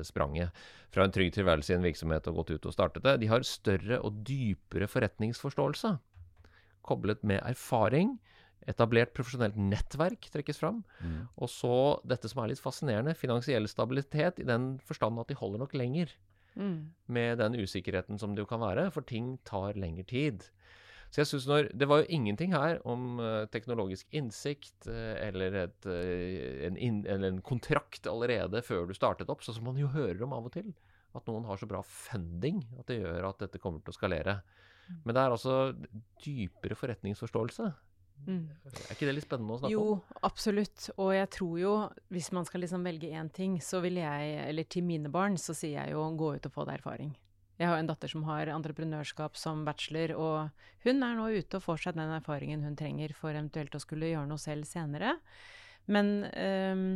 spranget 0.05 0.53
fra 0.93 1.05
en 1.05 1.13
trygg 1.13 1.31
tilværelse 1.33 1.73
i 1.73 1.77
en 1.77 1.85
virksomhet 1.85 2.27
og 2.29 2.41
gått 2.41 2.51
ut 2.55 2.67
og 2.69 2.75
startet 2.75 3.05
det, 3.05 3.15
de 3.23 3.29
har 3.31 3.45
større 3.47 4.01
og 4.05 4.19
dypere 4.27 4.89
forretningsforståelse. 4.91 5.95
Koblet 6.85 7.23
med 7.27 7.41
erfaring. 7.45 8.17
Etablert 8.69 9.15
profesjonelt 9.17 9.55
nettverk 9.57 10.27
trekkes 10.33 10.59
fram. 10.61 10.83
Mm. 11.01 11.23
Og 11.41 11.49
så 11.49 11.75
dette 12.05 12.29
som 12.29 12.43
er 12.43 12.51
litt 12.51 12.61
fascinerende, 12.61 13.15
finansiell 13.17 13.65
stabilitet 13.69 14.41
i 14.41 14.45
den 14.45 14.75
forstand 14.85 15.17
at 15.21 15.31
de 15.31 15.39
holder 15.39 15.63
nok 15.63 15.73
lenger. 15.77 16.13
Mm. 16.55 16.91
Med 17.07 17.37
den 17.39 17.55
usikkerheten 17.59 18.19
som 18.19 18.35
det 18.35 18.43
jo 18.43 18.49
kan 18.49 18.63
være, 18.63 18.89
for 18.91 19.05
ting 19.07 19.37
tar 19.47 19.79
lengre 19.79 20.03
tid. 20.07 20.47
Så 21.11 21.21
jeg 21.21 21.27
synes 21.27 21.47
når, 21.47 21.69
Det 21.75 21.87
var 21.87 22.01
jo 22.01 22.07
ingenting 22.09 22.53
her 22.55 22.79
om 22.87 23.19
uh, 23.19 23.45
teknologisk 23.51 24.07
innsikt 24.15 24.87
uh, 24.87 25.15
eller, 25.19 25.57
et, 25.65 25.85
uh, 25.85 26.67
en 26.67 26.77
in, 26.77 27.01
eller, 27.05 27.33
en 27.33 27.41
kontrakt 27.41 28.07
allerede 28.07 28.61
før 28.63 28.87
du 28.87 28.95
startet 28.95 29.29
opp, 29.29 29.43
sånn 29.43 29.59
som 29.59 29.67
man 29.67 29.79
jo 29.79 29.91
hører 29.91 30.23
om 30.23 30.33
av 30.33 30.47
og 30.47 30.55
til. 30.55 30.71
At 31.11 31.27
noen 31.27 31.43
har 31.43 31.59
så 31.59 31.67
bra 31.67 31.81
funding 31.83 32.63
at 32.79 32.87
det 32.87 33.01
gjør 33.01 33.27
at 33.27 33.43
dette 33.43 33.59
kommer 33.59 33.83
til 33.83 33.91
å 33.91 33.97
skalere. 33.99 34.39
Mm. 34.87 35.01
Men 35.03 35.15
det 35.15 35.23
er 35.23 35.35
altså 35.35 35.57
dypere 36.23 36.79
forretningsforståelse. 36.79 37.67
Mm. 38.27 38.43
Er 38.69 38.93
ikke 38.93 39.07
det 39.09 39.15
litt 39.17 39.25
spennende 39.25 39.55
å 39.55 39.61
snakke 39.61 39.73
jo, 39.73 39.81
om? 39.81 39.99
Jo, 40.01 40.21
absolutt. 40.27 40.87
Og 40.97 41.11
jeg 41.15 41.29
tror 41.37 41.57
jo, 41.61 41.73
hvis 42.13 42.31
man 42.35 42.47
skal 42.47 42.63
liksom 42.65 42.85
velge 42.85 43.11
én 43.17 43.31
ting, 43.33 43.57
så 43.63 43.81
vil 43.83 43.99
jeg, 44.01 44.31
eller 44.45 44.69
til 44.69 44.85
mine 44.87 45.11
barn, 45.13 45.37
så 45.41 45.55
sier 45.57 45.79
jeg 45.79 45.95
jo 45.95 46.05
gå 46.19 46.35
ut 46.37 46.49
og 46.49 46.55
få 46.55 46.67
deg 46.69 46.81
erfaring. 46.81 47.13
Jeg 47.61 47.69
har 47.69 47.77
en 47.77 47.89
datter 47.89 48.09
som 48.09 48.23
har 48.25 48.49
entreprenørskap 48.49 49.35
som 49.37 49.61
bachelor, 49.67 50.15
og 50.17 50.85
hun 50.87 51.03
er 51.05 51.17
nå 51.17 51.27
ute 51.29 51.59
og 51.59 51.65
får 51.67 51.83
seg 51.83 51.99
den 51.99 52.13
erfaringen 52.15 52.63
hun 52.65 52.77
trenger 52.79 53.13
for 53.13 53.35
eventuelt 53.35 53.75
å 53.77 53.83
skulle 53.83 54.09
gjøre 54.09 54.29
noe 54.31 54.41
selv 54.41 54.65
senere. 54.69 55.17
Men 55.91 56.11
um, 56.31 56.87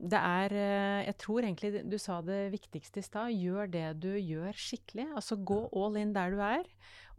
det 0.00 0.16
er 0.18 0.54
eh, 0.56 1.06
Jeg 1.08 1.16
tror 1.20 1.44
egentlig 1.44 1.84
du 1.84 1.96
sa 2.00 2.20
det 2.24 2.40
viktigste 2.54 3.02
i 3.02 3.06
stad. 3.06 3.36
Gjør 3.36 3.70
det 3.70 3.86
du 4.00 4.10
gjør 4.16 4.56
skikkelig. 4.56 5.10
Altså 5.18 5.36
gå 5.36 5.60
all 5.76 5.98
in 6.00 6.14
der 6.16 6.32
du 6.32 6.42
er, 6.44 6.68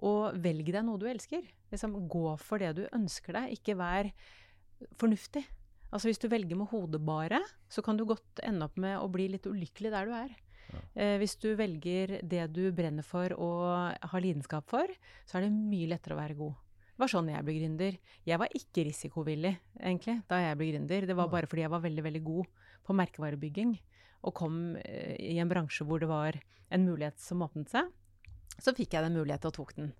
og 0.01 0.37
velg 0.41 0.71
deg 0.73 0.85
noe 0.87 1.01
du 1.01 1.07
elsker. 1.11 1.45
Liksom, 1.71 1.95
gå 2.11 2.35
for 2.41 2.61
det 2.61 2.73
du 2.79 2.85
ønsker 2.89 3.37
deg. 3.37 3.57
Ikke 3.57 3.77
vær 3.79 4.11
fornuftig. 4.99 5.45
Altså 5.91 6.07
Hvis 6.07 6.21
du 6.23 6.29
velger 6.31 6.57
med 6.57 6.71
hodet 6.71 7.01
bare, 7.03 7.41
så 7.69 7.83
kan 7.83 7.99
du 7.99 8.07
godt 8.07 8.41
ende 8.47 8.65
opp 8.65 8.79
med 8.79 8.97
å 8.97 9.11
bli 9.11 9.27
litt 9.33 9.45
ulykkelig 9.45 9.91
der 9.91 10.07
du 10.07 10.15
er. 10.15 10.33
Eh, 10.95 11.17
hvis 11.19 11.35
du 11.35 11.51
velger 11.59 12.17
det 12.23 12.45
du 12.55 12.63
brenner 12.73 13.05
for 13.05 13.35
og 13.35 14.09
har 14.13 14.23
lidenskap 14.23 14.69
for, 14.71 14.89
så 15.27 15.37
er 15.37 15.45
det 15.45 15.53
mye 15.55 15.91
lettere 15.91 16.15
å 16.15 16.21
være 16.21 16.39
god. 16.39 16.59
Det 16.91 17.03
var 17.03 17.11
sånn 17.11 17.31
jeg 17.31 17.43
ble 17.43 17.57
gründer. 17.57 17.95
Jeg 18.29 18.39
var 18.39 18.55
ikke 18.55 18.85
risikovillig, 18.87 19.55
egentlig, 19.79 20.19
da 20.29 20.39
jeg 20.43 20.57
ble 20.59 20.71
gründer. 20.71 21.07
Det 21.09 21.17
var 21.17 21.31
bare 21.33 21.49
fordi 21.49 21.65
jeg 21.65 21.73
var 21.73 21.83
veldig, 21.83 22.03
veldig 22.07 22.23
god 22.23 22.60
på 22.85 22.95
merkevarebygging 22.97 23.75
og 24.27 24.35
kom 24.37 24.77
eh, 24.81 25.17
i 25.17 25.37
en 25.41 25.49
bransje 25.49 25.85
hvor 25.87 26.01
det 26.01 26.09
var 26.11 26.37
en 26.71 26.87
mulighet 26.87 27.19
som 27.21 27.43
åpnet 27.45 27.71
seg. 27.71 27.89
Så 28.61 28.75
fikk 28.77 28.95
jeg 28.95 29.05
den 29.05 29.17
muligheten 29.17 29.49
og 29.49 29.55
tok 29.57 29.75
den. 29.77 29.93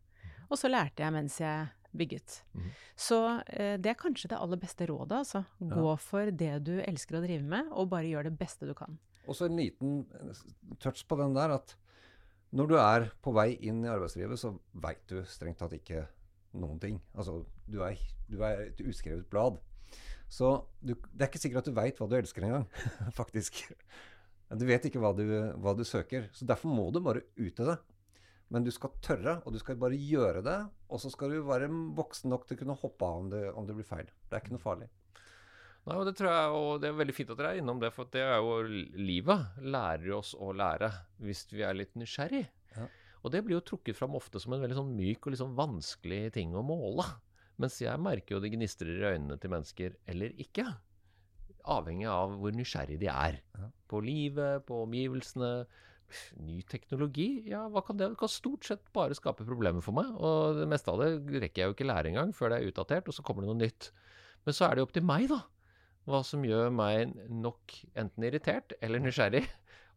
Og 0.52 0.60
så 0.60 0.70
lærte 0.70 1.04
jeg 1.04 1.16
mens 1.16 1.40
jeg 1.42 1.70
bygget. 1.98 2.42
Mm. 2.56 2.70
Så 2.96 3.20
eh, 3.52 3.76
det 3.82 3.94
er 3.94 4.00
kanskje 4.00 4.32
det 4.32 4.40
aller 4.40 4.60
beste 4.62 4.88
rådet, 4.88 5.24
altså. 5.24 5.44
Gå 5.60 5.88
ja. 5.90 6.00
for 6.00 6.32
det 6.44 6.54
du 6.68 6.76
elsker 6.84 7.20
å 7.20 7.24
drive 7.24 7.44
med, 7.44 7.72
og 7.72 7.92
bare 7.92 8.10
gjør 8.10 8.30
det 8.30 8.38
beste 8.40 8.70
du 8.70 8.76
kan. 8.78 9.00
Og 9.28 9.38
så 9.38 9.48
en 9.48 9.60
liten 9.60 10.02
touch 10.82 11.04
på 11.08 11.18
den 11.20 11.36
der 11.38 11.54
at 11.58 11.76
når 12.52 12.68
du 12.68 12.76
er 12.80 13.06
på 13.24 13.32
vei 13.36 13.54
inn 13.64 13.84
i 13.86 13.92
arbeidslivet, 13.92 14.40
så 14.40 14.54
veit 14.84 15.04
du 15.08 15.22
strengt 15.30 15.62
tatt 15.62 15.76
ikke 15.78 16.04
noen 16.60 16.80
ting. 16.84 16.98
Altså, 17.16 17.42
du 17.72 17.80
er, 17.86 18.00
du 18.28 18.42
er 18.44 18.66
et 18.68 18.82
uskrevet 18.84 19.28
blad. 19.32 19.60
Så 20.32 20.54
du, 20.80 20.96
det 21.12 21.26
er 21.26 21.30
ikke 21.30 21.42
sikkert 21.42 21.66
at 21.66 21.70
du 21.70 21.76
veit 21.76 21.98
hva 22.00 22.08
du 22.08 22.16
elsker 22.16 22.46
engang, 22.48 22.68
faktisk. 23.20 23.66
Du 24.56 24.64
vet 24.68 24.86
ikke 24.88 25.02
hva 25.04 25.12
du, 25.16 25.26
hva 25.64 25.74
du, 25.76 25.84
søker. 25.88 26.30
Så 26.36 26.48
derfor 26.48 26.72
må 26.72 26.88
du 26.92 27.02
bare 27.04 27.26
ut 27.40 27.60
av 27.64 27.74
det. 27.74 27.78
Men 28.52 28.66
du 28.68 28.72
skal 28.76 28.92
tørre, 29.04 29.38
og 29.46 29.54
du 29.56 29.60
skal 29.62 29.80
bare 29.80 29.96
gjøre 29.96 30.42
det. 30.44 30.58
Og 30.92 31.00
så 31.04 31.12
skal 31.12 31.32
du 31.32 31.44
være 31.48 31.70
voksen 31.96 32.32
nok 32.32 32.48
til 32.48 32.58
å 32.58 32.62
kunne 32.64 32.80
hoppe 32.80 33.08
av 33.08 33.22
om 33.22 33.30
det, 33.32 33.46
om 33.56 33.68
det 33.68 33.76
blir 33.78 33.88
feil. 33.88 34.10
Det 34.28 34.36
er 34.36 34.44
ikke 34.44 34.56
noe 34.56 34.64
farlig. 34.64 34.90
Nei, 35.82 35.96
og 35.98 36.06
Det 36.06 36.14
tror 36.20 36.30
jeg, 36.30 36.58
og 36.58 36.72
det 36.82 36.90
er 36.92 36.98
veldig 37.00 37.16
fint 37.18 37.32
at 37.34 37.40
dere 37.40 37.54
er 37.56 37.62
innom 37.62 37.80
det, 37.82 37.90
for 37.96 38.12
det 38.14 38.24
er 38.24 38.38
jo 38.44 38.60
livet. 39.02 39.56
Lærer 39.64 40.12
oss 40.20 40.36
å 40.38 40.52
lære 40.54 40.92
hvis 41.26 41.48
vi 41.52 41.64
er 41.66 41.80
litt 41.80 41.96
nysgjerrig. 42.00 42.44
Ja. 42.76 42.88
Og 43.22 43.34
det 43.34 43.44
blir 43.46 43.58
jo 43.58 43.66
trukket 43.66 43.98
fram 43.98 44.16
ofte 44.18 44.40
som 44.42 44.54
en 44.56 44.62
veldig 44.64 44.78
sånn 44.78 44.94
myk 44.98 45.26
og 45.26 45.36
liksom 45.36 45.58
vanskelig 45.58 46.24
ting 46.38 46.54
å 46.58 46.64
måle. 46.66 47.08
Mens 47.62 47.78
jeg 47.82 48.02
merker 48.02 48.36
jo 48.36 48.42
det 48.44 48.52
gnistrer 48.56 48.92
i 48.96 49.14
øynene 49.14 49.38
til 49.42 49.54
mennesker 49.54 49.96
eller 50.10 50.34
ikke. 50.42 50.66
Avhengig 51.70 52.10
av 52.10 52.34
hvor 52.42 52.56
nysgjerrig 52.58 52.98
de 53.02 53.10
er. 53.12 53.40
På 53.90 54.02
livet, 54.04 54.66
på 54.66 54.84
omgivelsene. 54.88 55.54
Ny 56.44 56.58
teknologi, 56.68 57.46
ja, 57.48 57.62
hva 57.72 57.80
kan 57.88 57.96
det 57.96 58.10
Det 58.12 58.20
kan 58.20 58.28
stort 58.28 58.66
sett 58.68 58.82
bare 58.92 59.16
skape 59.16 59.46
problemer 59.48 59.86
for 59.86 59.96
meg. 59.96 60.10
Og 60.18 60.58
det 60.60 60.68
meste 60.68 60.92
av 60.92 61.00
det 61.00 61.40
rekker 61.46 61.62
jeg 61.62 61.70
jo 61.70 61.78
ikke 61.78 61.88
lære 61.88 62.12
engang 62.12 62.34
før 62.36 62.52
det 62.52 62.60
er 62.60 62.74
utdatert, 62.74 63.08
og 63.08 63.16
så 63.16 63.24
kommer 63.24 63.46
det 63.46 63.54
noe 63.54 63.62
nytt. 63.62 63.92
Men 64.44 64.58
så 64.58 64.68
er 64.68 64.76
det 64.76 64.82
jo 64.82 64.90
opp 64.90 64.98
til 64.98 65.08
meg, 65.08 65.30
da 65.32 65.40
hva 66.10 66.22
som 66.26 66.46
gjør 66.46 66.72
meg 66.74 67.14
nok 67.30 67.76
enten 68.00 68.26
irritert 68.26 68.76
eller 68.82 69.04
nysgjerrig. 69.04 69.44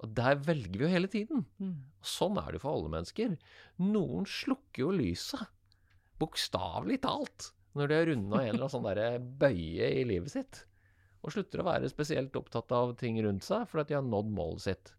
Og 0.05 0.11
der 0.13 0.37
velger 0.43 0.77
vi 0.77 0.85
jo 0.85 0.91
hele 0.91 1.09
tiden. 1.09 1.45
Mm. 1.63 1.77
Og 2.03 2.09
sånn 2.09 2.39
er 2.41 2.53
det 2.53 2.61
for 2.61 2.77
alle 2.77 2.91
mennesker. 2.93 3.37
Noen 3.81 4.27
slukker 4.29 4.83
jo 4.85 4.91
lyset, 4.93 5.47
bokstavelig 6.21 7.01
talt, 7.05 7.51
når 7.75 7.91
de 7.91 7.99
har 7.99 8.09
runda 8.11 8.41
en 8.41 8.53
eller 8.55 8.69
annen 8.69 8.75
sånn 8.75 9.35
bøye 9.41 9.91
i 10.01 10.05
livet 10.09 10.35
sitt. 10.35 10.63
Og 11.25 11.33
slutter 11.33 11.63
å 11.63 11.67
være 11.67 11.89
spesielt 11.89 12.37
opptatt 12.37 12.73
av 12.77 12.95
ting 13.01 13.17
rundt 13.25 13.47
seg 13.47 13.65
fordi 13.71 13.93
de 13.93 13.99
har 13.99 14.07
nådd 14.07 14.33
målet 14.37 14.67
sitt. 14.67 14.93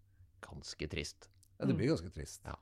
Ganske 0.45 0.89
trist. 0.91 1.30
Ja, 1.60 1.67
det 1.69 1.78
blir 1.78 1.93
ganske 1.93 2.12
trist. 2.12 2.41
Ja. 2.45 2.58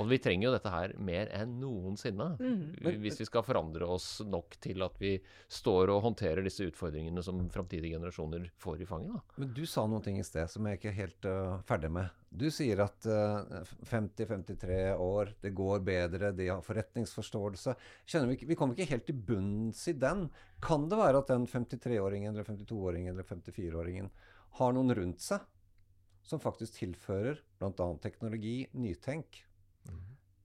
Og 0.00 0.08
vi 0.08 0.18
trenger 0.22 0.48
jo 0.48 0.54
dette 0.54 0.72
her 0.72 0.94
mer 1.02 1.30
enn 1.36 1.58
noensinne. 1.60 2.28
Mm. 2.40 2.96
Hvis 3.02 3.20
vi 3.20 3.26
skal 3.28 3.44
forandre 3.46 3.88
oss 3.92 4.22
nok 4.24 4.56
til 4.62 4.84
at 4.86 4.96
vi 5.02 5.14
står 5.52 5.92
og 5.92 6.02
håndterer 6.06 6.44
disse 6.44 6.66
utfordringene 6.70 7.24
som 7.24 7.42
framtidige 7.52 7.98
generasjoner 7.98 8.48
får 8.62 8.82
i 8.84 8.88
fanget. 8.88 9.18
Da. 9.18 9.38
Men 9.42 9.52
du 9.56 9.62
sa 9.68 9.84
noen 9.86 10.04
ting 10.04 10.18
i 10.20 10.26
sted 10.26 10.50
som 10.50 10.66
jeg 10.68 10.80
ikke 10.80 10.92
er 10.92 10.98
helt 11.00 11.28
uh, 11.28 11.60
ferdig 11.68 11.92
med. 11.92 12.18
Du 12.32 12.46
sier 12.48 12.80
at 12.80 13.04
uh, 13.04 13.44
øh, 13.60 13.72
50-53 13.90 14.76
år, 14.96 15.34
det 15.44 15.52
går 15.56 15.82
bedre, 15.84 16.32
de 16.32 16.48
har 16.48 16.64
forretningsforståelse. 16.64 17.74
Vi, 18.08 18.38
vi, 18.48 18.56
kommer 18.56 18.72
ikke 18.78 18.94
helt 18.94 19.08
til 19.10 19.18
bunns 19.28 19.84
i 19.92 19.96
den. 20.00 20.30
Kan 20.64 20.88
det 20.88 21.00
være 21.00 21.20
at 21.20 21.32
den 21.34 21.44
53-åringen 21.50 22.32
eller 22.32 22.48
52-åringen 22.48 23.12
eller 23.12 23.28
54-åringen 23.28 24.08
har 24.56 24.72
noen 24.76 24.94
rundt 24.96 25.24
seg 25.24 25.44
som 26.22 26.40
faktisk 26.40 26.78
tilfører 26.78 27.40
bl.a. 27.58 27.86
teknologi, 28.02 28.62
nytenk, 28.78 29.42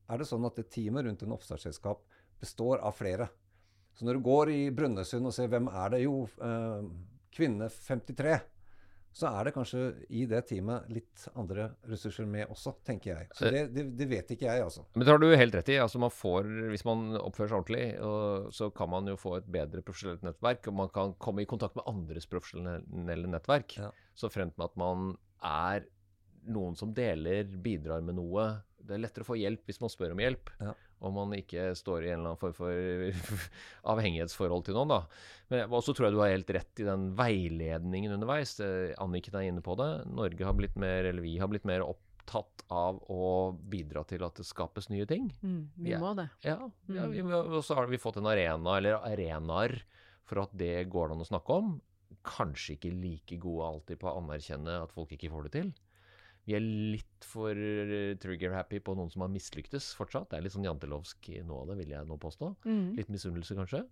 er 0.07 0.21
det 0.21 0.27
sånn 0.29 0.47
at 0.47 0.57
det 0.59 0.69
teamet 0.73 1.07
rundt 1.07 1.23
en 1.25 1.35
oppstartsselskap 1.35 2.03
består 2.39 2.83
av 2.85 2.95
flere. 2.97 3.29
Så 3.97 4.05
når 4.05 4.19
du 4.19 4.27
går 4.27 4.51
i 4.53 4.61
Brønnøysund 4.75 5.25
og 5.25 5.33
ser 5.33 5.49
hvem 5.51 5.71
er 5.71 5.95
det, 5.95 6.03
jo, 6.05 6.21
eh, 6.45 6.85
kvinne 7.33 7.69
53, 7.69 8.37
så 9.17 9.31
er 9.33 9.47
det 9.47 9.53
kanskje 9.55 9.79
i 10.13 10.27
det 10.29 10.43
teamet 10.45 10.89
litt 10.93 11.23
andre 11.39 11.71
ressurser 11.89 12.27
med 12.29 12.51
også, 12.53 12.75
tenker 12.85 13.15
jeg. 13.15 13.29
Så 13.33 13.49
det, 13.53 13.63
det, 13.73 13.87
det 13.97 14.07
vet 14.11 14.33
ikke 14.35 14.45
jeg, 14.45 14.61
altså. 14.67 14.83
Men 14.93 15.07
det 15.07 15.15
har 15.15 15.21
du 15.23 15.27
helt 15.31 15.57
rett 15.57 15.71
i. 15.73 15.79
Altså 15.81 16.01
man 16.03 16.13
får, 16.13 16.49
hvis 16.69 16.85
man 16.85 17.17
oppfører 17.17 17.49
seg 17.49 17.57
ordentlig, 17.57 17.87
og, 18.05 18.51
så 18.53 18.69
kan 18.77 18.91
man 18.93 19.09
jo 19.09 19.17
få 19.17 19.39
et 19.39 19.49
bedre 19.57 19.81
profesjonelt 19.85 20.27
nettverk, 20.27 20.69
og 20.69 20.77
man 20.83 20.93
kan 20.93 21.15
komme 21.23 21.41
i 21.41 21.49
kontakt 21.49 21.79
med 21.79 21.89
andres 21.89 22.29
profesjonelle 22.29 23.33
nettverk. 23.33 23.79
Ja. 23.81 23.89
Så 24.17 24.29
fremt 24.33 24.53
med 24.59 24.69
at 24.69 24.77
man 24.77 25.15
er 25.41 25.89
noen 26.53 26.77
som 26.77 26.93
deler, 26.95 27.49
bidrar 27.65 28.05
med 28.05 28.19
noe, 28.19 28.45
det 28.87 28.95
er 28.95 29.03
lettere 29.03 29.25
å 29.25 29.27
få 29.27 29.37
hjelp 29.39 29.67
hvis 29.67 29.81
man 29.83 29.91
spør 29.91 30.13
om 30.15 30.21
hjelp. 30.23 30.51
Ja. 30.63 30.73
Om 31.07 31.13
man 31.19 31.35
ikke 31.37 31.69
står 31.77 32.05
i 32.05 32.11
en 32.11 32.21
eller 32.21 32.33
annen 32.33 32.41
form 32.41 32.55
for 32.57 33.43
avhengighetsforhold 33.93 34.65
til 34.67 34.77
noen. 34.77 34.93
da. 34.95 34.99
Men 35.51 35.77
også 35.77 35.93
tror 35.95 36.07
jeg 36.07 36.15
du 36.15 36.21
har 36.23 36.33
helt 36.33 36.53
rett 36.57 36.81
i 36.81 36.87
den 36.87 37.09
veiledningen 37.17 38.15
underveis. 38.17 38.55
Anniken 39.03 39.37
er 39.37 39.49
inne 39.51 39.63
på 39.65 39.77
det. 39.79 39.89
Norge 40.09 40.47
har 40.47 40.57
blitt 40.57 40.77
mer, 40.79 41.09
eller 41.09 41.25
vi 41.25 41.35
har 41.41 41.51
blitt 41.51 41.67
mer 41.69 41.85
opptatt 41.85 42.65
av 42.73 43.01
å 43.13 43.27
bidra 43.71 44.03
til 44.07 44.25
at 44.27 44.39
det 44.39 44.47
skapes 44.47 44.89
nye 44.93 45.07
ting. 45.09 45.29
Mm, 45.43 45.61
vi 45.75 45.93
ja. 45.93 46.01
må 46.03 46.15
det. 46.17 46.29
Ja, 46.47 46.59
ja 46.91 47.09
vi, 47.11 47.23
og 47.23 47.61
så 47.65 47.77
har 47.77 47.91
vi 47.91 48.01
fått 48.01 48.21
en 48.21 48.31
arena, 48.31 48.79
eller 48.79 49.01
arenaer, 49.03 49.79
for 50.27 50.43
at 50.43 50.55
det 50.57 50.87
går 50.91 51.11
det 51.11 51.19
an 51.19 51.27
å 51.27 51.29
snakke 51.29 51.59
om. 51.61 51.75
Kanskje 52.27 52.75
ikke 52.75 52.95
like 52.95 53.37
gode 53.39 53.67
alltid 53.67 54.01
på 54.01 54.09
å 54.09 54.17
anerkjenne 54.19 54.81
at 54.81 54.95
folk 54.95 55.13
ikke 55.15 55.31
får 55.31 55.47
det 55.47 55.53
til 55.59 55.75
vi 56.47 56.55
er 56.55 56.63
litt 56.63 57.27
for 57.27 57.51
eh, 57.51 58.15
trigger-happy 58.23 58.79
på 58.85 58.95
noen 58.95 59.11
som 59.11 59.25
har 59.25 59.31
mislyktes 59.33 59.89
fortsatt. 59.97 60.29
Det 60.31 60.37
er 60.39 60.45
litt 60.45 60.55
sånn 60.55 60.67
jantelovsk 60.67 61.27
nå 61.43 61.63
av 61.63 61.73
det, 61.73 61.79
vil 61.81 61.91
jeg 61.91 62.07
nå 62.07 62.15
påstå. 62.23 62.53
Mm. 62.63 62.85
Litt 62.95 63.11
misunnelse, 63.11 63.57
kanskje. 63.57 63.83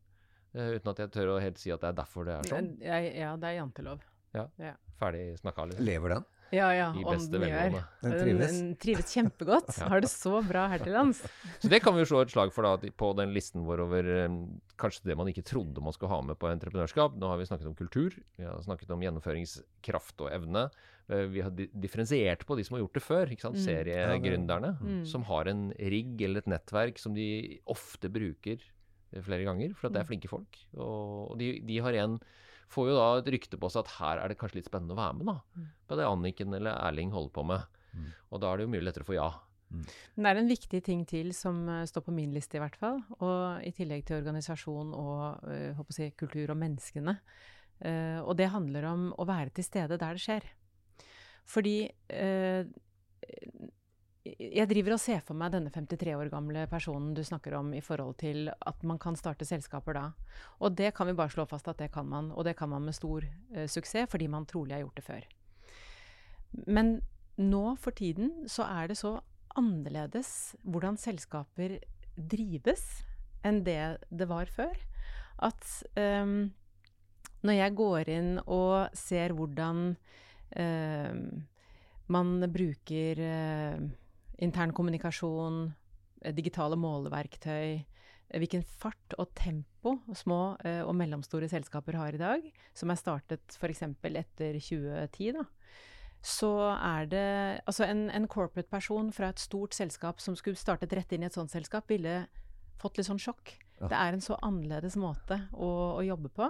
Uh, 0.56 0.78
uten 0.78 0.94
at 0.94 1.02
jeg 1.04 1.12
tør 1.12 1.34
å 1.34 1.40
helt 1.44 1.60
si 1.60 1.74
at 1.76 1.82
det 1.84 1.90
er 1.92 1.98
derfor 1.98 2.28
det 2.28 2.38
er 2.38 2.48
sånn. 2.48 2.70
Ja, 2.80 3.02
ja 3.04 3.34
det 3.42 3.50
er 3.50 3.58
jantelov. 3.58 4.06
Ja. 4.36 4.46
ja. 4.62 4.72
Ferdig 5.00 5.34
snakka, 5.42 5.68
liksom. 5.68 5.84
Lever 5.88 6.16
den? 6.16 6.26
Ja, 6.54 6.70
ja. 6.76 6.88
I 6.96 7.04
beste 7.04 7.40
velgående. 7.42 7.82
Den 8.04 8.16
trives. 8.22 8.56
Den, 8.56 8.72
trives 8.80 9.12
kjempegodt. 9.18 9.72
ja. 9.80 9.90
Har 9.92 10.04
det 10.06 10.12
så 10.12 10.40
bra 10.46 10.66
her 10.72 10.84
til 10.84 10.96
lands. 10.96 11.24
Så 11.62 11.72
det 11.72 11.82
kan 11.84 11.96
vi 11.96 12.04
jo 12.04 12.10
slå 12.12 12.24
et 12.24 12.32
slag 12.32 12.56
for 12.56 12.68
da, 12.68 12.92
på 12.96 13.12
den 13.20 13.34
listen 13.36 13.66
vår 13.68 13.84
over 13.88 14.12
um, 14.30 14.40
kanskje 14.80 15.10
det 15.10 15.20
man 15.20 15.32
ikke 15.32 15.44
trodde 15.48 15.84
man 15.84 15.96
skulle 15.96 16.14
ha 16.14 16.22
med 16.24 16.40
på 16.40 16.52
entreprenørskap. 16.52 17.20
Nå 17.20 17.32
har 17.32 17.42
vi 17.42 17.48
snakket 17.50 17.72
om 17.72 17.78
kultur, 17.78 18.16
vi 18.38 18.48
har 18.48 18.62
snakket 18.64 18.94
om 18.96 19.04
gjennomføringskraft 19.04 20.24
og 20.24 20.32
evne. 20.36 20.70
Uh, 21.12 21.26
vi 21.30 21.44
har 21.46 21.54
differensiert 21.54 22.46
på 22.48 22.58
de 22.58 22.66
som 22.66 22.78
har 22.78 22.86
gjort 22.86 22.98
det 22.98 23.06
før. 23.06 23.34
ikke 23.34 23.48
sant? 23.48 23.60
Mm. 23.60 23.66
Seriegründerne. 23.66 24.72
Mm. 24.80 25.04
Som 25.10 25.28
har 25.30 25.52
en 25.52 25.68
rigg 25.78 26.24
eller 26.26 26.44
et 26.44 26.56
nettverk 26.56 27.02
som 27.02 27.18
de 27.18 27.60
ofte 27.72 28.12
bruker 28.12 28.58
eh, 28.58 29.22
flere 29.22 29.46
ganger, 29.48 29.76
for 29.78 29.90
at 29.90 29.96
det 29.96 30.02
er 30.02 30.08
mm. 30.08 30.12
flinke 30.14 30.32
folk. 30.32 30.60
Og 30.76 31.38
de, 31.42 31.56
de 31.66 31.80
har 31.86 32.02
en 32.06 32.20
får 32.72 32.90
jo 32.90 32.98
da 32.98 33.08
et 33.20 33.34
rykte 33.36 33.60
på 33.62 33.70
seg 33.72 33.86
at 33.86 33.96
her 34.00 34.22
er 34.22 34.32
det 34.32 34.38
kanskje 34.40 34.60
litt 34.60 34.70
spennende 34.70 34.96
å 34.96 35.00
være 35.00 35.18
med, 35.20 35.30
da. 35.30 35.38
Mm. 35.56 35.68
På 35.86 35.98
det 36.00 36.08
Anniken 36.10 36.56
eller 36.58 36.80
Erling 36.88 37.12
holder 37.14 37.34
på 37.36 37.44
med. 37.48 37.82
Mm. 37.96 38.08
Og 38.32 38.42
da 38.42 38.50
er 38.50 38.58
det 38.58 38.66
jo 38.66 38.72
mye 38.74 38.86
lettere 38.86 39.06
å 39.06 39.10
få 39.10 39.18
ja. 39.18 39.30
Men 39.76 40.26
det 40.26 40.32
er 40.32 40.40
en 40.40 40.52
viktig 40.52 40.82
ting 40.86 41.02
til 41.10 41.32
som 41.36 41.64
uh, 41.68 41.84
står 41.90 42.06
på 42.06 42.14
min 42.16 42.34
liste, 42.36 42.58
i 42.58 42.64
hvert 42.64 42.78
fall. 42.80 43.02
Og 43.20 43.66
i 43.66 43.74
tillegg 43.76 44.06
til 44.08 44.20
organisasjon 44.22 44.94
og 44.96 45.48
uh, 45.50 45.82
si, 45.94 46.12
kultur 46.18 46.54
og 46.54 46.60
menneskene. 46.62 47.18
Uh, 47.82 48.22
og 48.24 48.36
det 48.40 48.52
handler 48.54 48.88
om 48.92 49.10
å 49.20 49.28
være 49.28 49.56
til 49.56 49.68
stede 49.68 50.00
der 50.00 50.20
det 50.20 50.24
skjer. 50.24 50.48
Fordi 51.46 51.78
jeg 54.26 54.66
driver 54.70 54.96
og 54.96 55.02
ser 55.02 55.22
for 55.22 55.38
meg 55.38 55.54
denne 55.54 55.70
53 55.70 56.16
år 56.18 56.30
gamle 56.34 56.66
personen 56.70 57.14
du 57.14 57.22
snakker 57.26 57.54
om 57.60 57.70
i 57.78 57.82
forhold 57.86 58.16
til 58.18 58.50
at 58.50 58.82
man 58.88 58.98
kan 59.02 59.18
starte 59.20 59.46
selskaper 59.46 59.98
da. 59.98 60.06
Og 60.66 60.74
det 60.78 60.96
kan 60.98 61.08
vi 61.10 61.18
bare 61.18 61.34
slå 61.34 61.46
fast 61.50 61.70
at 61.70 61.78
det 61.82 61.92
kan 61.94 62.08
man, 62.10 62.32
og 62.34 62.48
det 62.48 62.56
kan 62.58 62.72
man 62.72 62.88
med 62.88 62.98
stor 62.98 63.26
eh, 63.54 63.68
suksess 63.70 64.10
fordi 64.10 64.28
man 64.32 64.48
trolig 64.50 64.74
har 64.74 64.82
gjort 64.82 64.98
det 64.98 65.06
før. 65.06 65.28
Men 66.66 67.00
nå 67.38 67.76
for 67.78 67.94
tiden 67.94 68.48
så 68.50 68.66
er 68.66 68.90
det 68.90 68.98
så 68.98 69.20
annerledes 69.56 70.56
hvordan 70.64 70.98
selskaper 71.00 71.78
drives 72.16 73.06
enn 73.46 73.62
det 73.68 73.98
det 74.10 74.30
var 74.32 74.50
før. 74.50 74.74
At 75.38 75.62
um, 76.00 76.50
når 77.46 77.60
jeg 77.60 77.76
går 77.78 78.10
inn 78.10 78.30
og 78.48 78.96
ser 78.98 79.36
hvordan 79.36 79.92
man 82.12 82.52
bruker 82.54 83.20
uh, 83.20 83.82
intern 84.44 84.74
kommunikasjon, 84.76 85.74
eh, 86.22 86.34
digitale 86.36 86.78
måleverktøy, 86.78 87.86
eh, 88.30 88.40
hvilken 88.40 88.64
fart 88.64 89.16
og 89.18 89.32
tempo 89.34 90.00
små 90.18 90.58
og 90.66 90.96
mellomstore 90.98 91.48
selskaper 91.48 91.94
har 91.94 92.16
i 92.16 92.18
dag, 92.18 92.48
som 92.74 92.90
er 92.90 92.98
startet 92.98 93.54
f.eks. 93.54 93.84
etter 93.86 94.58
2010, 94.58 95.32
da, 95.38 95.44
så 96.26 96.50
er 96.74 97.06
det 97.06 97.62
Altså 97.68 97.86
en, 97.86 98.10
en 98.10 98.28
corporate 98.28 98.70
person 98.70 99.12
fra 99.14 99.30
et 99.30 99.40
stort 99.40 99.76
selskap 99.78 100.20
som 100.20 100.36
skulle 100.36 100.58
startet 100.58 100.94
rett 100.94 101.12
inn 101.14 101.22
i 101.22 101.28
et 101.30 101.38
sånt 101.38 101.54
selskap, 101.54 101.88
ville 101.90 102.26
fått 102.82 102.98
litt 102.98 103.08
sånn 103.08 103.22
sjokk. 103.22 103.54
Ja. 103.80 103.90
Det 103.92 104.00
er 104.00 104.16
en 104.16 104.26
så 104.26 104.38
annerledes 104.42 104.98
måte 104.98 105.44
å, 105.54 105.70
å 106.00 106.02
jobbe 106.02 106.32
på. 106.34 106.50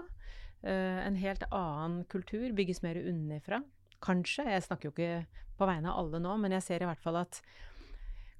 Uh, 0.65 1.01
en 1.03 1.17
helt 1.19 1.43
annen 1.51 2.05
kultur, 2.09 2.47
bygges 2.55 2.81
mer 2.85 2.97
unnifra. 2.97 3.61
Kanskje. 4.05 4.45
Jeg 4.53 4.65
snakker 4.67 4.89
jo 4.89 4.95
ikke 4.95 5.45
på 5.55 5.69
vegne 5.69 5.91
av 5.91 6.03
alle 6.03 6.21
nå, 6.21 6.35
men 6.41 6.53
jeg 6.57 6.65
ser 6.67 6.83
i 6.83 6.89
hvert 6.89 7.01
fall 7.01 7.23
at 7.23 7.41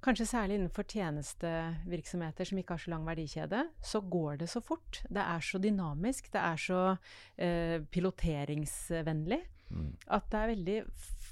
Kanskje 0.06 0.26
særlig 0.28 0.58
innenfor 0.58 0.84
tjenestevirksomheter 0.86 2.46
som 2.46 2.58
ikke 2.60 2.76
har 2.76 2.82
så 2.82 2.90
lang 2.92 3.06
verdikjede, 3.08 3.62
så 3.82 4.00
går 4.06 4.36
det 4.42 4.48
så 4.52 4.60
fort. 4.62 5.00
Det 5.08 5.22
er 5.22 5.42
så 5.42 5.58
dynamisk, 5.58 6.28
det 6.30 6.42
er 6.42 6.60
så 6.62 6.82
eh, 7.42 7.80
piloteringsvennlig 7.90 9.40
mm. 9.72 9.88
at 10.14 10.28
det 10.30 10.42
er 10.42 10.52
veldig 10.52 10.76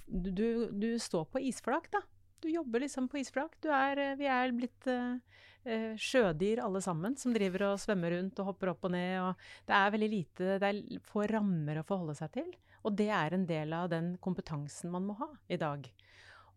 du, 0.06 0.48
du, 0.72 0.88
står 0.98 1.28
på 1.32 1.44
isflak, 1.52 1.86
da. 1.92 2.02
Du 2.42 2.50
jobber 2.50 2.82
liksom 2.82 3.06
på 3.08 3.20
isflak. 3.22 3.54
Er, 3.64 4.00
eh, 4.00 4.16
vi 4.18 4.26
er 4.28 4.56
blitt 4.56 4.88
eh, 4.90 5.38
eh, 5.64 5.92
sjødyr 5.94 6.64
alle 6.64 6.82
sammen, 6.84 7.16
som 7.20 7.36
driver 7.36 7.70
og 7.70 7.80
svømmer 7.80 8.16
rundt 8.16 8.42
og 8.42 8.50
hopper 8.50 8.74
opp 8.74 8.84
og 8.88 8.96
ned. 8.96 9.14
Og 9.22 9.68
det 9.68 9.78
er 9.78 9.94
veldig 9.94 10.10
lite 10.12 10.58
Det 10.58 10.72
er 10.72 11.04
få 11.12 11.28
rammer 11.30 11.80
å 11.80 11.86
forholde 11.86 12.16
seg 12.18 12.34
til. 12.40 12.50
Og 12.84 12.96
det 12.98 13.08
er 13.16 13.34
en 13.34 13.46
del 13.48 13.72
av 13.76 13.88
den 13.92 14.14
kompetansen 14.22 14.92
man 14.92 15.06
må 15.08 15.16
ha 15.20 15.30
i 15.48 15.58
dag. 15.60 15.86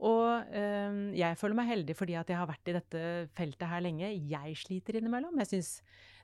Og 0.05 0.53
øh, 0.53 0.97
jeg 1.17 1.38
føler 1.39 1.57
meg 1.57 1.71
heldig 1.71 1.95
fordi 1.97 2.17
at 2.19 2.30
jeg 2.30 2.38
har 2.38 2.49
vært 2.49 2.69
i 2.69 2.75
dette 2.75 3.03
feltet 3.38 3.69
her 3.71 3.82
lenge. 3.82 4.11
Jeg 4.30 4.57
sliter 4.59 4.99
innimellom. 4.99 5.39
Jeg 5.41 5.51
syns 5.55 5.71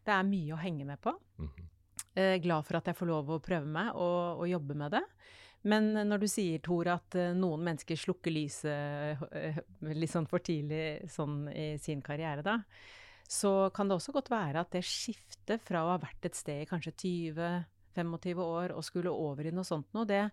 det 0.06 0.14
er 0.14 0.28
mye 0.28 0.54
å 0.54 0.62
henge 0.62 0.86
med 0.86 1.02
på. 1.02 1.16
Mm 1.40 1.48
-hmm. 1.48 1.70
eh, 2.16 2.38
glad 2.38 2.66
for 2.66 2.78
at 2.78 2.88
jeg 2.88 2.96
får 2.96 3.08
lov 3.08 3.30
å 3.30 3.40
prøve 3.40 3.66
meg 3.66 3.96
og, 3.96 4.40
og, 4.40 4.48
jobbe 4.50 4.74
med 4.76 4.92
det. 4.92 5.04
Men 5.64 5.94
når 5.94 6.20
du 6.20 6.28
sier, 6.28 6.60
Tor, 6.60 6.88
at 6.88 7.16
uh, 7.16 7.34
noen 7.34 7.64
mennesker 7.64 7.96
slukker 7.96 8.32
lyset 8.32 9.18
uh, 9.22 9.58
litt 9.82 10.12
sånn 10.12 10.28
for 10.28 10.40
tidlig 10.40 11.10
sånn 11.10 11.48
i 11.48 11.78
sin 11.78 12.02
karriere, 12.02 12.42
da, 12.42 12.60
så 13.30 13.70
kan 13.70 13.88
det 13.88 13.96
også 13.96 14.12
godt 14.12 14.30
være 14.30 14.60
at 14.60 14.72
det 14.72 14.84
skiftet 14.84 15.62
fra 15.62 15.86
å 15.86 15.94
ha 15.94 15.98
vært 15.98 16.26
et 16.26 16.36
sted 16.36 16.62
i 16.62 16.66
kanskje 16.66 16.92
20-25 17.96 18.44
år 18.44 18.76
og 18.76 18.86
skulle 18.86 19.14
over 19.14 19.48
i 19.48 19.56
noe 19.56 19.68
sånt 19.68 19.90
noe, 19.96 20.10
det 20.10 20.28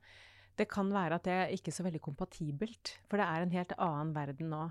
det 0.60 0.68
kan 0.70 0.90
være 0.92 1.16
at 1.16 1.26
det 1.26 1.36
er 1.36 1.54
ikke 1.54 1.72
så 1.74 1.84
veldig 1.86 2.02
kompatibelt. 2.04 2.96
For 3.08 3.20
det 3.20 3.28
er 3.28 3.44
en 3.44 3.54
helt 3.54 3.74
annen 3.78 4.12
verden 4.16 4.52
nå. 4.52 4.66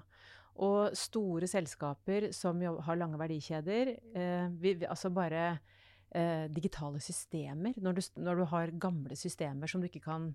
Og 0.59 0.95
store 0.97 1.47
selskaper 1.47 2.29
som 2.35 2.59
har 2.59 2.99
lange 2.99 3.19
verdikjeder, 3.19 3.93
eh, 4.11 4.47
vi, 4.59 4.75
altså 4.83 5.11
bare 5.15 5.43
eh, 6.11 6.49
digitale 6.51 6.99
systemer 6.99 7.77
når 7.79 7.95
du, 7.95 8.01
når 8.19 8.41
du, 8.41 8.45
har 8.51 8.75
gamle 8.75 9.15
systemer 9.15 9.71
som 9.71 9.79
du 9.79 9.87
ikke 9.87 10.03
kan 10.03 10.33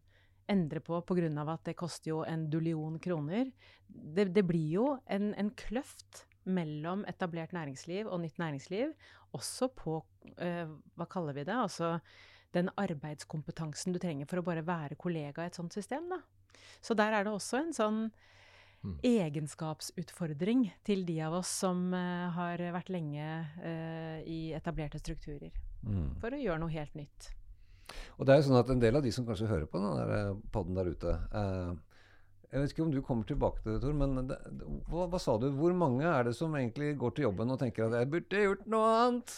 endre 0.49 0.81
på 0.85 1.01
pga. 1.05 1.29
at 1.53 1.65
det 1.65 1.77
koster 1.77 2.11
jo 2.11 2.23
en 2.25 2.49
dullion 2.51 2.99
kroner. 2.99 3.53
Det, 3.89 4.33
det 4.33 4.47
blir 4.47 4.71
jo 4.73 4.87
en, 5.07 5.35
en, 5.35 5.51
kløft 5.51 6.25
mellom 6.45 7.05
etablert 7.09 7.53
næringsliv 7.53 8.07
og 8.07 8.21
nytt 8.21 8.39
næringsliv, 8.39 8.93
også 9.33 9.69
på 9.69 10.05
eh, 10.39 10.69
Hva 10.97 11.07
kaller 11.07 11.33
vi 11.33 11.45
det? 11.45 11.55
Altså 11.57 11.99
den 12.55 12.71
arbeidskompetansen 12.81 13.95
du 13.95 14.01
trenger 14.03 14.29
for 14.31 14.41
å 14.41 14.47
bare 14.47 14.65
være 14.67 14.99
kollega 15.01 15.45
i 15.45 15.51
et 15.51 15.59
sånt 15.59 15.75
system. 15.75 16.09
Da. 16.13 16.23
Så 16.85 16.97
der 16.99 17.15
er 17.17 17.27
det 17.27 17.35
også 17.35 17.61
en 17.61 17.73
sånn 17.77 18.01
mm. 18.85 18.99
egenskapsutfordring 19.05 20.67
til 20.87 21.07
de 21.09 21.21
av 21.27 21.39
oss 21.41 21.53
som 21.65 21.87
uh, 21.95 22.31
har 22.37 22.63
vært 22.77 22.93
lenge 22.95 23.31
uh, 23.61 24.19
i 24.29 24.53
etablerte 24.57 25.01
strukturer. 25.03 25.55
Mm. 25.85 26.15
For 26.23 26.35
å 26.35 26.41
gjøre 26.41 26.63
noe 26.63 26.75
helt 26.75 26.95
nytt. 26.99 27.33
Og 28.19 28.27
det 28.27 28.35
er 28.35 28.41
jo 28.41 28.47
sånn 28.47 28.61
at 28.61 28.71
En 28.73 28.81
del 28.81 28.97
av 28.97 29.05
de 29.05 29.11
som 29.13 29.27
kanskje 29.29 29.49
hører 29.51 29.67
på 29.69 29.81
den 29.81 30.15
eh, 30.17 30.31
podden 30.55 30.79
der 30.79 30.89
ute 30.89 31.11
uh, 31.35 31.75
Jeg 32.49 32.63
vet 32.63 32.73
ikke 32.73 32.85
om 32.87 32.95
du 32.95 33.03
kommer 33.05 33.29
tilbake 33.29 33.61
til 33.61 33.75
det, 33.75 33.83
Tor, 33.83 33.97
men 33.99 34.31
det, 34.31 34.39
hva, 34.89 35.05
hva, 35.13 35.21
sa 35.21 35.35
du? 35.41 35.51
Hvor 35.59 35.75
mange 35.77 36.07
er 36.09 36.25
det 36.29 36.33
som 36.39 36.55
egentlig 36.57 36.95
går 37.01 37.17
til 37.17 37.29
jobben 37.29 37.53
og 37.53 37.61
tenker 37.61 37.89
at 37.89 37.99
jeg 37.99 38.11
burde 38.15 38.47
gjort 38.47 38.65
noe 38.71 38.95
annet? 39.03 39.37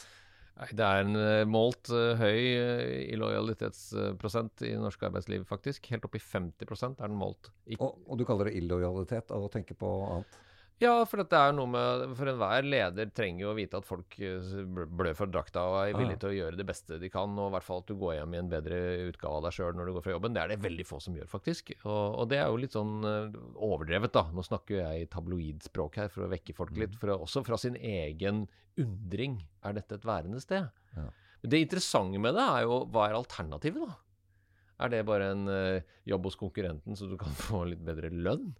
Nei, 0.56 0.68
Det 0.72 0.86
er 0.86 1.02
en 1.02 1.18
uh, 1.18 1.42
målt 1.48 1.90
uh, 1.92 2.14
høy 2.16 2.38
uh, 2.56 2.84
i 3.04 3.18
lojalitetsprosent 3.20 4.64
i 4.64 4.72
norsk 4.80 5.04
arbeidsliv, 5.10 5.44
faktisk. 5.48 5.90
Helt 5.92 6.06
opp 6.08 6.16
i 6.16 6.22
50% 6.22 7.02
er 7.02 7.12
den 7.12 7.20
målt. 7.20 7.50
Og, 7.76 7.98
og, 8.06 8.14
du 8.16 8.24
kaller 8.28 8.48
det 8.48 8.56
illojalitet 8.62 9.34
av 9.36 9.44
å 9.44 9.52
tenke 9.52 9.76
på 9.76 9.92
annet? 10.08 10.38
Ja, 10.82 10.92
for 11.08 11.22
det 11.22 11.32
er 11.32 11.54
noe 11.56 11.70
med 11.72 12.02
For 12.18 12.28
enhver 12.28 12.66
leder 12.66 13.08
trenger 13.16 13.46
jo 13.46 13.52
å 13.54 13.56
vite 13.56 13.78
at 13.80 13.86
folk 13.88 14.12
blør 14.68 15.14
for 15.16 15.30
drakta 15.32 15.62
og 15.70 15.76
er 15.80 15.96
villige 15.96 16.18
ah. 16.18 16.22
til 16.26 16.32
å 16.34 16.36
gjøre 16.36 16.58
det 16.60 16.66
beste 16.68 16.98
de 17.00 17.08
kan, 17.12 17.32
og 17.40 17.48
i 17.48 17.54
hvert 17.54 17.64
fall 17.64 17.80
at 17.80 17.88
du 17.88 17.94
går 17.96 18.18
hjem 18.18 18.36
i 18.36 18.40
en 18.42 18.50
bedre 18.52 18.80
utgave 19.06 19.38
av 19.38 19.46
deg 19.46 19.56
sjøl 19.56 19.78
når 19.78 19.88
du 19.88 19.94
går 19.96 20.04
fra 20.04 20.16
jobben. 20.16 20.36
Det 20.36 20.42
er 20.42 20.52
det 20.52 20.60
veldig 20.66 20.86
få 20.88 21.00
som 21.00 21.16
gjør, 21.16 21.30
faktisk. 21.32 21.72
Og, 21.78 22.04
og 22.20 22.28
det 22.32 22.42
er 22.42 22.52
jo 22.52 22.60
litt 22.60 22.76
sånn 22.76 22.94
overdrevet, 23.06 24.12
da. 24.18 24.26
Nå 24.36 24.44
snakker 24.44 24.76
jo 24.76 24.82
jeg 24.82 25.06
i 25.06 25.10
tabloidspråk 25.16 26.00
her 26.02 26.12
for 26.12 26.26
å 26.26 26.30
vekke 26.34 26.56
folk 26.58 26.76
litt. 26.76 26.92
Mm. 26.92 27.00
For, 27.00 27.16
også 27.16 27.46
fra 27.46 27.60
sin 27.60 27.80
egen 27.80 28.44
undring. 28.76 29.40
Er 29.64 29.78
dette 29.78 29.96
et 29.96 30.04
værende 30.04 30.44
sted? 30.44 30.68
Ja. 30.96 31.08
Det 31.46 31.60
interessante 31.62 32.20
med 32.20 32.36
det 32.36 32.44
er 32.44 32.66
jo 32.66 32.82
hva 32.92 33.08
er 33.08 33.16
alternativet, 33.16 33.86
da? 33.86 33.96
Er 34.84 34.92
det 34.92 35.06
bare 35.08 35.30
en 35.32 35.48
uh, 35.48 35.84
jobb 36.04 36.28
hos 36.28 36.36
konkurrenten 36.36 36.98
så 36.98 37.08
du 37.08 37.16
kan 37.20 37.32
få 37.46 37.64
litt 37.70 37.84
bedre 37.84 38.12
lønn? 38.12 38.50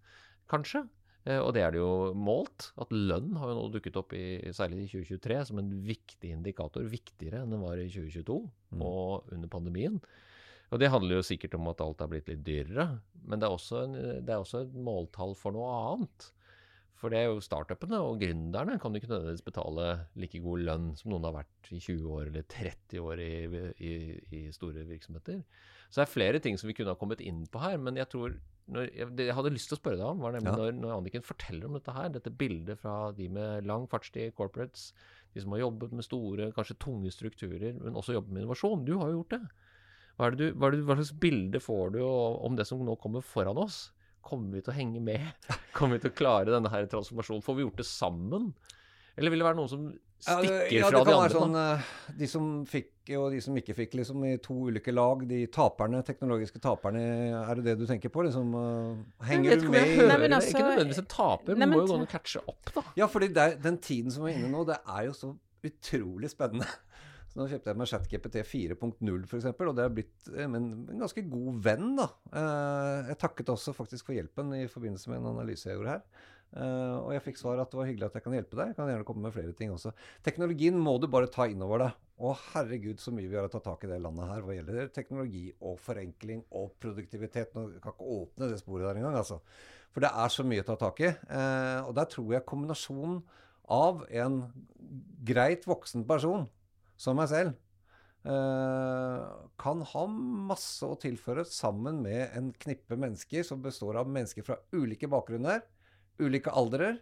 Kanskje. 0.51 0.87
Uh, 1.27 1.41
og 1.43 1.51
det 1.57 1.65
er 1.67 1.75
det 1.75 1.83
jo 1.83 2.13
målt. 2.15 2.71
At 2.81 2.95
lønn 2.95 3.35
har 3.41 3.51
jo 3.51 3.59
nå 3.59 3.67
dukket 3.75 3.99
opp, 3.99 4.15
i, 4.15 4.39
særlig 4.55 4.85
i 4.85 4.91
2023, 4.93 5.41
som 5.51 5.63
en 5.63 5.73
viktig 5.87 6.31
indikator. 6.37 6.87
Viktigere 6.91 7.43
enn 7.43 7.53
den 7.55 7.65
var 7.65 7.83
i 7.83 7.89
2022 7.91 8.39
mm. 8.47 8.87
og 8.87 9.35
under 9.35 9.51
pandemien. 9.53 9.99
Og 10.75 10.81
det 10.83 10.91
handler 10.91 11.21
jo 11.21 11.27
sikkert 11.27 11.55
om 11.59 11.69
at 11.71 11.83
alt 11.83 12.01
har 12.03 12.11
blitt 12.11 12.31
litt 12.31 12.47
dyrere. 12.47 12.89
Men 13.27 13.43
det 13.43 13.49
er 13.49 13.55
også, 13.55 13.85
en, 13.87 14.01
det 14.27 14.33
er 14.33 14.41
også 14.43 14.65
et 14.65 14.75
måltall 14.87 15.37
for 15.39 15.55
noe 15.55 15.69
annet. 15.93 16.31
For 16.97 17.13
det 17.13 17.21
er 17.21 17.29
jo 17.29 17.43
startupene 17.45 17.99
og 18.01 18.23
gründerne 18.23 18.79
kan 18.81 18.95
jo 18.95 19.03
ikke 19.03 19.11
nødvendigvis 19.11 19.45
betale 19.45 19.89
like 20.17 20.41
god 20.41 20.63
lønn 20.65 20.87
som 20.97 21.13
noen 21.13 21.27
har 21.29 21.35
vært 21.43 21.71
i 21.75 21.81
20 21.83 22.07
år 22.15 22.31
eller 22.31 22.47
30 22.49 23.03
år 23.05 23.21
i, 23.21 23.33
i, 23.85 23.93
i 24.33 24.41
store 24.55 24.87
virksomheter. 24.89 25.43
Så 25.91 26.01
det 26.01 26.07
er 26.07 26.15
flere 26.15 26.41
ting 26.43 26.57
som 26.59 26.71
vi 26.71 26.77
kunne 26.79 26.95
ha 26.95 26.99
kommet 26.99 27.21
inn 27.21 27.45
på 27.53 27.61
her. 27.61 27.77
Men 27.83 28.01
jeg 28.01 28.09
tror 28.15 28.39
når, 28.73 28.89
Det 29.15 29.29
jeg 29.29 29.37
hadde 29.37 29.53
lyst 29.55 29.71
til 29.71 29.77
å 29.77 29.81
spørre 29.81 30.01
deg 30.01 30.09
om, 30.09 30.23
var 30.25 30.35
nemlig 30.35 30.51
ja. 30.51 30.57
når, 30.59 30.79
når 30.81 30.95
Anniken 30.97 31.27
forteller 31.27 31.69
om 31.69 31.77
dette 31.77 31.95
her, 31.95 32.09
dette 32.15 32.33
bildet 32.35 32.81
fra 32.81 33.13
de 33.15 33.29
med 33.33 33.69
lang 33.69 33.87
fartstid, 33.91 34.35
corporates, 34.39 34.89
de 35.37 35.45
som 35.45 35.55
har 35.55 35.63
jobbet 35.63 35.95
med 35.95 36.07
store, 36.07 36.51
kanskje 36.57 36.79
tunge 36.83 37.13
strukturer, 37.15 37.77
men 37.79 37.99
også 37.99 38.17
jobbet 38.17 38.33
med 38.33 38.43
innovasjon. 38.43 38.87
Du 38.89 38.97
har 38.99 39.13
jo 39.13 39.21
gjort 39.21 39.37
det. 39.37 39.43
Hva, 40.17 40.31
du, 40.33 40.47
hva, 40.57 40.71
det, 40.73 40.81
hva 40.89 40.97
slags 40.97 41.13
bilde 41.21 41.61
får 41.61 41.93
du 41.99 42.01
om 42.07 42.57
det 42.57 42.65
som 42.67 42.81
nå 42.83 42.97
kommer 43.03 43.25
foran 43.25 43.61
oss? 43.61 43.91
Kommer 44.27 44.57
vi 44.57 44.65
til 44.65 44.73
å 44.73 44.79
henge 44.79 45.03
med? 45.05 45.27
Kommer 45.77 45.99
vi 45.99 46.07
til 46.07 46.15
å 46.15 46.19
klare 46.19 46.55
denne 46.55 46.73
her 46.73 46.89
transformasjonen? 46.91 47.45
Får 47.45 47.59
vi 47.59 47.67
gjort 47.67 47.83
det 47.83 47.87
sammen? 47.87 48.49
Eller 49.15 49.33
vil 49.33 49.45
det 49.45 49.47
være 49.47 49.61
noen 49.61 49.71
som 49.71 49.85
stikker 50.25 50.73
ja, 50.73 50.89
fra 50.89 51.03
de 51.03 51.03
andre? 51.03 51.03
Ja, 51.03 51.05
det 51.05 51.11
kan 51.11 51.23
være 51.23 51.35
sånn 51.35 51.57
uh, 51.59 51.91
De 52.21 52.29
som 52.31 52.51
fikk 52.69 52.93
og 53.17 53.29
de 53.31 53.41
som 53.45 53.59
ikke 53.61 53.77
fikk, 53.77 53.93
liksom 54.01 54.25
i 54.27 54.33
to 54.43 54.57
ulike 54.67 54.91
lag. 54.91 55.21
De 55.31 55.45
taperne, 55.55 56.01
teknologiske 56.07 56.59
taperne, 56.63 57.03
er 57.39 57.61
det 57.61 57.69
det 57.69 57.77
du 57.79 57.85
tenker 57.87 58.11
på? 58.11 58.25
Liksom, 58.27 58.55
uh, 58.59 59.27
henger 59.29 59.63
du 59.63 59.69
med? 59.71 59.93
Nei, 60.01 60.17
men 60.25 60.35
altså, 60.35 60.57
ikke 60.57 60.65
nødvendigvis 60.67 61.03
en 61.05 61.11
taper, 61.13 61.61
men 61.61 61.71
må 61.71 61.85
jo 61.85 61.91
gå 61.93 62.01
an 62.01 62.09
å 62.09 62.11
catche 62.11 62.43
opp, 62.43 62.73
da. 62.75 62.83
Ja, 62.99 63.07
fordi 63.11 63.31
den 63.37 63.79
tiden 63.79 64.15
som 64.15 64.27
er 64.27 64.35
inne 64.35 64.51
nå, 64.51 64.65
det 64.67 64.81
er 64.83 65.07
jo 65.07 65.15
så 65.15 65.31
utrolig 65.67 66.33
spennende. 66.33 66.67
Så 67.37 67.43
nå 67.43 67.51
kjøpte 67.51 67.69
jeg 67.69 67.77
meg 67.77 67.89
ChatGPT 67.91 68.37
4.0 68.49 69.25
f.eks., 69.27 69.47
og 69.53 69.75
det 69.77 69.83
er 69.85 69.91
blitt 69.93 70.29
eh, 70.33 70.47
en, 70.47 70.55
en 70.89 71.03
ganske 71.03 71.21
god 71.29 71.59
venn. 71.67 71.91
da. 71.99 72.07
Eh, 72.33 73.11
jeg 73.11 73.19
takket 73.21 73.51
også 73.53 73.75
faktisk 73.77 74.09
for 74.09 74.17
hjelpen 74.17 74.55
i 74.57 74.63
forbindelse 74.73 75.11
med 75.11 75.21
en 75.21 75.35
analyse 75.35 75.69
jeg 75.69 75.77
gjorde 75.77 75.99
her. 75.99 76.25
Uh, 76.57 77.03
og 77.03 77.11
jeg 77.13 77.25
fikk 77.25 77.41
svar 77.41 77.61
at 77.61 77.73
det 77.73 77.77
var 77.77 77.89
hyggelig 77.89 78.07
at 78.07 78.17
jeg 78.17 78.25
kan 78.25 78.37
hjelpe 78.37 78.57
deg. 78.57 78.71
Jeg 78.71 78.79
kan 78.79 78.91
gjerne 78.91 79.07
komme 79.09 79.27
med 79.27 79.35
flere 79.35 79.55
ting 79.57 79.73
også. 79.75 79.93
Teknologien 80.25 80.79
må 80.81 80.97
du 81.03 81.09
bare 81.13 81.31
ta 81.33 81.49
inn 81.51 81.65
over 81.65 81.83
deg. 81.85 82.03
Og 82.27 82.37
herregud, 82.55 83.01
så 83.03 83.13
mye 83.13 83.29
vi 83.29 83.37
har 83.37 83.49
å 83.49 83.53
ta 83.53 83.61
tak 83.65 83.85
i 83.85 83.91
det 83.91 83.99
landet 84.01 84.31
her 84.31 84.45
hva 84.45 84.55
gjelder 84.57 84.93
teknologi 84.95 85.51
og 85.61 85.77
forenkling 85.85 86.47
og 86.57 86.71
produktivitet. 86.81 87.53
Nå 87.57 87.67
kan 87.83 87.93
ikke 87.93 88.15
åpne 88.21 88.49
det 88.53 88.61
sporet 88.63 88.89
der 88.89 89.03
engang, 89.03 89.19
altså. 89.21 89.43
For 89.93 90.05
det 90.05 90.13
er 90.13 90.33
så 90.33 90.45
mye 90.45 90.65
å 90.65 90.69
ta 90.71 90.79
tak 90.81 91.03
i. 91.05 91.13
Uh, 91.29 91.85
og 91.89 91.93
der 91.99 92.09
tror 92.13 92.33
jeg 92.33 92.49
kombinasjonen 92.49 93.21
av 93.77 94.07
en 94.15 94.43
greit 95.27 95.67
voksen 95.67 96.07
person 96.09 96.47
som 96.97 97.19
meg 97.19 97.29
selv 97.29 97.57
uh, 98.29 99.47
kan 99.61 99.83
ha 99.93 100.05
masse 100.09 100.87
å 100.87 100.99
tilføre 101.01 101.45
sammen 101.49 102.01
med 102.05 102.31
en 102.39 102.53
knippe 102.63 102.97
mennesker 102.97 103.45
som 103.47 103.63
består 103.65 103.99
av 104.01 104.09
mennesker 104.09 104.47
fra 104.47 104.61
ulike 104.73 105.11
bakgrunner 105.11 105.65
ulike 106.23 106.53
aldrer, 106.53 106.99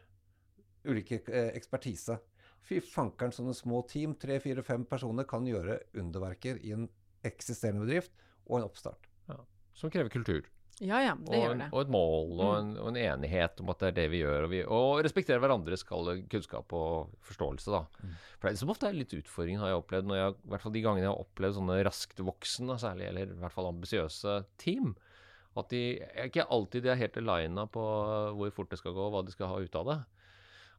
ulike 0.84 1.20
eh, 1.30 1.52
ekspertise. 1.56 2.18
Fy 2.64 2.80
fankeren, 2.80 3.34
sånne 3.34 3.54
små 3.56 3.82
team, 3.88 4.14
tre, 4.20 4.38
fire, 4.40 4.64
fem 4.64 4.86
personer, 4.88 5.26
kan 5.28 5.46
gjøre 5.46 5.80
underverker 6.00 6.60
i 6.64 6.72
en 6.76 6.88
eksisterende 7.24 7.84
bedrift 7.84 8.14
og 8.46 8.58
en 8.58 8.68
oppstart. 8.68 9.08
Ja, 9.28 9.40
som 9.76 9.92
krever 9.92 10.12
kultur. 10.12 10.48
Ja, 10.82 10.98
ja, 11.04 11.12
det 11.14 11.30
og, 11.30 11.38
gjør 11.38 11.58
det. 11.60 11.66
Og 11.70 11.84
et 11.84 11.90
mål 11.94 12.40
og 12.42 12.52
en, 12.56 12.70
og 12.82 12.88
en, 12.90 12.96
enighet 12.98 13.60
om 13.62 13.68
at 13.70 13.82
det 13.82 13.90
er 13.92 13.96
det 14.00 14.06
vi 14.10 14.22
gjør. 14.24 14.46
Og, 14.46 14.50
vi, 14.50 14.62
og 14.66 15.02
respektere 15.06 15.38
hverandres 15.42 15.84
kunnskap 15.86 16.74
og 16.74 17.12
forståelse, 17.28 17.70
da. 17.70 17.84
Mm. 18.02 18.16
For 18.32 18.48
det 18.48 18.54
er 18.54 18.60
som 18.64 18.72
ofte 18.74 18.90
er 18.90 18.98
litt 18.98 19.14
utfordring, 19.14 19.60
har 19.62 19.70
jeg 19.70 19.82
opplevd. 19.84 20.08
Når 20.10 20.18
jeg, 20.18 20.34
I 20.34 20.52
hvert 20.52 20.64
fall 20.64 20.74
de 20.74 20.82
gangene 20.88 21.06
jeg 21.06 21.12
har 21.12 21.22
opplevd 21.22 21.58
sånne 21.60 21.78
raskt 21.86 22.24
voksende, 22.26 22.78
særlig, 22.82 23.06
eller 23.12 23.36
i 23.36 23.38
hvert 23.44 23.54
fall 23.54 23.70
ambisiøse 23.70 24.36
team. 24.64 24.96
At 25.58 25.70
de 25.70 25.82
ikke 26.24 26.46
alltid 26.50 26.84
de 26.84 26.90
er 26.90 26.98
helt 26.98 27.16
alina 27.20 27.66
på 27.70 27.82
hvor 28.34 28.52
fort 28.54 28.72
det 28.72 28.80
skal 28.80 28.94
gå, 28.96 29.06
og 29.06 29.14
hva 29.14 29.24
de 29.26 29.34
skal 29.34 29.52
ha 29.52 29.60
ut 29.62 29.80
av 29.80 29.90
det. 29.90 29.98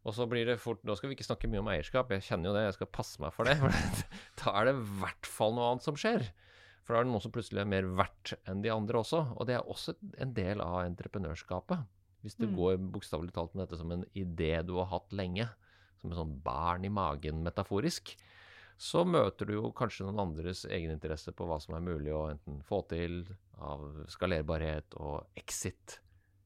Og 0.06 0.14
så 0.14 0.28
blir 0.30 0.46
det 0.46 0.60
fort 0.62 0.84
Nå 0.86 0.94
skal 0.98 1.10
vi 1.10 1.18
ikke 1.18 1.26
snakke 1.26 1.50
mye 1.50 1.64
om 1.64 1.70
eierskap, 1.74 2.12
jeg 2.14 2.28
kjenner 2.28 2.52
jo 2.52 2.58
det, 2.58 2.66
jeg 2.68 2.78
skal 2.78 2.92
passe 2.94 3.22
meg 3.24 3.34
for 3.34 3.48
det. 3.48 3.56
For 3.64 4.44
da 4.44 4.54
er 4.60 4.70
det 4.70 4.76
i 4.76 4.88
hvert 5.02 5.30
fall 5.38 5.56
noe 5.58 5.72
annet 5.72 5.88
som 5.88 5.98
skjer. 6.00 6.28
For 6.86 6.94
da 6.94 7.02
er 7.02 7.08
det 7.08 7.14
noen 7.16 7.24
som 7.24 7.34
plutselig 7.34 7.64
er 7.64 7.72
mer 7.72 7.88
verdt 7.98 8.36
enn 8.46 8.62
de 8.62 8.70
andre 8.70 9.02
også. 9.02 9.24
Og 9.34 9.50
det 9.50 9.58
er 9.58 9.72
også 9.74 9.96
en 10.22 10.36
del 10.38 10.62
av 10.62 10.84
entreprenørskapet. 10.84 11.88
Hvis 12.26 12.38
du 12.38 12.46
mm. 12.46 12.56
går 12.58 12.78
bokstavelig 12.94 13.34
talt 13.34 13.56
med 13.56 13.66
dette 13.66 13.80
som 13.80 13.92
en 13.94 14.06
idé 14.18 14.54
du 14.66 14.76
har 14.78 14.92
hatt 14.92 15.16
lenge, 15.18 15.48
som 16.02 16.12
en 16.12 16.20
sånn 16.20 16.38
barn 16.46 16.86
i 16.86 16.94
magen 16.94 17.42
metaforisk, 17.46 18.14
så 18.78 19.06
møter 19.08 19.48
du 19.48 19.56
jo 19.56 19.72
kanskje 19.74 20.06
noen 20.06 20.22
andres 20.26 20.66
egeninteresse 20.68 21.34
på 21.34 21.48
hva 21.48 21.58
som 21.64 21.78
er 21.78 21.86
mulig 21.86 22.12
å 22.14 22.28
enten 22.30 22.60
få 22.68 22.82
til 22.92 23.24
av 23.62 23.86
skalerbarhet 24.12 24.98
og 25.00 25.40
exit. 25.40 26.00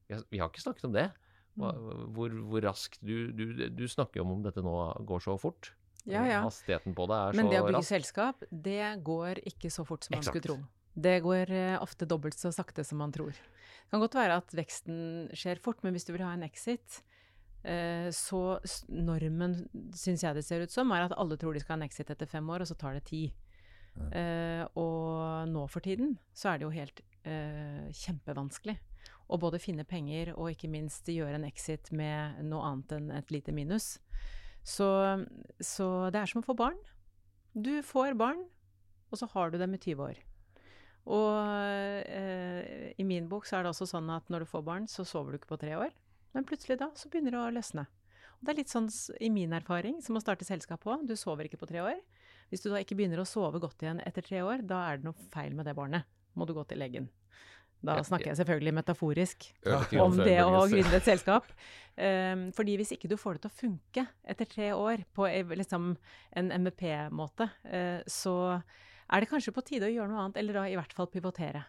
Vi 0.08 0.40
har 0.40 0.50
ikke 0.50 0.62
snakket 0.62 0.88
om 0.88 0.96
det. 0.96 1.10
Mm. 1.58 1.66
Hvor, 2.14 2.34
hvor 2.52 2.64
raskt 2.64 3.02
du, 3.02 3.32
du, 3.34 3.44
du, 3.74 3.84
snakker 3.90 4.20
jo 4.20 4.26
om 4.26 4.36
om 4.38 4.42
dette 4.44 4.62
nå 4.64 4.74
går 5.06 5.24
så 5.24 5.36
fort. 5.40 5.72
Ja, 6.08 6.22
ja. 6.24 6.40
Hastigheten 6.46 6.94
på 6.96 7.04
det 7.10 7.16
er 7.18 7.34
Men 7.34 7.42
så 7.42 7.42
Men 7.42 7.52
det 7.52 7.60
å 7.60 7.66
bygge 7.66 7.78
rask. 7.78 7.92
selskap, 7.92 8.44
det 8.50 8.84
går 9.04 9.42
ikke 9.50 9.70
så 9.72 9.84
fort 9.84 10.06
som 10.06 10.14
man 10.16 10.22
Exakt. 10.22 10.38
skulle 10.38 10.46
tro. 10.46 10.58
Det 11.00 11.16
går 11.22 11.52
eh, 11.54 11.76
ofte 11.82 12.08
dobbelt 12.08 12.38
så 12.38 12.50
sakte 12.54 12.84
som 12.86 13.02
man 13.02 13.12
tror. 13.14 13.36
Det 13.36 13.92
kan 13.92 14.02
godt 14.02 14.16
være 14.16 14.38
at 14.40 14.54
veksten 14.56 15.28
skjer 15.36 15.60
fort, 15.62 15.82
men 15.84 15.94
hvis 15.94 16.08
du 16.08 16.14
vil 16.14 16.24
ha 16.24 16.32
en 16.34 16.46
exit, 16.46 17.02
Eh, 17.62 18.08
så 18.10 18.56
normen, 18.88 19.58
syns 19.92 20.24
jeg 20.24 20.36
det 20.36 20.44
ser 20.46 20.64
ut 20.64 20.72
som, 20.72 20.90
er 20.96 21.04
at 21.04 21.16
alle 21.20 21.36
tror 21.40 21.54
de 21.54 21.60
skal 21.60 21.76
ha 21.76 21.82
en 21.82 21.88
exit 21.88 22.08
etter 22.12 22.28
fem 22.28 22.46
år, 22.48 22.64
og 22.64 22.70
så 22.70 22.76
tar 22.78 22.96
det 22.96 23.04
ti. 23.10 23.26
Uh, 24.10 24.64
og 24.80 25.48
nå 25.50 25.66
for 25.70 25.84
tiden 25.84 26.16
så 26.36 26.52
er 26.52 26.60
det 26.60 26.66
jo 26.66 26.74
helt 26.74 27.02
uh, 27.26 27.88
kjempevanskelig 27.94 28.76
å 29.30 29.38
både 29.38 29.60
finne 29.62 29.86
penger 29.86 30.32
og 30.34 30.50
ikke 30.52 30.70
minst 30.70 31.06
gjøre 31.10 31.38
en 31.38 31.46
exit 31.46 31.92
med 31.94 32.40
noe 32.48 32.64
annet 32.66 32.96
enn 32.96 33.12
et 33.14 33.30
lite 33.30 33.54
minus. 33.54 33.94
Så, 34.66 34.88
så 35.62 35.86
det 36.12 36.20
er 36.20 36.30
som 36.30 36.42
å 36.42 36.46
få 36.48 36.56
barn. 36.58 36.78
Du 37.54 37.78
får 37.86 38.18
barn, 38.18 38.42
og 39.10 39.20
så 39.20 39.28
har 39.32 39.50
du 39.50 39.58
dem 39.60 39.74
i 39.74 39.80
20 39.80 40.02
år. 40.08 40.18
Og 41.10 41.30
uh, 42.10 42.60
i 42.98 43.06
min 43.06 43.30
bok 43.30 43.48
så 43.48 43.58
er 43.58 43.64
det 43.64 43.72
også 43.72 43.88
sånn 43.92 44.10
at 44.12 44.26
når 44.30 44.44
du 44.44 44.50
får 44.50 44.66
barn, 44.66 44.90
så 44.90 45.06
sover 45.06 45.32
du 45.32 45.40
ikke 45.40 45.54
på 45.54 45.62
tre 45.62 45.78
år. 45.78 45.94
Men 46.34 46.46
plutselig 46.46 46.78
da 46.82 46.90
så 46.98 47.10
begynner 47.10 47.34
det 47.34 47.42
å 47.42 47.54
løsne. 47.54 47.86
Og 48.38 48.46
det 48.46 48.52
er 48.52 48.60
litt 48.62 48.72
sånn 48.72 48.88
i 49.20 49.30
min 49.32 49.52
erfaring 49.56 49.98
som 50.04 50.16
å 50.16 50.22
starte 50.22 50.46
selskap 50.48 50.84
på. 50.84 50.94
Du 51.04 51.16
sover 51.18 51.48
ikke 51.48 51.60
på 51.60 51.68
tre 51.68 51.82
år. 51.84 51.98
Hvis 52.50 52.64
du 52.64 52.70
da 52.72 52.82
ikke 52.82 52.98
begynner 52.98 53.22
å 53.22 53.28
sove 53.28 53.60
godt 53.62 53.84
igjen 53.84 54.02
etter 54.02 54.26
tre 54.26 54.42
år, 54.42 54.66
da 54.66 54.82
er 54.88 55.00
det 55.00 55.08
noe 55.08 55.30
feil 55.32 55.54
med 55.56 55.68
det 55.70 55.76
barnet. 55.78 56.06
Må 56.38 56.46
du 56.46 56.54
gå 56.54 56.64
til 56.70 56.78
legen. 56.82 57.08
Da 57.80 57.96
snakker 58.04 58.28
jeg 58.30 58.38
selvfølgelig 58.42 58.74
metaforisk 58.76 59.46
om 60.02 60.18
det 60.20 60.36
å 60.44 60.66
gründe 60.68 60.98
et 60.98 61.06
selskap. 61.06 61.48
Um, 61.96 62.50
fordi 62.56 62.76
hvis 62.80 62.92
ikke 62.96 63.08
du 63.08 63.16
får 63.20 63.38
det 63.38 63.46
til 63.46 63.50
å 63.50 63.56
funke 63.56 64.04
etter 64.28 64.48
tre 64.48 64.70
år 64.76 65.06
på 65.16 65.28
liksom 65.56 65.94
en 66.36 66.52
MVP-måte, 66.60 67.48
uh, 67.72 68.00
så 68.04 68.34
er 68.60 69.24
det 69.24 69.30
kanskje 69.30 69.54
på 69.56 69.64
tide 69.66 69.88
å 69.88 69.92
gjøre 69.94 70.12
noe 70.12 70.26
annet, 70.26 70.42
eller 70.42 70.60
da 70.60 70.66
i 70.68 70.76
hvert 70.78 70.92
fall 70.96 71.08
pivotere. 71.10 71.64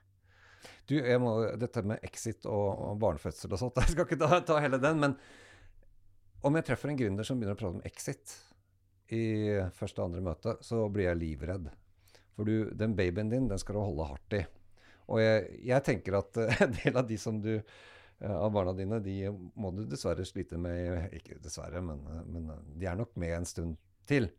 Du, 0.85 0.97
jeg 0.99 1.17
må, 1.23 1.33
dette 1.57 1.81
med 1.87 2.03
exit 2.05 2.45
og, 2.45 2.67
og 2.91 2.99
barnefødsel 3.01 3.55
og 3.55 3.63
sånt, 3.63 3.79
jeg 3.85 3.95
skal 3.95 4.07
ikke 4.07 4.19
ta, 4.21 4.41
ta, 4.45 4.59
hele 4.63 4.81
den. 4.83 4.99
Men 5.01 5.17
om 6.45 6.59
jeg 6.59 6.67
treffer 6.67 6.91
en 6.91 6.99
gründer 6.99 7.27
som 7.27 7.39
begynner 7.39 7.55
å 7.55 7.61
prate 7.61 7.79
om 7.79 7.87
exit 7.87 8.35
i 9.15 9.25
første 9.77 10.01
og 10.01 10.09
andre 10.09 10.23
møte, 10.25 10.55
så 10.65 10.85
blir 10.91 11.09
jeg 11.09 11.19
livredd. 11.19 11.69
For 12.35 12.47
du, 12.47 12.71
den 12.77 12.95
babyen 12.97 13.31
din, 13.31 13.49
den 13.51 13.61
skal 13.61 13.77
du 13.77 13.83
holde 13.83 14.09
hardt 14.09 14.37
i. 14.39 14.43
Og 15.11 15.21
jeg, 15.21 15.47
jeg 15.67 15.85
tenker 15.87 16.19
at 16.21 16.41
en 16.65 16.75
del 16.79 16.99
av 17.01 17.07
de 17.09 17.19
som 17.21 17.39
du 17.43 17.55
av 18.21 18.51
barna 18.53 18.73
dine, 18.77 18.99
de 19.01 19.31
må 19.31 19.71
du 19.73 19.79
dessverre 19.89 20.21
slite 20.29 20.59
med 20.61 21.09
Ikke 21.17 21.39
dessverre, 21.41 21.81
men, 21.81 22.03
men 22.29 22.51
de 22.77 22.85
er 22.85 22.99
nok 22.99 23.15
med 23.17 23.33
en 23.39 23.47
stund 23.49 23.79
til. 24.09 24.29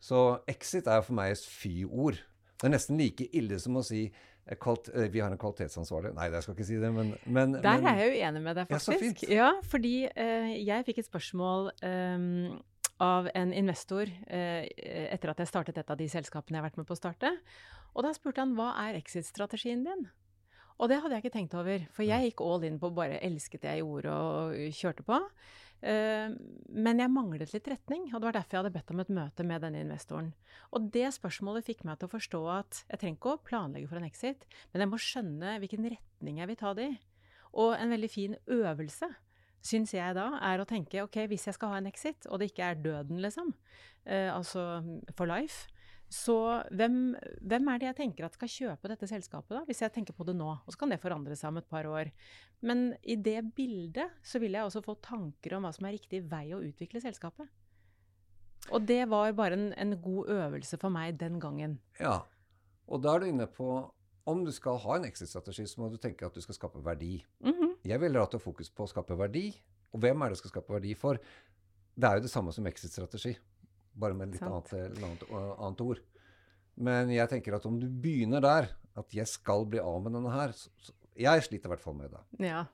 Så 0.00 0.42
exit 0.50 0.88
er 0.90 1.00
for 1.06 1.16
meg 1.16 1.32
et 1.32 1.46
fy-ord. 1.48 2.20
Det 2.60 2.68
er 2.68 2.74
nesten 2.74 3.00
like 3.00 3.30
ille 3.36 3.56
som 3.62 3.80
å 3.80 3.86
si 3.86 4.10
Kvalt, 4.58 4.88
vi 5.12 5.20
har 5.22 5.30
en 5.30 5.38
kvalitetsansvarlig. 5.38 6.10
Nei, 6.16 6.24
jeg 6.32 6.42
skal 6.42 6.56
ikke 6.56 6.64
si 6.66 6.78
det, 6.80 6.88
men, 6.90 7.12
men 7.30 7.52
Der 7.62 7.84
er 7.86 8.00
jeg 8.00 8.16
uenig 8.16 8.40
med 8.42 8.56
deg, 8.58 8.66
faktisk. 8.72 9.22
Ja, 9.30 9.52
fordi 9.62 9.92
uh, 10.10 10.48
jeg 10.50 10.86
fikk 10.88 10.98
et 11.04 11.06
spørsmål 11.06 11.68
um, 11.86 12.56
av 13.00 13.28
en 13.34 13.52
investor 13.56 14.10
eh, 14.28 14.68
etter 15.10 15.32
at 15.32 15.40
jeg 15.40 15.50
startet 15.50 15.78
et 15.80 15.92
av 15.92 15.98
de 15.98 16.08
selskapene 16.10 16.58
jeg 16.58 16.62
har 16.62 16.68
vært 16.68 16.80
med 16.80 16.88
på 16.88 16.96
å 16.96 17.00
starte. 17.00 17.32
Og 17.96 18.04
da 18.06 18.12
spurte 18.14 18.44
han 18.44 18.54
hva 18.58 18.74
er 18.84 18.98
exit-strategien 19.00 19.82
din? 19.86 20.06
Og 20.80 20.88
det 20.88 21.00
hadde 21.00 21.16
jeg 21.16 21.26
ikke 21.26 21.34
tenkt 21.34 21.56
over, 21.58 21.82
for 21.92 22.06
jeg 22.06 22.30
gikk 22.30 22.40
all 22.44 22.62
in 22.64 22.78
på 22.80 22.92
bare 22.96 23.20
elsket 23.24 23.64
det 23.64 23.74
jeg 23.74 23.82
gjorde 23.82 24.14
og 24.16 24.78
kjørte 24.78 25.04
på. 25.04 25.18
Uh, 25.80 26.32
men 26.76 27.00
jeg 27.00 27.12
manglet 27.12 27.52
litt 27.54 27.68
retning, 27.72 28.06
og 28.10 28.20
det 28.20 28.28
var 28.28 28.36
derfor 28.36 28.56
jeg 28.56 28.62
hadde 28.62 28.72
bedt 28.74 28.92
om 28.92 29.00
et 29.00 29.12
møte 29.16 29.46
med 29.48 29.64
denne 29.64 29.80
investoren. 29.84 30.30
Og 30.76 30.88
det 30.92 31.06
spørsmålet 31.16 31.68
fikk 31.68 31.84
meg 31.88 32.00
til 32.00 32.08
å 32.08 32.14
forstå 32.14 32.40
at 32.52 32.82
jeg 32.82 33.00
trenger 33.00 33.20
ikke 33.20 33.34
å 33.34 33.42
planlegge 33.44 33.88
for 33.92 34.00
en 34.00 34.08
exit, 34.08 34.44
men 34.72 34.84
jeg 34.84 34.92
må 34.92 35.00
skjønne 35.00 35.56
hvilken 35.60 35.88
retning 35.96 36.40
jeg 36.40 36.50
vil 36.52 36.60
ta 36.60 36.72
det 36.76 36.88
i. 36.92 36.98
Og 37.60 37.74
en 37.76 37.92
veldig 37.92 38.10
fin 38.12 38.36
øvelse, 38.48 39.08
syns 39.64 39.92
jeg 39.94 40.16
da, 40.16 40.32
er 40.46 40.62
å 40.62 40.68
tenke 40.68 41.04
ok, 41.04 41.22
hvis 41.30 41.48
jeg 41.48 41.56
skal 41.56 41.74
ha 41.74 41.80
en 41.80 41.90
exit, 41.90 42.26
og 42.28 42.40
det 42.40 42.50
ikke 42.50 42.70
er 42.70 42.80
døden, 42.80 43.20
liksom, 43.22 43.52
eh, 44.06 44.30
altså 44.32 44.82
for 45.16 45.30
life, 45.30 45.68
så 46.10 46.36
hvem, 46.74 47.14
hvem, 47.46 47.68
er 47.70 47.78
det 47.78 47.86
jeg 47.86 47.96
tenker 48.00 48.26
at 48.26 48.34
skal 48.34 48.50
kjøpe 48.50 48.90
dette 48.90 49.06
selskapet, 49.06 49.52
da? 49.54 49.60
Hvis 49.68 49.84
jeg 49.84 49.92
tenker 49.94 50.16
på 50.16 50.24
det 50.26 50.34
nå. 50.34 50.48
Og 50.66 50.74
så 50.74 50.80
kan 50.80 50.90
det 50.90 50.98
forandre 50.98 51.36
seg 51.38 51.52
om 51.52 51.60
et 51.60 51.68
par 51.70 51.86
år. 51.86 52.10
Men 52.66 52.96
i 53.06 53.14
det 53.14 53.38
bildet 53.54 54.18
så 54.26 54.40
vil 54.42 54.58
jeg 54.58 54.66
også 54.66 54.82
få 54.82 54.96
tanker 55.06 55.54
om 55.54 55.68
hva 55.68 55.70
som 55.76 55.86
er 55.86 55.94
riktig 55.94 56.24
vei 56.26 56.48
å 56.50 56.58
utvikle 56.66 57.02
selskapet. 57.04 57.46
Og 58.74 58.82
det 58.90 59.04
var 59.08 59.30
bare 59.38 59.54
en, 59.54 59.70
en 59.78 59.94
god 60.02 60.34
øvelse 60.34 60.80
for 60.82 60.90
meg 60.92 61.14
den 61.22 61.38
gangen. 61.42 61.78
Ja. 62.02 62.18
Og 62.90 63.06
da 63.06 63.14
er 63.14 63.22
du 63.22 63.30
inne 63.30 63.46
på 63.46 63.70
om 64.30 64.42
du 64.44 64.50
skal 64.54 64.82
ha 64.82 64.98
en 64.98 65.06
exit-strategi, 65.06 65.64
så 65.70 65.80
må 65.80 65.92
du 65.92 65.98
tenke 66.02 66.26
at 66.26 66.34
du 66.34 66.42
skal 66.42 66.58
skape 66.58 66.82
verdi. 66.84 67.20
Mm 67.38 67.54
-hmm. 67.54 67.69
Jeg 67.86 68.00
vil 68.02 68.16
rette 68.18 68.40
fokus 68.42 68.70
på 68.72 68.84
å 68.84 68.90
skape 68.90 69.16
verdi. 69.18 69.48
Og 69.90 70.02
hvem 70.02 70.22
er 70.22 70.30
det 70.30 70.38
du 70.38 70.42
skal 70.42 70.54
skape 70.54 70.74
verdi 70.76 70.94
for? 70.98 71.20
Det 71.96 72.08
er 72.08 72.18
jo 72.18 72.26
det 72.26 72.32
samme 72.32 72.52
som 72.54 72.66
exit-strategi 72.70 73.34
bare 74.00 74.16
med 74.16 74.34
litt 74.34 74.44
annet, 74.46 74.72
annet, 74.72 75.24
annet, 75.34 75.84
ord. 75.84 76.02
Men 76.80 77.10
jeg 77.12 77.28
tenker 77.32 77.56
at 77.56 77.66
om 77.68 77.78
du 77.80 77.88
begynner 77.90 78.42
der, 78.44 78.70
at 78.98 79.14
jeg 79.14 79.28
skal 79.28 79.66
bli 79.70 79.80
av 79.82 79.98
med 80.04 80.14
denne 80.16 80.32
her 80.34 80.54
så, 80.56 80.70
så, 80.82 80.94
Jeg 81.18 81.42
sliter 81.44 81.68
i 81.68 81.74
hvert 81.74 81.82
fall 81.82 81.96
med 81.98 82.14
det. 82.14 82.20
Ja. 82.48 82.64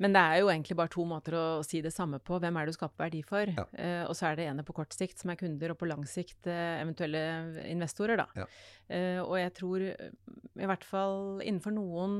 Men 0.00 0.14
det 0.16 0.20
er 0.20 0.40
jo 0.40 0.48
egentlig 0.50 0.76
bare 0.78 0.90
to 0.92 1.04
måter 1.08 1.36
å 1.38 1.44
si 1.64 1.80
det 1.84 1.92
samme 1.94 2.18
på. 2.24 2.38
Hvem 2.40 2.56
er 2.56 2.66
det 2.66 2.74
du 2.74 2.78
skaper 2.78 3.04
verdi 3.06 3.20
for? 3.24 3.52
Ja. 3.52 3.64
Uh, 3.72 4.04
og 4.08 4.16
så 4.18 4.28
er 4.28 4.38
det 4.38 4.48
ene 4.48 4.64
på 4.66 4.74
kort 4.76 4.96
sikt, 4.96 5.20
som 5.20 5.32
er 5.32 5.38
kunder, 5.40 5.72
og 5.72 5.80
på 5.80 5.88
lang 5.88 6.04
sikt 6.08 6.48
uh, 6.48 6.80
eventuelle 6.80 7.22
investorer, 7.68 8.20
da. 8.20 8.26
Ja. 8.36 8.48
Uh, 8.88 9.20
og 9.26 9.36
jeg 9.40 9.54
tror, 9.60 9.84
i 9.88 10.70
hvert 10.72 10.88
fall 10.88 11.44
innenfor 11.44 11.76
noen 11.76 12.16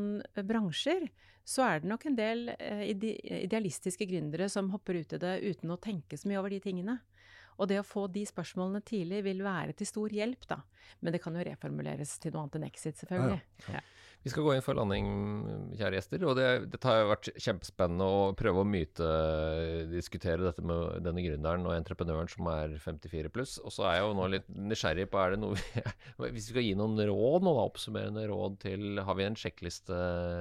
bransjer, 0.49 1.09
så 1.49 1.65
er 1.65 1.81
det 1.81 1.89
nok 1.89 2.05
en 2.09 2.17
del 2.19 2.51
idealistiske 2.59 4.05
gründere 4.11 4.51
som 4.53 4.69
hopper 4.75 5.01
ut 5.01 5.15
i 5.17 5.21
det 5.23 5.35
uten 5.47 5.73
å 5.73 5.79
tenke 5.81 6.19
så 6.21 6.29
mye 6.29 6.41
over 6.43 6.53
de 6.53 6.61
tingene. 6.65 6.99
Og 7.59 7.71
det 7.71 7.81
å 7.81 7.87
få 7.87 8.05
de 8.13 8.23
spørsmålene 8.29 8.85
tidlig 8.87 9.23
vil 9.27 9.41
være 9.43 9.75
til 9.79 9.89
stor 9.89 10.13
hjelp, 10.15 10.45
da. 10.51 10.61
Men 11.01 11.15
det 11.15 11.23
kan 11.25 11.35
jo 11.35 11.47
reformuleres 11.49 12.13
til 12.23 12.35
noe 12.35 12.45
annet 12.45 12.59
enn 12.61 12.67
exit, 12.69 13.01
selvfølgelig. 13.01 13.41
Ja. 13.73 13.81
Vi 14.27 14.33
skal 14.33 14.45
gå 14.45 14.55
inn 14.57 14.65
for 14.65 14.75
landing, 14.75 15.09
kjære 15.79 15.99
gjester. 15.99 16.25
Og 16.27 16.35
det, 16.39 16.47
dette 16.73 16.89
har 16.91 16.99
jo 17.01 17.11
vært 17.13 17.29
kjempespennende 17.39 18.07
å 18.07 18.23
prøve 18.39 18.65
å 18.65 18.67
myte, 18.67 19.09
diskutere 19.93 20.43
dette 20.43 20.65
med 20.67 21.05
denne 21.07 21.23
gründeren 21.23 21.67
og 21.69 21.77
entreprenøren 21.77 22.31
som 22.33 22.49
er 22.51 22.75
54 22.83 23.31
pluss. 23.35 23.57
Og 23.63 23.75
så 23.75 23.87
er 23.87 23.99
jeg 23.99 24.07
jo 24.09 24.17
nå 24.19 24.27
litt 24.35 24.49
nysgjerrig 24.51 25.07
på 25.13 25.21
er 25.23 25.35
det 25.35 25.41
noe 25.45 25.55
vi, 25.55 25.85
Hvis 26.35 26.49
vi 26.49 26.57
skal 26.57 26.67
gi 26.67 26.75
noen 26.79 26.99
råd, 26.99 27.47
noen 27.47 27.63
oppsummerende 27.63 28.27
råd 28.31 28.59
til 28.65 29.03
Har 29.07 29.19
vi 29.19 29.29
en 29.29 29.39
sjekkliste, 29.39 29.97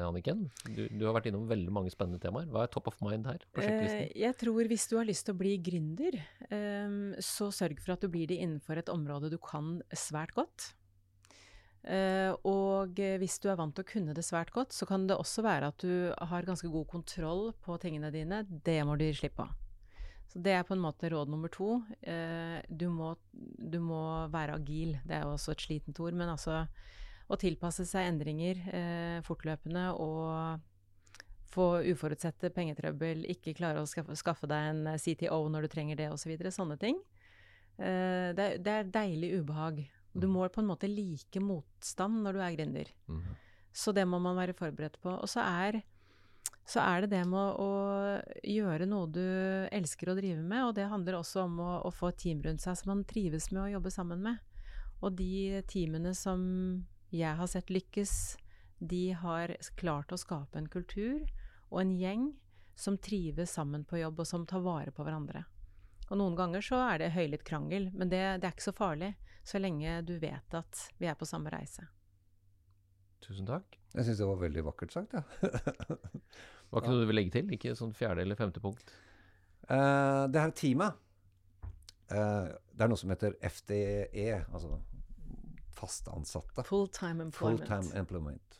Anniken? 0.07 0.47
Du, 0.65 0.83
du, 0.89 1.05
har 1.05 1.15
vært 1.19 1.29
innom 1.29 1.45
veldig 1.49 1.73
mange 1.73 1.93
spennende 1.93 2.21
temaer. 2.23 2.49
Hva 2.51 2.65
er 2.65 2.73
top 2.73 2.89
of 2.91 2.97
mind 3.05 3.29
her 3.29 3.45
på 3.53 3.61
sjekklisten? 3.61 4.07
Eh, 4.07 4.17
jeg 4.25 4.39
tror 4.41 4.71
hvis 4.73 4.89
du 4.89 4.97
har 4.97 5.07
lyst 5.07 5.27
til 5.29 5.37
å 5.37 5.41
bli 5.43 5.53
gründer, 5.63 6.17
eh, 6.49 6.97
så 7.23 7.51
sørg 7.53 7.79
for 7.83 7.95
at 7.95 8.03
du 8.03 8.09
blir 8.11 8.29
det 8.29 8.41
innenfor 8.41 8.81
et 8.81 8.91
område 8.93 9.31
du 9.33 9.37
kan 9.41 9.77
svært 9.93 10.33
godt. 10.37 10.71
Uh, 11.87 12.33
og 12.43 12.97
hvis 13.21 13.37
du 13.39 13.47
er 13.47 13.55
vant 13.55 13.71
til 13.71 13.85
å 13.85 13.87
kunne 13.87 14.15
det 14.15 14.25
svært 14.27 14.51
godt, 14.51 14.75
så 14.75 14.83
kan 14.89 15.05
det 15.07 15.15
også 15.15 15.43
være 15.45 15.69
at 15.71 15.79
du 15.79 16.11
har 16.11 16.47
ganske 16.47 16.67
god 16.71 16.87
kontroll 16.91 17.53
på 17.63 17.77
tingene 17.79 18.11
dine. 18.11 18.41
Det 18.43 18.81
må 18.83 18.97
du 18.99 19.05
gi 19.05 19.13
slipp 19.21 19.37
på. 19.39 19.47
Så 20.27 20.41
det 20.43 20.57
er 20.57 20.65
på 20.67 20.75
en 20.75 20.83
måte 20.83 21.07
råd 21.13 21.31
nummer 21.31 21.51
to. 21.53 21.77
Uh, 22.03 22.59
du, 22.67 22.89
må, 22.91 23.13
du, 23.31 23.79
må, 23.79 24.01
være 24.33 24.59
agil. 24.59 24.97
Det 25.07 25.15
er 25.15 25.23
jo 25.23 25.37
også 25.37 25.55
et 25.55 25.63
slitent 25.63 26.03
ord. 26.03 26.17
Men 26.19 26.33
altså 26.35 26.65
å 27.27 27.39
tilpasse 27.39 27.87
seg 27.87 28.09
endringer 28.11 28.59
uh, 28.67 29.19
fortløpende 29.23 29.87
og 29.95 30.65
få 31.47 31.69
uforutsette 31.87 32.51
pengetrøbbel, 32.51 33.23
ikke 33.31 33.55
klare 33.55 33.79
å 33.79 33.87
skaffe, 33.87 34.49
deg 34.51 34.73
en 34.73 34.97
CTO 34.99 35.39
når 35.47 35.63
du 35.63 35.71
trenger 35.71 36.03
det, 36.03 36.11
osv. 36.11 36.35
Så 36.35 36.57
sånne 36.59 36.75
ting. 36.81 36.99
Det, 37.77 38.45
det 38.65 38.73
er 38.73 38.89
deilig 38.91 39.29
ubehag. 39.39 39.79
Du 40.17 40.27
må 40.31 40.47
på 40.49 40.63
en 40.63 40.71
måte 40.71 40.89
like 40.89 41.41
motstand 41.43 42.23
når 42.25 42.37
du 42.37 42.41
er 42.41 42.55
gründer. 42.57 42.89
Mm. 43.07 43.21
Så 43.77 43.93
det 43.93 44.07
må 44.09 44.19
man 44.23 44.37
være 44.39 44.57
forberedt 44.57 44.97
på. 45.03 45.13
Og 45.13 45.29
så 45.29 45.43
er, 45.45 45.81
så 46.65 46.81
er 46.81 47.05
det 47.05 47.11
det 47.13 47.23
med 47.29 47.59
å, 47.61 47.69
gjøre 48.41 48.87
noe 48.89 49.09
du 49.13 49.21
elsker 49.73 50.09
å 50.09 50.17
drive 50.17 50.41
med, 50.41 50.63
og 50.65 50.75
det 50.79 50.89
handler 50.89 51.19
også 51.19 51.45
om 51.45 51.59
å, 51.61 51.71
å 51.85 51.93
få 51.93 52.09
et 52.11 52.21
team 52.25 52.41
rundt 52.45 52.63
seg 52.63 52.79
som 52.79 52.93
man 52.95 53.05
trives 53.07 53.51
med 53.53 53.67
å 53.67 53.71
jobbe 53.77 53.93
sammen 53.93 54.23
med. 54.25 54.41
Og 55.05 55.13
de 55.19 55.61
teamene 55.69 56.15
som 56.17 56.41
jeg 57.13 57.37
har 57.37 57.49
sett 57.51 57.69
lykkes, 57.69 58.13
de 58.79 59.03
har 59.17 59.53
klart 59.77 60.11
å 60.13 60.19
skape 60.19 60.57
en 60.57 60.69
kultur 60.69 61.21
og 61.69 61.79
en 61.81 61.93
gjeng 61.97 62.27
som 62.77 62.97
trives 62.97 63.53
sammen 63.57 63.85
på 63.85 64.01
jobb, 64.01 64.19
og 64.21 64.29
som 64.29 64.45
tar 64.45 64.61
vare 64.65 64.93
på 64.93 65.05
hverandre. 65.05 65.43
Og 66.07 66.19
noen 66.21 66.37
ganger 66.39 66.63
så 66.63 66.79
er 66.87 67.01
det 67.01 67.13
høylytt 67.15 67.43
krangel, 67.47 67.89
men 67.93 68.11
det, 68.11 68.21
det 68.41 68.47
er 68.47 68.55
ikke 68.55 68.69
så 68.69 68.75
farlig 68.75 69.13
så 69.47 69.59
lenge 69.61 70.01
du 70.03 70.17
vet 70.19 70.55
at 70.59 70.83
vi 70.99 71.07
er 71.07 71.15
på 71.19 71.27
samme 71.27 71.51
reise. 71.53 71.85
Tusen 73.23 73.47
takk. 73.47 73.77
Jeg 73.93 74.07
syns 74.07 74.19
det 74.19 74.27
var 74.29 74.39
veldig 74.41 74.63
vakkert 74.67 74.93
sagt, 74.93 75.15
ja. 75.15 75.23
Var 76.69 76.81
ikke 76.83 76.91
noe 76.91 77.03
du 77.03 77.09
vil 77.09 77.17
legge 77.17 77.33
til? 77.37 77.51
Ikke 77.55 77.75
sånn 77.79 77.93
fjerde 77.95 78.25
eller 78.25 78.39
femte 78.39 78.61
punkt? 78.63 78.91
Uh, 79.67 80.27
det 80.31 80.43
her 80.43 80.51
teamet, 80.55 80.99
uh, 82.11 82.51
det 82.51 82.83
er 82.83 82.91
noe 82.91 82.99
som 82.99 83.11
heter 83.13 83.37
FDE, 83.39 84.27
altså 84.51 84.75
fast 85.77 86.11
ansatte. 86.11 86.65
Full-time 86.67 87.29
employment. 87.29 87.67
Full 87.71 87.99
employment. 87.99 88.59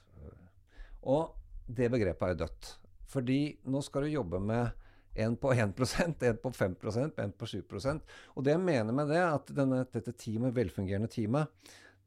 Og 1.07 1.35
det 1.67 1.89
begrepet 1.91 2.27
er 2.27 2.33
jo 2.33 2.41
dødt. 2.45 2.73
Fordi 3.11 3.39
nå 3.71 3.81
skal 3.83 4.05
du 4.05 4.15
jobbe 4.15 4.39
med 4.43 4.86
en 5.24 5.36
på 5.39 5.51
1% 5.53 6.26
en 6.30 6.39
på 6.43 6.51
5% 6.53 7.22
en 7.24 7.34
på 7.34 7.49
7% 7.49 8.18
Og 8.36 8.45
det 8.45 8.53
jeg 8.53 8.63
mener 8.63 8.95
med 8.95 9.09
det, 9.11 9.22
at 9.24 9.51
denne, 9.55 9.84
dette 9.93 10.13
teamet, 10.13 10.55
velfungerende 10.55 11.09
teamet, 11.11 11.49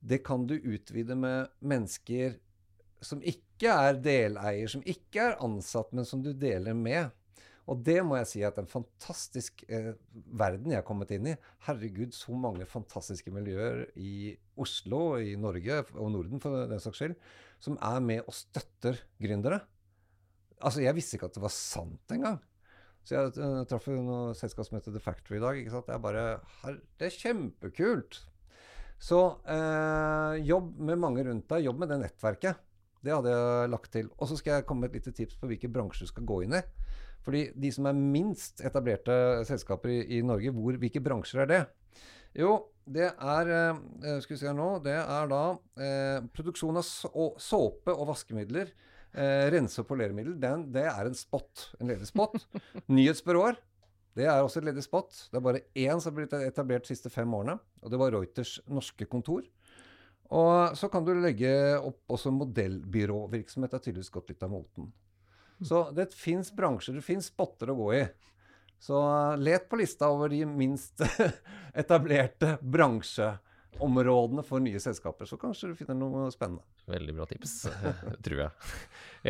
det 0.01 0.23
kan 0.25 0.47
du 0.49 0.57
utvide 0.57 1.17
med 1.19 1.51
mennesker 1.61 2.39
som 3.05 3.23
ikke 3.25 3.73
er 3.73 3.97
deleier, 4.01 4.69
som 4.69 4.85
ikke 4.89 5.31
er 5.31 5.41
ansatt, 5.45 5.93
men 5.97 6.07
som 6.09 6.23
du 6.25 6.33
deler 6.37 6.77
med. 6.77 7.11
Og 7.71 7.83
det 7.87 8.01
må 8.05 8.17
jeg 8.19 8.29
si 8.29 8.41
at 8.47 8.57
en 8.59 8.69
fantastisk 8.69 9.63
eh, 9.71 9.93
verden 10.41 10.73
jeg 10.73 10.81
har 10.81 10.87
kommet 10.87 11.13
inn 11.15 11.29
i. 11.31 11.37
Herregud, 11.69 12.15
så 12.17 12.35
mange 12.35 12.67
fantastiske 12.69 13.33
miljøer 13.35 13.85
i 14.01 14.33
Oslo, 14.61 15.21
i 15.23 15.37
Norge 15.39 15.83
og 15.95 16.11
Norden 16.17 16.43
for 16.43 16.67
den 16.71 16.83
saks 16.83 17.03
skyld, 17.03 17.17
som 17.63 17.79
er 17.79 18.01
med 18.05 18.25
og 18.25 18.35
støtter 18.37 18.99
gründere. 19.23 19.61
Altså, 20.61 20.83
jeg 20.85 20.97
visste 20.97 21.17
ikke 21.17 21.31
at 21.31 21.39
det 21.39 21.45
var 21.45 21.55
sant 21.55 22.17
engang. 22.17 22.41
Så 23.07 23.17
jeg 23.17 23.33
uh, 23.41 23.63
traff 23.69 23.87
som 23.87 24.77
heter 24.77 24.93
The 24.95 25.03
Factory 25.03 25.39
i 25.39 25.45
dag. 25.45 25.61
ikke 25.61 25.73
sant? 25.73 25.89
Er 25.89 26.03
bare 26.03 26.27
her, 26.63 26.81
Det 27.01 27.09
er 27.09 27.17
kjempekult! 27.17 28.25
Så 29.01 29.19
eh, 29.49 30.43
jobb 30.45 30.75
med 30.85 31.01
mange 31.01 31.25
rundt 31.25 31.49
deg. 31.49 31.65
Jobb 31.65 31.79
med 31.81 31.89
det 31.89 32.03
nettverket. 32.03 32.59
Det 33.01 33.15
hadde 33.15 33.33
jeg 33.33 33.71
lagt 33.73 33.93
til. 33.95 34.11
Og 34.21 34.29
så 34.29 34.37
skal 34.37 34.59
jeg 34.59 34.67
komme 34.69 34.85
med 34.85 34.93
et 34.93 35.01
lite 35.01 35.15
tips 35.17 35.39
på 35.41 35.49
hvilke 35.49 35.71
bransjer 35.73 36.05
du 36.05 36.13
skal 36.13 36.27
gå 36.29 36.43
inn 36.45 36.59
i. 36.59 36.61
Fordi 37.25 37.47
de 37.57 37.71
som 37.73 37.89
er 37.89 37.97
minst 37.97 38.61
etablerte 38.65 39.15
selskaper 39.49 39.93
i, 39.95 40.01
i 40.19 40.21
Norge, 40.25 40.53
hvor, 40.53 40.77
hvilke 40.81 41.01
bransjer 41.05 41.47
er 41.47 41.49
det? 41.49 41.63
Jo, 42.37 42.53
det 42.85 43.09
er 43.09 43.55
eh, 43.57 44.21
Skal 44.21 44.37
vi 44.37 44.41
se 44.43 44.51
her 44.51 44.59
nå. 44.59 44.69
Det 44.85 44.99
er 45.01 45.33
da 45.33 45.43
produksjon 46.37 46.83
av 46.83 47.41
såpe 47.41 47.97
og 47.97 48.13
vaskemidler 48.13 48.69
Eh, 49.11 49.49
rense- 49.51 49.83
og 49.83 49.89
poleremiddel, 49.89 50.37
den, 50.39 50.69
det 50.75 50.85
er 50.87 51.09
en 51.09 51.17
spot. 51.19 51.71
En 51.81 51.91
ledig 51.91 52.07
spot. 52.07 52.37
Nyhetsbyråer, 52.95 53.59
det 54.19 54.27
er 54.27 54.39
også 54.39 54.61
et 54.61 54.69
ledig 54.69 54.85
spot. 54.87 55.11
Det 55.31 55.41
er 55.41 55.47
bare 55.47 55.65
én 55.75 55.99
som 55.99 56.13
har 56.13 56.19
blitt 56.21 56.37
etablert 56.39 56.87
de 56.87 56.95
siste 56.95 57.11
fem 57.11 57.35
årene, 57.35 57.59
og 57.83 57.91
det 57.91 57.99
var 58.01 58.15
Reuters 58.15 58.59
norske 58.71 59.09
kontor. 59.11 59.43
Og 60.31 60.79
så 60.79 60.87
kan 60.93 61.03
du 61.03 61.11
legge 61.19 61.51
opp 61.83 62.15
også 62.15 62.31
modellbyråvirksomhet. 62.37 63.73
Det 63.73 63.79
har 63.81 63.85
tydeligvis 63.89 64.15
gått 64.15 64.31
litt 64.31 64.45
av 64.47 64.53
moten. 64.53 64.93
Så 65.61 65.89
det 65.93 66.13
fins 66.15 66.53
bransjer, 66.55 66.95
det 66.97 67.05
fins 67.05 67.33
spotter 67.33 67.73
å 67.73 67.79
gå 67.81 67.89
i. 67.99 68.05
Så 68.81 68.97
let 69.37 69.67
på 69.69 69.77
lista 69.77 70.09
over 70.09 70.31
de 70.33 70.45
minst 70.49 71.03
etablerte 71.83 72.55
bransjer 72.63 73.41
områdene 73.79 74.43
for 74.47 74.63
nye 74.63 74.81
selskaper. 74.83 75.29
Så 75.29 75.39
kanskje 75.41 75.71
du 75.71 75.77
finner 75.79 75.97
noe 75.97 76.27
spennende. 76.35 76.65
Veldig 76.91 77.15
bra 77.17 77.27
tips, 77.31 77.53
tror 78.25 78.39
jeg. 78.45 78.51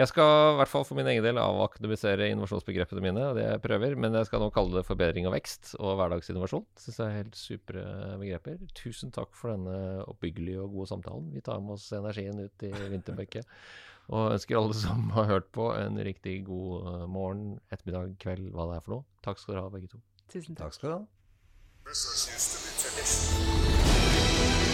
Jeg 0.01 0.07
skal 0.11 0.31
i 0.31 0.57
hvert 0.61 0.73
fall 0.73 0.87
for 0.87 0.95
min 0.99 1.11
egen 1.13 1.25
del 1.27 1.37
avakademisere 1.43 2.31
innovasjonsbegrepene 2.33 3.05
mine, 3.05 3.23
og 3.31 3.35
det 3.39 3.45
jeg 3.47 3.65
prøver. 3.67 3.91
Men 4.01 4.11
jeg 4.19 4.27
skal 4.31 4.41
nå 4.43 4.49
kalle 4.55 4.73
det 4.79 4.89
forbedring 4.89 5.25
av 5.29 5.35
vekst 5.37 5.63
og 5.79 5.91
hverdagsinnovasjon. 6.01 6.67
Syns 6.81 6.99
jeg 7.03 7.07
er 7.07 7.21
helt 7.21 7.37
supre 7.39 7.81
begreper. 8.23 8.57
Tusen 8.79 9.09
takk 9.15 9.33
for 9.37 9.47
denne 9.55 9.77
oppbyggelige 10.07 10.65
og 10.65 10.71
gode 10.79 10.89
samtalen. 10.95 11.27
Vi 11.35 11.45
tar 11.45 11.59
med 11.63 11.73
oss 11.77 11.87
energien 11.97 12.39
ut 12.41 12.59
i 12.67 12.69
vinterbøkket. 12.95 13.45
Og 14.11 14.33
ønsker 14.35 14.59
alle 14.59 14.75
som 14.75 15.11
har 15.15 15.27
hørt 15.31 15.49
på, 15.55 15.65
en 15.77 15.97
riktig 16.03 16.41
god 16.49 16.87
eh, 16.91 17.07
morgen, 17.07 17.45
ettermiddag, 17.71 18.17
kveld, 18.23 18.47
hva 18.57 18.65
det 18.71 18.77
er 18.81 18.85
for 18.87 18.93
noe. 18.97 19.05
Takk 19.27 19.37
skal 19.39 19.53
dere 19.55 19.65
ha, 19.69 19.73
begge 19.77 19.89
to. 19.93 19.99
Tusen 20.31 20.55
takk. 20.59 20.67
takk 20.67 20.75
skal 20.81 20.89
du 20.91 20.95
ha. 20.99 21.03